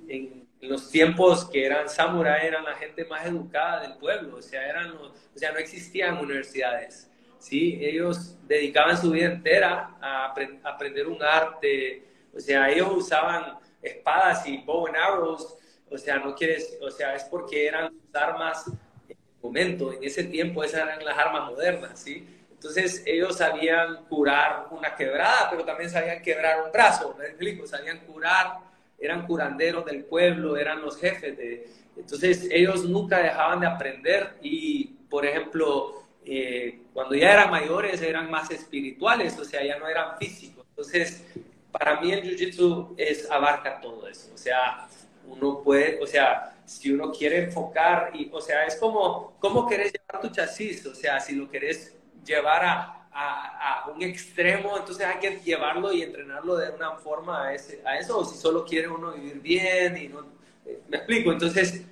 en 0.07 0.47
los 0.61 0.89
tiempos 0.89 1.45
que 1.45 1.65
eran 1.65 1.87
samurái 1.89 2.47
eran 2.47 2.65
la 2.65 2.75
gente 2.75 3.05
más 3.05 3.25
educada 3.25 3.81
del 3.81 3.97
pueblo, 3.97 4.37
o 4.37 4.41
sea, 4.41 4.67
eran 4.67 4.91
o 4.91 5.39
sea, 5.39 5.51
no 5.51 5.59
existían 5.59 6.17
universidades, 6.17 7.09
¿sí? 7.37 7.79
Ellos 7.81 8.35
dedicaban 8.47 8.97
su 8.97 9.11
vida 9.11 9.27
entera 9.27 9.95
a, 10.01 10.33
aprender 10.63 11.07
un 11.07 11.23
arte, 11.23 12.03
o 12.35 12.39
sea, 12.39 12.69
ellos 12.69 12.89
usaban 12.91 13.57
espadas 13.81 14.45
y 14.47 14.57
bow 14.57 14.87
and 14.87 14.97
arrows, 14.97 15.55
o 15.89 15.97
sea, 15.97 16.17
no 16.17 16.35
quieres, 16.35 16.77
o 16.81 16.91
sea, 16.91 17.15
es 17.15 17.23
porque 17.23 17.67
eran 17.67 17.93
armas 18.13 18.67
en 19.07 19.17
el 19.17 19.41
momento, 19.41 19.93
en 19.93 20.03
ese 20.03 20.25
tiempo 20.25 20.63
esas 20.63 20.81
eran 20.81 21.05
las 21.05 21.17
armas 21.17 21.49
modernas, 21.49 21.99
¿sí? 21.99 22.27
Entonces 22.59 23.03
ellos 23.05 23.37
sabían 23.37 24.03
curar 24.09 24.67
una 24.71 24.93
quebrada, 24.93 25.49
pero 25.49 25.63
también 25.63 25.89
sabían 25.89 26.21
quebrar 26.21 26.61
un 26.65 26.73
brazo, 26.73 27.15
¿me 27.17 27.27
explico? 27.27 27.65
Sabían 27.65 27.99
curar, 27.99 28.57
eran 28.99 29.25
curanderos 29.25 29.85
del 29.85 30.03
pueblo, 30.03 30.57
eran 30.57 30.81
los 30.81 30.97
jefes 30.97 31.37
de... 31.37 31.69
Entonces 31.95 32.49
ellos 32.51 32.83
nunca 32.83 33.19
dejaban 33.19 33.61
de 33.61 33.67
aprender 33.67 34.33
y, 34.41 34.87
por 35.09 35.25
ejemplo, 35.25 36.03
eh, 36.25 36.81
cuando 36.93 37.15
ya 37.15 37.31
eran 37.31 37.49
mayores 37.49 38.01
eran 38.01 38.29
más 38.29 38.51
espirituales, 38.51 39.39
o 39.39 39.45
sea, 39.45 39.63
ya 39.63 39.79
no 39.79 39.87
eran 39.87 40.17
físicos. 40.17 40.65
Entonces, 40.67 41.23
para 41.71 42.01
mí 42.01 42.11
el 42.11 42.23
Jiu-Jitsu 42.23 42.95
es, 42.97 43.31
abarca 43.31 43.79
todo 43.79 44.05
eso, 44.05 44.33
o 44.33 44.37
sea, 44.37 44.85
uno 45.25 45.61
puede, 45.63 45.97
o 46.01 46.05
sea, 46.05 46.57
si 46.65 46.91
uno 46.91 47.09
quiere 47.13 47.45
enfocar, 47.45 48.11
y, 48.13 48.29
o 48.33 48.41
sea, 48.41 48.65
es 48.65 48.75
como, 48.75 49.37
¿cómo 49.39 49.65
querés 49.65 49.93
llevar 49.93 50.21
tu 50.21 50.29
chasis? 50.29 50.85
O 50.87 50.93
sea, 50.93 51.21
si 51.21 51.35
lo 51.35 51.49
querés 51.49 51.95
llevar 52.29 52.63
a, 52.63 52.99
a, 53.11 53.89
un 53.89 54.01
extremo, 54.03 54.77
entonces 54.77 55.05
hay 55.05 55.19
que 55.19 55.39
llevarlo 55.39 55.91
y 55.91 56.03
entrenarlo 56.03 56.55
de 56.57 56.69
una 56.71 56.91
forma 56.91 57.47
a, 57.47 57.53
ese, 57.53 57.81
a 57.85 57.97
eso, 57.97 58.19
o 58.19 58.25
si 58.25 58.37
solo 58.37 58.63
quiere 58.63 58.87
uno 58.87 59.13
vivir 59.13 59.41
bien 59.41 59.97
y 59.97 60.07
no, 60.07 60.19
eh, 60.65 60.79
me 60.87 60.97
explico, 60.97 61.31
entonces 61.31 61.83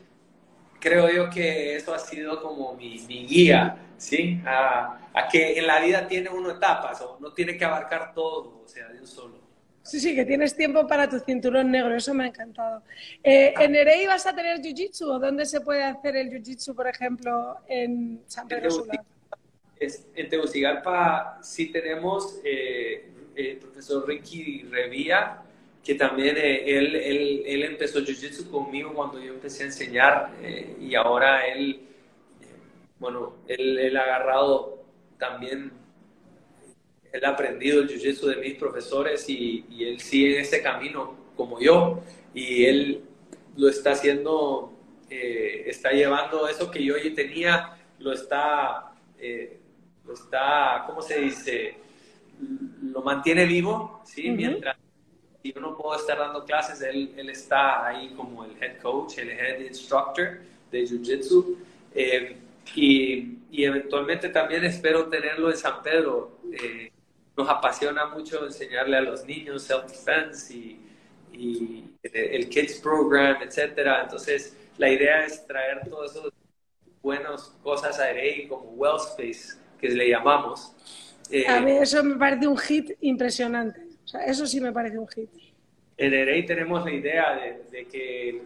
creo 0.79 1.09
yo 1.09 1.29
que 1.29 1.75
eso 1.75 1.93
ha 1.93 1.99
sido 1.99 2.41
como 2.41 2.75
mi, 2.75 2.99
mi 3.07 3.25
guía, 3.25 3.77
¿sí? 3.97 4.39
A, 4.45 4.99
a, 5.13 5.27
que 5.27 5.57
en 5.57 5.65
la 5.65 5.79
vida 5.79 6.07
tiene 6.07 6.29
uno 6.29 6.51
etapas, 6.51 7.01
o 7.01 7.17
no 7.19 7.33
tiene 7.33 7.57
que 7.57 7.65
abarcar 7.65 8.13
todo, 8.13 8.61
o 8.63 8.67
sea, 8.67 8.87
de 8.89 8.99
un 8.99 9.07
solo. 9.07 9.47
Sí, 9.81 10.01
sí, 10.01 10.13
que 10.13 10.25
tienes 10.25 10.53
tiempo 10.53 10.85
para 10.85 11.07
tu 11.07 11.17
cinturón 11.19 11.71
negro, 11.71 11.95
eso 11.95 12.13
me 12.13 12.25
ha 12.25 12.27
encantado. 12.27 12.83
Eh, 13.23 13.53
¿En 13.57 13.73
Erei 13.73 14.05
vas 14.05 14.27
a 14.27 14.35
tener 14.35 14.59
Jiu-Jitsu 14.59 15.05
o 15.05 15.17
dónde 15.17 15.45
se 15.45 15.61
puede 15.61 15.81
hacer 15.81 16.17
el 16.17 16.29
Jiu-Jitsu, 16.29 16.75
por 16.75 16.89
ejemplo, 16.89 17.57
en 17.69 18.21
San 18.27 18.49
Pedro 18.49 18.69
Sula? 18.69 19.01
En 19.79 20.29
Tegucigalpa 20.29 21.39
sí 21.41 21.71
tenemos 21.71 22.39
eh, 22.43 23.09
el 23.35 23.57
profesor 23.57 24.07
Ricky 24.07 24.63
Revilla, 24.63 25.43
que 25.83 25.95
también 25.95 26.35
eh, 26.37 26.77
él, 26.77 26.95
él, 26.95 27.43
él, 27.45 27.63
empezó 27.63 27.99
Jiu-Jitsu 27.99 28.49
conmigo 28.49 28.93
cuando 28.93 29.19
yo 29.19 29.33
empecé 29.33 29.63
a 29.63 29.65
enseñar 29.67 30.33
eh, 30.41 30.75
y 30.81 30.95
ahora 30.95 31.47
él, 31.47 31.81
bueno, 32.99 33.35
él, 33.47 33.77
él, 33.77 33.97
ha 33.97 34.03
agarrado 34.03 34.83
también, 35.17 35.71
él 37.11 37.25
ha 37.25 37.29
aprendido 37.29 37.81
el 37.81 37.89
Jiu-Jitsu 37.89 38.27
de 38.27 38.35
mis 38.37 38.55
profesores 38.55 39.29
y, 39.29 39.65
y, 39.69 39.85
él 39.85 39.99
sigue 39.99 40.39
ese 40.39 40.61
camino 40.61 41.15
como 41.35 41.59
yo 41.61 42.01
y 42.33 42.65
él 42.65 43.03
lo 43.55 43.69
está 43.69 43.91
haciendo, 43.91 44.73
está 45.09 45.91
llevando 45.91 46.47
eso 46.47 46.69
que 46.69 46.83
yo 46.83 46.95
tenía, 47.15 47.77
lo 47.99 48.11
está 48.11 48.91
está, 50.13 50.83
¿cómo 50.85 51.01
se 51.01 51.19
dice? 51.19 51.77
Lo 52.81 53.01
mantiene 53.01 53.45
vivo, 53.45 54.01
¿sí? 54.05 54.29
Mientras 54.29 54.77
yo 55.43 55.61
no 55.61 55.77
puedo 55.77 55.97
estar 55.97 56.17
dando 56.17 56.43
clases, 56.43 56.81
él, 56.81 57.13
él, 57.15 57.29
está 57.29 57.85
ahí 57.85 58.09
como 58.15 58.43
el 58.43 58.51
head 58.61 58.81
coach, 58.81 59.17
el 59.19 59.29
head 59.31 59.61
instructor 59.61 60.39
de 60.71 60.83
Jiu-Jitsu. 60.83 61.57
Eh, 61.93 62.37
y, 62.75 63.37
y, 63.51 63.63
eventualmente 63.63 64.29
también 64.29 64.65
espero 64.65 65.07
tenerlo 65.07 65.49
en 65.49 65.57
San 65.57 65.81
Pedro. 65.81 66.39
Eh, 66.51 66.91
nos 67.35 67.47
apasiona 67.49 68.07
mucho 68.07 68.45
enseñarle 68.45 68.97
a 68.97 69.01
los 69.01 69.25
niños 69.25 69.63
self-defense 69.63 70.53
y, 70.53 70.79
y 71.33 71.91
el 72.01 72.49
Kids 72.49 72.79
Program, 72.79 73.41
etcétera. 73.41 74.03
Entonces, 74.03 74.57
la 74.77 74.89
idea 74.89 75.23
es 75.25 75.45
traer 75.45 75.87
todas 75.89 76.15
esas 76.15 76.31
buenas 77.01 77.55
cosas 77.63 77.99
a 77.99 78.09
Erey 78.09 78.47
como 78.47 78.71
Wellspace, 78.71 79.57
que 79.79 79.89
le 79.89 80.09
llamamos. 80.09 80.73
a 81.47 81.59
mí 81.59 81.71
eso 81.71 82.03
me 82.03 82.15
parece 82.15 82.47
un 82.47 82.57
hit 82.57 82.91
impresionante. 83.01 83.81
O 84.03 84.07
sea, 84.07 84.25
eso 84.25 84.45
sí 84.45 84.61
me 84.61 84.71
parece 84.71 84.97
un 84.97 85.07
hit. 85.07 85.29
En 85.97 86.13
EREI 86.13 86.45
tenemos 86.45 86.85
la 86.85 86.91
idea 86.91 87.57
de, 87.71 87.87
que 87.87 88.29
el, 88.29 88.41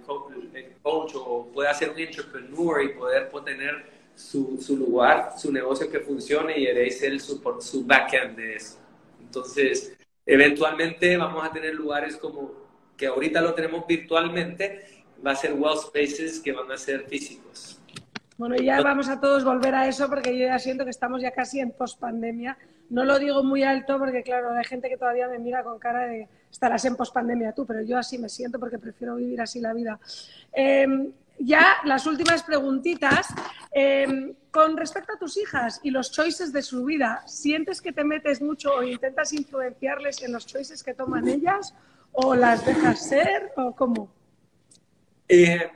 coach 0.82 1.13
pueda 1.53 1.73
ser 1.73 1.89
un 1.89 1.99
entrepreneur 1.99 2.82
y 2.82 2.89
poder 2.89 3.29
tener 3.43 3.86
su, 4.15 4.57
su, 4.61 4.77
lugar, 4.77 5.34
su 5.38 5.51
negocio 5.51 5.91
que 5.91 5.99
funcione 5.99 6.57
y 6.57 6.65
EREI 6.65 6.91
ser 6.91 7.19
su, 7.19 7.41
su 7.59 7.86
backend 7.86 8.38
de 8.38 8.55
eso. 8.55 8.77
Entonces, 9.19 9.97
eventualmente 10.25 11.17
vamos 11.17 11.43
a 11.43 11.51
tener 11.51 11.75
lugares 11.75 12.15
como 12.15 12.53
que 12.95 13.07
ahorita 13.07 13.41
lo 13.41 13.53
tenemos 13.53 13.86
virtualmente, 13.86 15.03
va 15.25 15.32
a 15.32 15.36
ser 15.36 15.53
well 15.53 15.77
spaces 15.77 16.39
que 16.39 16.53
van 16.53 16.71
a 16.71 16.77
ser 16.77 17.05
físicos. 17.07 17.80
Bueno, 18.41 18.55
ya 18.55 18.81
vamos 18.81 19.07
a 19.07 19.19
todos 19.19 19.43
volver 19.43 19.75
a 19.75 19.87
eso 19.87 20.09
porque 20.09 20.35
yo 20.35 20.47
ya 20.47 20.57
siento 20.57 20.83
que 20.83 20.89
estamos 20.89 21.21
ya 21.21 21.29
casi 21.29 21.59
en 21.59 21.73
post 21.73 21.99
pandemia. 21.99 22.57
No 22.89 23.05
lo 23.05 23.19
digo 23.19 23.43
muy 23.43 23.61
alto 23.61 23.99
porque, 23.99 24.23
claro, 24.23 24.49
hay 24.49 24.65
gente 24.65 24.89
que 24.89 24.97
todavía 24.97 25.27
me 25.27 25.37
mira 25.37 25.61
con 25.61 25.77
cara 25.77 26.07
de 26.07 26.27
estarás 26.51 26.83
en 26.85 26.95
pospandemia 26.95 27.51
tú, 27.51 27.67
pero 27.67 27.83
yo 27.83 27.99
así 27.99 28.17
me 28.17 28.29
siento 28.29 28.57
porque 28.57 28.79
prefiero 28.79 29.17
vivir 29.17 29.39
así 29.41 29.59
la 29.59 29.73
vida. 29.73 29.99
Em, 30.53 31.11
ya 31.37 31.63
las 31.85 32.07
últimas 32.07 32.41
preguntitas. 32.41 33.27
Em, 33.71 34.33
con 34.49 34.75
respecto 34.75 35.13
a 35.13 35.19
tus 35.19 35.37
hijas 35.37 35.79
y 35.83 35.91
los 35.91 36.11
choices 36.11 36.51
de 36.51 36.63
su 36.63 36.83
vida, 36.83 37.21
¿sientes 37.27 37.79
que 37.79 37.93
te 37.93 38.03
metes 38.03 38.41
mucho 38.41 38.73
o 38.73 38.81
intentas 38.81 39.33
influenciarles 39.33 40.23
en 40.23 40.31
los 40.31 40.47
choices 40.47 40.81
que 40.81 40.95
toman 40.95 41.27
ellas? 41.27 41.75
¿O 42.11 42.33
las 42.33 42.65
dejas 42.65 43.07
ser? 43.07 43.51
¿O 43.55 43.75
cómo? 43.75 44.09
Eh, 45.27 45.69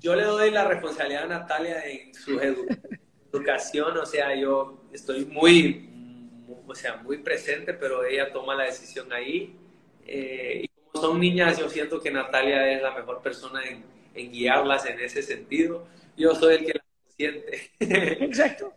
yo 0.00 0.14
le 0.14 0.24
doy 0.24 0.50
la 0.50 0.64
responsabilidad 0.64 1.24
a 1.24 1.40
Natalia 1.40 1.84
en 1.86 2.14
su 2.14 2.40
educación, 3.32 3.96
o 3.98 4.06
sea, 4.06 4.34
yo 4.34 4.84
estoy 4.92 5.24
muy 5.24 5.88
o 6.68 6.74
sea, 6.74 6.96
muy 6.96 7.18
presente, 7.18 7.74
pero 7.74 8.04
ella 8.04 8.30
toma 8.32 8.54
la 8.54 8.64
decisión 8.64 9.12
ahí. 9.12 9.56
Eh, 10.06 10.62
y 10.64 10.68
como 10.68 11.06
son 11.06 11.20
niñas, 11.20 11.58
yo 11.58 11.68
siento 11.68 12.00
que 12.00 12.10
Natalia 12.10 12.70
es 12.70 12.82
la 12.82 12.92
mejor 12.92 13.22
persona 13.22 13.62
en, 13.64 13.84
guiarlas 14.14 14.84
en 14.86 15.00
ese 15.00 15.22
sentido. 15.22 15.86
Yo 16.16 16.34
soy 16.34 16.56
el 16.56 16.66
que 16.66 16.74
la 16.74 16.84
siente. 17.16 17.70
Exacto. 18.24 18.74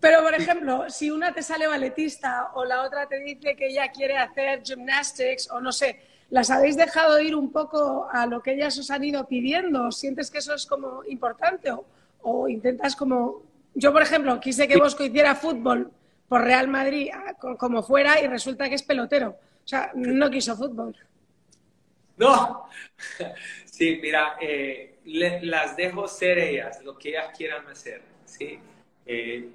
Pero, 0.00 0.22
por 0.22 0.34
ejemplo, 0.34 0.88
si 0.88 1.10
una 1.10 1.34
te 1.34 1.42
sale 1.42 1.66
balletista 1.66 2.52
o 2.54 2.64
la 2.64 2.82
otra 2.82 3.06
te 3.06 3.20
dice 3.20 3.54
que 3.54 3.68
ella 3.68 3.90
quiere 3.90 4.16
hacer 4.16 4.62
gymnastics 4.62 5.50
o 5.50 5.60
no 5.60 5.72
sé, 5.72 6.00
¿las 6.30 6.50
habéis 6.50 6.76
dejado 6.76 7.20
ir 7.20 7.34
un 7.34 7.52
poco 7.52 8.08
a 8.10 8.26
lo 8.26 8.42
que 8.42 8.52
ellas 8.52 8.78
os 8.78 8.90
han 8.90 9.04
ido 9.04 9.26
pidiendo? 9.26 9.90
¿Sientes 9.92 10.30
que 10.30 10.38
eso 10.38 10.54
es 10.54 10.66
como 10.66 11.04
importante 11.04 11.70
o, 11.70 11.84
o 12.22 12.48
intentas 12.48 12.96
como... 12.96 13.42
Yo, 13.74 13.92
por 13.92 14.02
ejemplo, 14.02 14.40
quise 14.40 14.66
que 14.66 14.76
Bosco 14.76 15.04
hiciera 15.04 15.34
fútbol 15.34 15.90
por 16.28 16.42
Real 16.42 16.68
Madrid 16.68 17.10
como 17.58 17.82
fuera 17.82 18.20
y 18.20 18.26
resulta 18.26 18.68
que 18.68 18.74
es 18.74 18.82
pelotero. 18.82 19.30
O 19.30 19.68
sea, 19.68 19.92
no 19.94 20.30
quiso 20.30 20.56
fútbol. 20.56 20.96
No, 22.16 22.68
sí, 23.64 23.98
mira, 24.02 24.36
eh, 24.40 24.98
las 25.04 25.76
dejo 25.76 26.08
ser 26.08 26.38
ellas, 26.38 26.82
lo 26.82 26.98
que 26.98 27.10
ellas 27.10 27.28
quieran 27.36 27.66
hacer. 27.68 28.02
¿sí? 28.24 28.58
Eh, 29.06 29.48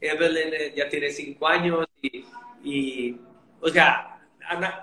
Evelyn 0.00 0.54
eh, 0.54 0.72
ya 0.74 0.88
tiene 0.88 1.10
cinco 1.10 1.46
años 1.46 1.86
y, 2.62 3.16
o 3.60 3.68
sea, 3.68 4.15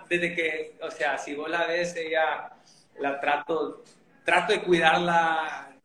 desde 0.09 0.35
que, 0.35 0.75
o 0.81 0.91
sea, 0.91 1.17
si 1.17 1.35
vos 1.35 1.49
la 1.49 1.65
ves, 1.65 1.95
ella 1.95 2.51
la 2.99 3.19
trato, 3.19 3.83
trato 4.23 4.53
de 4.53 4.61
cuidarla 4.61 5.75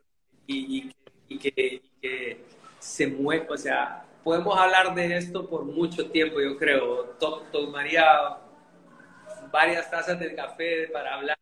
y, 0.46 0.90
que, 1.38 1.52
y 1.58 1.80
que 2.00 2.44
se 2.78 3.06
mueva, 3.06 3.46
o 3.50 3.56
sea, 3.56 4.04
podemos 4.22 4.58
hablar 4.58 4.94
de 4.94 5.16
esto 5.16 5.48
por 5.48 5.64
mucho 5.64 6.10
tiempo, 6.10 6.40
yo 6.40 6.56
creo. 6.56 7.16
Tomaría 7.52 8.04
varias 9.50 9.90
tazas 9.90 10.18
de 10.18 10.34
café 10.34 10.88
para 10.88 11.14
hablar 11.14 11.38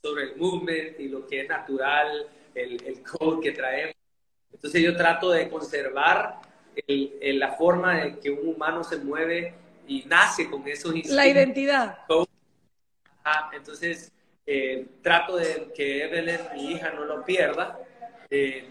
sobre 0.00 0.24
el 0.24 0.36
movement 0.36 0.98
y 0.98 1.08
lo 1.08 1.26
que 1.26 1.42
es 1.42 1.48
natural, 1.48 2.28
el, 2.54 2.82
el 2.86 3.02
code 3.02 3.40
que 3.42 3.52
traemos. 3.52 3.94
Entonces 4.52 4.82
yo 4.82 4.96
trato 4.96 5.30
de 5.30 5.48
conservar 5.48 6.40
el, 6.86 7.38
la 7.38 7.52
forma 7.52 8.00
de 8.00 8.18
que 8.18 8.30
un 8.30 8.48
humano 8.48 8.84
se 8.84 8.96
mueve 8.98 9.54
y 9.90 10.04
nace 10.06 10.48
con 10.48 10.66
esos 10.68 10.94
instintos. 10.94 11.16
La 11.16 11.26
identidad. 11.26 11.98
entonces 13.52 14.12
eh, 14.46 14.86
trato 15.02 15.36
de 15.36 15.72
que 15.74 16.04
Evelyn, 16.04 16.40
mi 16.54 16.72
hija, 16.72 16.92
no 16.92 17.04
lo 17.04 17.24
pierda. 17.24 17.76
Eh, 18.30 18.68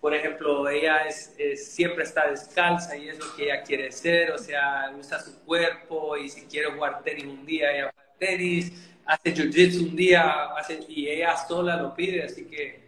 por 0.00 0.12
ejemplo, 0.12 0.68
ella 0.68 1.06
es, 1.06 1.32
siempre 1.64 2.02
está 2.02 2.28
descalza 2.28 2.96
y 2.96 3.08
es 3.08 3.18
lo 3.20 3.36
que 3.36 3.44
ella 3.44 3.62
quiere 3.62 3.92
ser, 3.92 4.32
o 4.32 4.38
sea, 4.38 4.92
usa 4.98 5.20
su 5.20 5.44
cuerpo 5.44 6.16
y 6.16 6.28
si 6.28 6.42
quiere 6.46 6.72
jugar 6.72 7.04
tenis 7.04 7.24
un 7.24 7.46
día, 7.46 7.70
ella 7.70 7.92
juega 7.94 8.18
tenis, 8.18 8.72
hace 9.06 9.32
jiu-jitsu 9.32 9.90
un 9.90 9.94
día 9.94 10.48
y 10.88 11.06
ella 11.06 11.36
sola 11.36 11.76
lo 11.76 11.94
pide, 11.94 12.24
así 12.24 12.46
que 12.46 12.82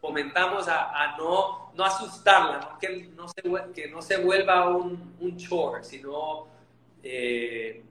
comentamos 0.00 0.66
a, 0.68 1.16
no, 1.18 1.70
no 1.74 1.84
asustarla, 1.84 2.78
Que, 2.80 3.10
no 3.14 3.28
se, 3.28 3.42
que 3.74 3.88
no 3.88 4.00
se 4.00 4.16
vuelva 4.16 4.70
un, 4.74 5.16
un 5.20 5.36
chore, 5.36 5.84
sino 5.84 6.57
eh, 7.02 7.82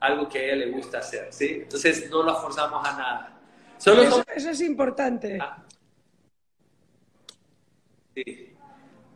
algo 0.00 0.28
que 0.28 0.38
a 0.38 0.42
ella 0.44 0.56
le 0.56 0.70
gusta 0.70 0.98
hacer, 0.98 1.28
¿sí? 1.32 1.60
Entonces 1.62 2.10
no 2.10 2.22
la 2.22 2.34
forzamos 2.34 2.86
a 2.86 2.92
nada. 2.92 3.40
Solo 3.78 4.02
eso, 4.02 4.24
es 4.50 4.60
importante. 4.60 5.38
Ah, 5.40 5.64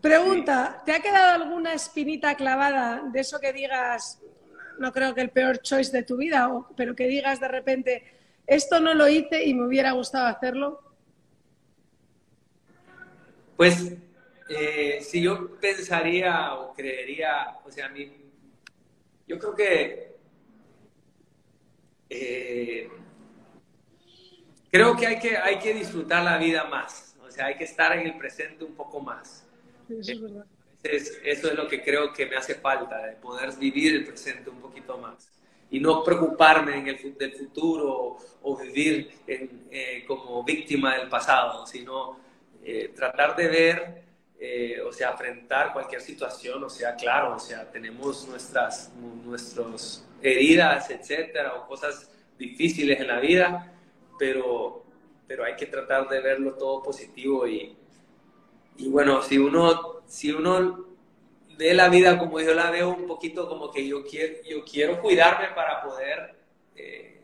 Pregunta, 0.00 0.82
¿te 0.84 0.92
ha 0.92 1.00
quedado 1.00 1.42
alguna 1.42 1.74
espinita 1.74 2.34
clavada 2.34 3.02
de 3.12 3.20
eso 3.20 3.38
que 3.38 3.52
digas, 3.52 4.20
no 4.78 4.92
creo 4.92 5.14
que 5.14 5.20
el 5.20 5.30
peor 5.30 5.60
choice 5.60 5.92
de 5.92 6.02
tu 6.02 6.16
vida, 6.16 6.48
pero 6.76 6.94
que 6.94 7.06
digas 7.06 7.40
de 7.40 7.48
repente, 7.48 8.04
esto 8.46 8.80
no 8.80 8.94
lo 8.94 9.08
hice 9.08 9.44
y 9.44 9.54
me 9.54 9.66
hubiera 9.66 9.92
gustado 9.92 10.26
hacerlo? 10.26 10.80
Pues 13.56 13.92
eh, 14.48 14.98
si 15.02 15.22
yo 15.22 15.56
pensaría 15.60 16.54
o 16.54 16.72
creería, 16.72 17.58
o 17.64 17.70
sea, 17.70 17.86
a 17.86 17.88
mí, 17.90 18.21
yo 19.26 19.38
creo 19.38 19.54
que 19.54 20.12
eh, 22.10 22.88
creo 24.70 24.96
que 24.96 25.06
hay, 25.06 25.18
que 25.18 25.36
hay 25.36 25.58
que 25.58 25.74
disfrutar 25.74 26.22
la 26.24 26.38
vida 26.38 26.64
más 26.64 27.12
sea, 27.32 27.46
hay 27.46 27.56
que 27.56 27.64
estar 27.64 27.96
en 27.96 28.06
el 28.06 28.16
presente 28.16 28.64
un 28.64 28.74
poco 28.74 29.00
más. 29.00 29.44
eso, 29.88 30.12
es 30.12 30.20
verdad. 30.20 30.46
eso 30.82 31.48
es 31.50 31.54
lo 31.54 31.66
que 31.66 31.82
creo 31.82 32.12
que 32.12 32.26
me 32.26 32.36
hace 32.36 32.54
falta, 32.54 33.06
de 33.06 33.16
poder 33.16 33.56
vivir 33.56 33.94
el 33.94 34.04
presente 34.04 34.50
un 34.50 34.60
poquito 34.60 34.98
más 34.98 35.30
y 35.70 35.80
no 35.80 36.04
preocuparme 36.04 36.76
en 36.76 36.88
el 36.88 37.16
del 37.16 37.32
futuro 37.32 38.18
o, 38.42 38.56
vivir 38.58 39.10
eh, 39.26 40.04
como 40.06 40.44
víctima 40.44 40.98
del 40.98 41.08
pasado, 41.08 41.66
sino 41.66 42.18
eh, 42.62 42.92
tratar 42.94 43.34
de 43.34 43.48
ver, 43.48 44.01
eh, 44.44 44.80
o 44.80 44.92
sea, 44.92 45.12
enfrentar 45.12 45.72
cualquier 45.72 46.00
situación, 46.00 46.64
o 46.64 46.68
sea, 46.68 46.96
claro, 46.96 47.36
o 47.36 47.38
sea, 47.38 47.70
tenemos 47.70 48.26
nuestras 48.26 48.92
nuestros 49.24 50.04
heridas, 50.20 50.90
etcétera, 50.90 51.54
o 51.54 51.68
cosas 51.68 52.10
difíciles 52.36 52.98
en 52.98 53.06
la 53.06 53.20
vida, 53.20 53.72
pero 54.18 54.82
pero 55.28 55.44
hay 55.44 55.54
que 55.54 55.66
tratar 55.66 56.08
de 56.08 56.20
verlo 56.20 56.54
todo 56.54 56.82
positivo 56.82 57.46
y, 57.46 57.76
y 58.78 58.88
bueno, 58.88 59.22
si 59.22 59.38
uno, 59.38 60.02
si 60.06 60.32
uno 60.32 60.88
ve 61.56 61.72
la 61.72 61.88
vida 61.88 62.18
como 62.18 62.40
yo 62.40 62.52
la 62.52 62.70
veo, 62.70 62.90
un 62.90 63.06
poquito 63.06 63.48
como 63.48 63.70
que 63.70 63.86
yo 63.86 64.04
quiero, 64.04 64.42
yo 64.44 64.64
quiero 64.64 65.00
cuidarme 65.00 65.54
para 65.54 65.80
poder 65.82 66.34
eh, 66.74 67.20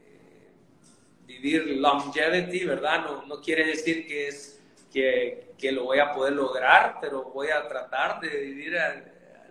vivir 1.26 1.66
longevity, 1.78 2.64
¿verdad? 2.64 3.04
No, 3.04 3.26
no 3.26 3.40
quiere 3.40 3.66
decir 3.66 4.06
que, 4.06 4.28
es, 4.28 4.57
que, 4.92 5.52
que, 5.58 5.72
lo 5.72 5.84
voy 5.84 5.98
a 5.98 6.12
poder 6.12 6.32
lograr, 6.34 6.98
pero 7.00 7.24
voy 7.24 7.48
a 7.48 7.66
tratar 7.66 8.20
de 8.20 8.28
vivir 8.28 8.76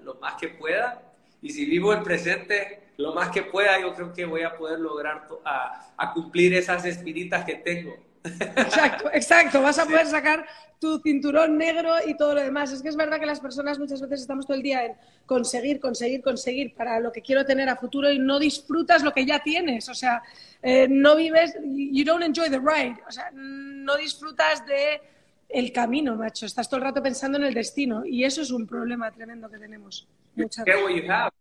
lo 0.04 0.16
más 0.16 0.36
que 0.36 0.50
pueda. 0.50 1.02
Y 1.42 1.50
si 1.50 1.66
vivo 1.66 1.94
el 1.94 2.02
presente 2.02 2.92
lo 2.98 3.14
más 3.14 3.30
que 3.30 3.44
pueda, 3.44 3.80
yo 3.80 3.94
creo 3.94 4.12
que 4.14 4.26
voy 4.26 4.42
a 4.42 4.56
poder 4.56 4.80
lograr 4.80 5.28
a, 5.46 5.94
a 5.98 6.14
cumplir 6.14 6.54
esas 6.54 6.84
espiritas 6.86 7.46
que 7.46 7.56
tengo. 7.56 7.96
Exacto, 8.24 9.10
exacto. 9.14 9.62
Vas 9.62 9.80
a 9.80 9.86
poder 9.86 10.08
sacar 10.08 10.46
tu 10.80 11.00
cinturón 11.00 11.58
negro 11.58 11.96
y 12.06 12.16
todo 12.16 12.36
lo 12.36 12.42
demás. 12.42 12.72
Es 12.72 12.82
que 12.82 12.90
es 12.90 12.96
verdad 12.96 13.20
que 13.20 13.26
las 13.26 13.40
personas 13.40 13.80
muchas 13.80 14.02
veces 14.02 14.22
estamos 14.22 14.46
todo 14.46 14.58
el 14.58 14.64
día 14.64 14.86
en 14.86 14.94
conseguir, 15.26 15.80
conseguir, 15.80 16.22
conseguir 16.22 16.76
para 16.76 17.00
lo 17.00 17.12
que 17.12 17.22
quiero 17.22 17.46
tener 17.46 17.70
a 17.70 17.76
futuro 17.76 18.12
y 18.12 18.20
no 18.20 18.40
disfrutas 18.40 19.04
lo 19.04 19.14
que 19.14 19.26
ya 19.26 19.40
tienes. 19.40 19.90
O 19.90 19.94
sea, 19.94 20.22
eh, 20.62 20.88
no 20.90 21.16
vives, 21.16 21.56
you 21.64 22.04
don't 22.04 22.24
enjoy 22.24 22.50
the 22.50 22.60
ride. 22.60 22.98
O 23.08 23.12
sea, 23.12 23.32
no 23.34 23.96
disfrutas 23.98 24.66
de 24.66 25.02
el 25.50 25.72
camino, 25.72 26.16
macho. 26.16 26.46
Estás 26.46 26.70
todo 26.70 26.78
el 26.78 26.84
rato 26.84 27.02
pensando 27.02 27.38
en 27.38 27.46
el 27.46 27.54
destino 27.54 28.06
y 28.06 28.24
eso 28.24 28.42
es 28.42 28.52
un 28.52 28.68
problema 28.68 29.12
tremendo 29.12 29.50
que 29.50 29.58
tenemos. 29.58 30.08
Muchas 30.36 30.66
forget 30.66 30.84
what 30.84 30.96
you 30.96 31.12
have. 31.12 31.32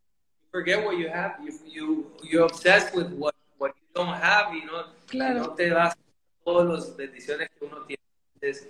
Forget 0.50 0.84
what 0.84 0.96
you 0.96 1.08
have. 1.08 1.36
You, 1.44 1.52
you, 1.66 2.12
you're 2.22 2.44
obsessed 2.44 2.94
with 2.94 3.08
what, 3.18 3.34
what 3.58 3.72
you 3.74 3.86
don't 3.94 4.14
have 4.14 4.54
y 4.54 4.64
no, 4.64 5.34
no 5.34 5.54
te 5.54 5.70
das 5.70 5.96
todas 6.44 6.66
las 6.66 6.96
bendiciones 6.96 7.50
que 7.58 7.64
uno 7.64 7.84
tiene. 7.84 8.02
Entonces, 8.34 8.68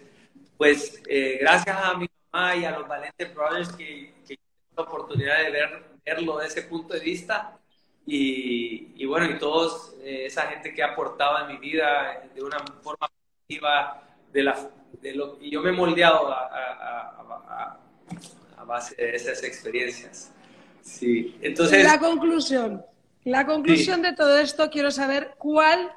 pues 0.56 1.02
eh, 1.06 1.38
gracias 1.40 1.76
a 1.76 1.94
mi 1.94 2.08
mamá 2.32 2.56
y 2.56 2.64
a 2.64 2.78
los 2.78 2.88
Valente 2.88 3.26
Brothers 3.26 3.72
que, 3.72 4.14
que 4.26 4.38
la 4.76 4.82
oportunidad 4.82 5.42
de 5.42 5.50
ver, 5.50 5.84
verlo 6.04 6.38
de 6.38 6.46
ese 6.46 6.62
punto 6.62 6.94
de 6.94 7.00
vista. 7.00 7.58
Y, 8.06 8.92
y 8.96 9.04
bueno, 9.04 9.26
y 9.26 9.38
todos 9.38 9.94
eh, 10.00 10.26
esa 10.26 10.42
gente 10.42 10.72
que 10.72 10.82
ha 10.82 10.92
aportado 10.92 11.40
en 11.40 11.48
mi 11.48 11.58
vida 11.58 12.22
de 12.34 12.42
una 12.42 12.58
forma 12.80 13.08
positiva, 13.08 14.02
de 14.32 14.42
la, 14.44 14.70
de 15.00 15.14
lo, 15.14 15.38
y 15.40 15.50
yo 15.50 15.62
me 15.62 15.70
he 15.70 15.72
moldeado 15.72 16.28
a, 16.28 16.46
a, 16.46 17.78
a, 18.56 18.64
base 18.64 18.96
de 18.96 19.14
esas 19.14 19.42
experiencias. 19.44 20.32
Sí, 20.82 21.36
entonces... 21.40 21.84
La 21.84 22.00
conclusión, 22.00 22.84
la 23.24 23.46
conclusión 23.46 24.02
de 24.02 24.12
todo 24.12 24.38
esto, 24.38 24.68
quiero 24.70 24.90
saber 24.90 25.34
cuál 25.38 25.92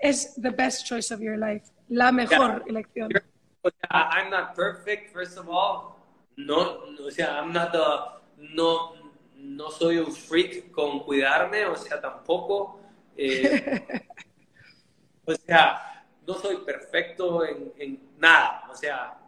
es 0.00 0.34
the 0.40 0.50
best 0.50 0.86
choice 0.86 1.12
of 1.12 1.20
your 1.20 1.36
life, 1.38 1.66
la 1.88 2.12
mejor 2.12 2.64
elección. 2.66 3.10
I'm 3.90 4.30
not 4.30 4.54
perfect, 4.54 5.12
first 5.12 5.38
of 5.38 5.48
all. 5.48 5.96
No, 6.36 6.84
o 7.06 7.10
sea, 7.10 7.40
I'm 7.40 7.52
not 7.52 7.72
the, 7.72 7.78
no, 8.54 8.94
no 9.36 9.70
soy 9.70 9.98
un 9.98 10.12
freak 10.12 10.70
con 10.70 11.00
cuidarme, 11.00 11.66
o 11.66 11.76
sea, 11.76 12.00
tampoco. 12.00 12.80
Eh, 13.16 14.04
o 15.24 15.34
sea, 15.34 16.04
no 16.26 16.34
soy 16.34 16.56
perfecto 16.58 17.44
en, 17.46 17.72
en, 17.78 18.00
nada, 18.24 18.64
o 18.70 18.74
sea, 18.74 19.18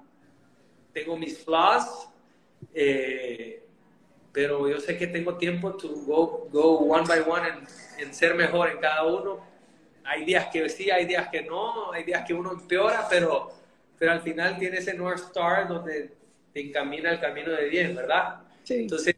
tengo 0.93 1.17
mis 1.17 1.45
flaws, 1.45 2.09
eh, 2.75 3.63
pero 4.33 4.69
yo 4.69 4.81
sé 4.81 4.97
que 4.97 5.07
tengo 5.07 5.37
tiempo 5.37 5.75
to 5.77 5.89
go, 6.07 6.49
go 6.51 6.79
one 6.79 7.07
by 7.07 7.21
one 7.21 7.49
en, 7.49 7.67
en 7.99 8.15
ser 8.15 8.35
mejor 8.35 8.71
en 8.71 8.79
cada 8.79 9.05
uno. 9.05 9.41
Hay 10.05 10.25
días 10.25 10.47
que 10.53 10.69
sí, 10.69 10.91
hay 10.91 11.05
días 11.05 11.29
que 11.29 11.43
no, 11.43 11.93
hay 11.93 12.05
días 12.05 12.25
que 12.27 12.33
uno 12.33 12.53
empeora, 12.53 13.07
pero, 13.11 13.51
pero 13.99 14.13
al 14.13 14.21
final 14.21 14.59
tiene 14.59 14.79
ese 14.79 14.95
North 14.95 15.25
Star 15.29 15.69
donde 15.69 16.13
te 16.53 16.61
encamina 16.61 17.11
el 17.11 17.21
camino 17.21 17.51
de 17.53 17.69
bien, 17.69 17.95
¿verdad? 17.95 18.41
Sí. 18.63 18.75
Entonces, 18.75 19.15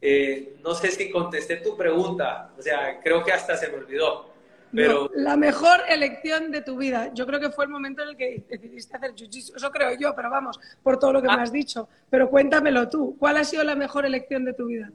eh, 0.00 0.56
no 0.62 0.74
sé 0.74 0.90
si 0.90 1.10
contesté 1.10 1.56
tu 1.56 1.76
pregunta, 1.76 2.52
o 2.58 2.62
sea, 2.62 3.00
creo 3.00 3.24
que 3.24 3.32
hasta 3.32 3.56
se 3.56 3.68
me 3.68 3.78
olvidó. 3.78 4.31
Pero... 4.74 5.10
la 5.14 5.36
mejor 5.36 5.80
elección 5.88 6.50
de 6.50 6.62
tu 6.62 6.76
vida. 6.76 7.12
Yo 7.12 7.26
creo 7.26 7.38
que 7.38 7.50
fue 7.50 7.64
el 7.64 7.70
momento 7.70 8.02
en 8.02 8.10
el 8.10 8.16
que 8.16 8.44
decidiste 8.48 8.96
hacer 8.96 9.14
jiu-jitsu. 9.14 9.56
Eso 9.56 9.70
creo 9.70 9.96
yo, 9.98 10.14
pero 10.14 10.30
vamos, 10.30 10.58
por 10.82 10.98
todo 10.98 11.12
lo 11.12 11.22
que 11.22 11.28
me 11.28 11.34
ah. 11.34 11.42
has 11.42 11.52
dicho. 11.52 11.88
Pero 12.08 12.30
cuéntamelo 12.30 12.88
tú. 12.88 13.16
¿Cuál 13.18 13.36
ha 13.36 13.44
sido 13.44 13.64
la 13.64 13.74
mejor 13.74 14.06
elección 14.06 14.44
de 14.44 14.54
tu 14.54 14.66
vida? 14.66 14.90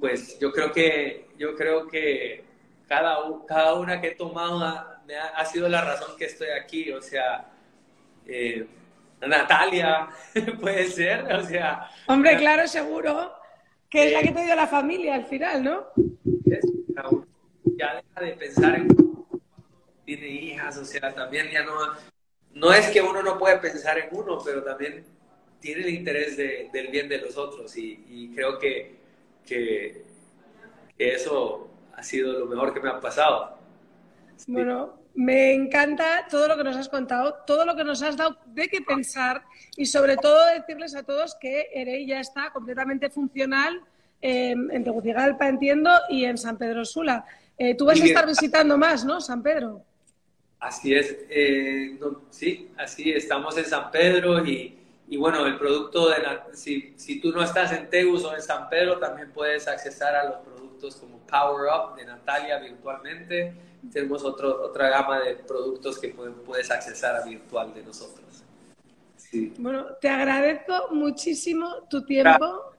Pues 0.00 0.38
yo 0.40 0.50
creo 0.52 0.72
que, 0.72 1.28
yo 1.38 1.54
creo 1.54 1.86
que 1.86 2.44
cada, 2.88 3.18
cada 3.46 3.74
una 3.74 4.00
que 4.00 4.08
he 4.08 4.14
tomado 4.14 4.62
ha, 4.62 5.02
ha, 5.36 5.44
sido 5.44 5.68
la 5.68 5.82
razón 5.82 6.16
que 6.18 6.24
estoy 6.24 6.48
aquí. 6.48 6.90
O 6.90 7.00
sea, 7.00 7.46
eh, 8.26 8.66
Natalia, 9.20 10.08
puede 10.60 10.88
ser, 10.88 11.32
o 11.32 11.42
sea... 11.42 11.88
Hombre, 12.06 12.36
claro, 12.36 12.66
seguro, 12.68 13.32
que 13.88 14.06
es 14.06 14.12
la 14.12 14.22
que 14.22 14.32
te 14.32 14.44
dio 14.44 14.56
la 14.56 14.66
familia 14.66 15.14
al 15.14 15.26
final, 15.26 15.62
¿no? 15.62 15.86
Ya 17.78 17.94
deja 17.96 18.20
de 18.20 18.32
pensar 18.32 18.74
en 18.76 18.88
tiene 20.06 20.28
hijas, 20.28 20.78
o 20.78 20.84
sea, 20.84 21.12
también 21.12 21.50
ya 21.50 21.64
no... 21.64 21.74
No 22.54 22.72
es 22.72 22.88
que 22.88 23.02
uno 23.02 23.22
no 23.22 23.38
puede 23.38 23.58
pensar 23.58 23.98
en 23.98 24.08
uno, 24.12 24.38
pero 24.42 24.62
también 24.62 25.04
tiene 25.60 25.82
el 25.82 25.90
interés 25.90 26.36
del 26.38 26.88
bien 26.88 27.06
de 27.08 27.18
los 27.18 27.36
otros 27.36 27.76
y, 27.76 28.32
creo 28.34 28.58
que, 28.58 28.94
que, 29.44 30.04
eso 30.96 31.68
ha 31.94 32.02
sido 32.02 32.38
lo 32.38 32.46
mejor 32.46 32.72
que 32.72 32.80
me 32.80 32.88
ha 32.88 32.98
pasado. 32.98 33.58
Bueno, 34.46 34.98
me 35.16 35.54
encanta 35.54 36.26
todo 36.30 36.46
lo 36.46 36.56
que 36.56 36.64
nos 36.64 36.76
has 36.76 36.88
contado, 36.88 37.38
todo 37.46 37.64
lo 37.64 37.74
que 37.74 37.84
nos 37.84 38.02
has 38.02 38.16
dado 38.16 38.38
de 38.46 38.68
qué 38.68 38.82
pensar 38.82 39.42
y 39.76 39.86
sobre 39.86 40.16
todo 40.16 40.38
decirles 40.54 40.94
a 40.94 41.02
todos 41.02 41.34
que 41.40 41.68
EREI 41.74 42.06
ya 42.06 42.20
está 42.20 42.52
completamente 42.52 43.08
funcional 43.08 43.82
en 44.20 44.84
Tegucigalpa, 44.84 45.48
entiendo, 45.48 45.90
y 46.08 46.24
en 46.24 46.36
San 46.36 46.58
Pedro 46.58 46.84
Sula. 46.84 47.24
Eh, 47.58 47.74
tú 47.74 47.86
vas 47.86 48.00
a 48.00 48.04
estar 48.04 48.26
visitando 48.26 48.76
más, 48.76 49.04
¿no? 49.04 49.20
San 49.20 49.42
Pedro. 49.42 49.82
Así 50.60 50.94
es, 50.94 51.16
eh, 51.30 51.98
sí, 52.30 52.70
así 52.76 53.12
estamos 53.12 53.56
en 53.56 53.64
San 53.64 53.90
Pedro 53.90 54.44
y, 54.44 54.76
bueno, 55.16 55.46
el 55.46 55.56
producto 55.58 56.08
de 56.08 56.16
si, 56.52 56.94
si, 56.96 57.20
tú 57.20 57.30
no 57.30 57.42
estás 57.42 57.72
en 57.72 57.88
Tegus 57.88 58.24
o 58.24 58.34
en 58.34 58.42
San 58.42 58.68
Pedro, 58.68 58.98
también 58.98 59.30
puedes 59.32 59.68
accesar 59.68 60.14
a 60.14 60.24
los 60.24 60.36
productos 60.38 60.96
como 60.96 61.18
Power 61.20 61.68
Up 61.72 61.96
de 61.96 62.04
Natalia 62.04 62.58
virtualmente 62.58 63.54
tenemos 63.92 64.24
otro, 64.24 64.62
otra 64.64 64.88
gama 64.88 65.20
de 65.20 65.36
productos 65.36 65.98
que 65.98 66.08
puedes 66.08 66.70
accesar 66.70 67.16
a 67.16 67.24
virtual 67.24 67.74
de 67.74 67.82
nosotros. 67.82 68.44
Bueno, 69.58 69.86
te 70.00 70.08
agradezco 70.08 70.88
muchísimo 70.92 71.82
tu 71.90 72.04
tiempo. 72.04 72.72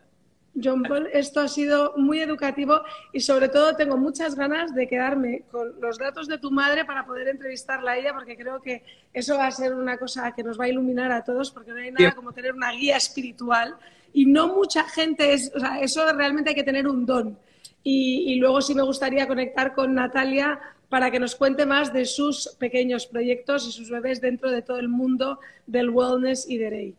John 0.62 0.82
Paul, 0.82 1.08
esto 1.14 1.42
ha 1.42 1.48
sido 1.48 1.94
muy 1.98 2.20
educativo 2.20 2.82
y 3.14 3.20
sobre 3.20 3.48
todo 3.48 3.76
tengo 3.76 3.96
muchas 3.96 4.34
ganas 4.34 4.74
de 4.74 4.88
quedarme 4.88 5.44
con 5.52 5.80
los 5.80 6.00
datos 6.00 6.28
de 6.28 6.40
tu 6.40 6.50
madre 6.50 6.84
para 6.84 7.06
poder 7.06 7.28
entrevistarla 7.28 7.92
a 7.92 7.98
ella 7.98 8.12
porque 8.12 8.36
creo 8.36 8.60
que 8.60 8.84
eso 9.14 9.38
va 9.38 9.46
a 9.46 9.52
ser 9.52 9.76
una 9.76 10.00
cosa 10.00 10.32
que 10.32 10.42
nos 10.42 10.60
va 10.60 10.64
a 10.64 10.70
iluminar 10.70 11.12
a 11.12 11.24
todos 11.24 11.52
porque 11.52 11.72
no 11.72 11.78
hay 11.78 11.92
nada 11.92 12.16
como 12.16 12.32
tener 12.32 12.54
una 12.54 12.72
guía 12.72 12.98
espiritual 12.98 13.76
y 14.14 14.26
no 14.26 14.48
mucha 14.48 14.84
gente 14.86 15.32
es, 15.32 15.52
o 15.56 15.60
sea, 15.60 15.80
eso 15.80 16.12
realmente 16.14 16.50
hay 16.50 16.56
que 16.56 16.64
tener 16.64 16.88
un 16.88 17.06
don. 17.06 17.38
Y, 17.84 18.34
y 18.34 18.36
luego 18.40 18.60
sí 18.60 18.74
me 18.74 18.82
gustaría 18.82 19.28
conectar 19.28 19.76
con 19.76 19.94
Natalia 19.94 20.60
para 20.90 21.12
que 21.12 21.20
nos 21.20 21.36
cuente 21.36 21.66
más 21.66 21.94
de 21.94 22.06
sus 22.06 22.56
pequeños 22.60 23.08
proyectos 23.08 23.68
y 23.68 23.72
sus 23.72 23.90
bebés 23.90 24.22
dentro 24.22 24.52
de 24.52 24.62
todo 24.62 24.80
el 24.80 24.88
mundo 24.88 25.40
del 25.66 25.90
wellness 25.90 26.50
y 26.50 26.58
de 26.58 26.70
Rey. 26.70 26.96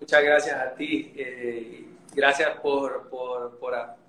Muchas 0.00 0.22
gracias 0.22 0.60
a 0.60 0.74
ti. 0.74 1.12
Eh, 1.16 1.84
gracias 2.14 2.50
por, 2.60 3.08
por, 3.08 3.58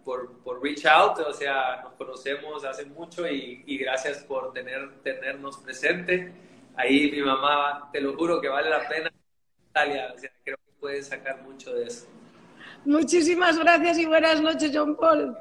por, 0.03 0.31
por, 0.43 0.61
reach 0.61 0.85
out. 0.85 1.19
O 1.19 1.33
sea, 1.33 1.81
nos 1.83 1.93
conocemos 1.93 2.63
hace 2.65 2.85
mucho 2.85 3.27
y, 3.27 3.63
y 3.65 3.77
gracias 3.77 4.19
por 4.23 4.53
tener, 4.53 5.01
tenernos 5.03 5.57
presente. 5.57 6.31
Ahí 6.75 7.09
mi 7.11 7.21
mamá, 7.21 7.89
te 7.91 8.01
lo 8.01 8.15
juro 8.15 8.41
que 8.41 8.49
vale 8.49 8.69
la 8.69 8.87
pena. 8.87 9.11
Italia, 9.69 10.11
o 10.13 10.19
sea, 10.19 10.29
creo 10.43 10.57
que 10.57 10.71
puedes 10.79 11.07
sacar 11.07 11.41
mucho 11.41 11.73
de 11.73 11.85
eso. 11.85 12.07
Muchísimas 12.85 13.57
gracias 13.57 13.97
y 13.97 14.05
buenas 14.05 14.41
noches, 14.41 14.71
John 14.73 14.95
Paul. 14.95 15.35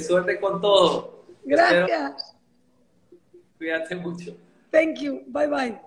Suerte 0.00 0.40
con 0.40 0.60
todo. 0.60 1.24
Gracias. 1.44 2.29
Cuídate 3.60 3.94
mucho. 3.94 4.34
Thank 4.70 5.00
you. 5.00 5.22
Bye 5.26 5.46
bye. 5.46 5.78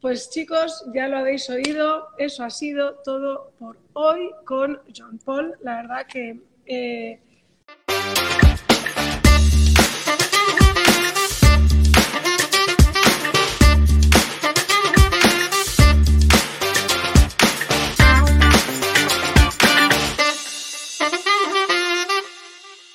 Pues 0.00 0.30
chicos, 0.30 0.86
ya 0.94 1.08
lo 1.08 1.18
habéis 1.18 1.50
oído, 1.50 2.06
eso 2.18 2.44
ha 2.44 2.50
sido 2.50 3.00
todo 3.04 3.52
por 3.58 3.76
hoy 3.94 4.30
con 4.44 4.80
John 4.96 5.18
Paul. 5.18 5.56
La 5.62 5.82
verdad 5.82 6.06
que... 6.06 6.40
Eh... 6.66 7.20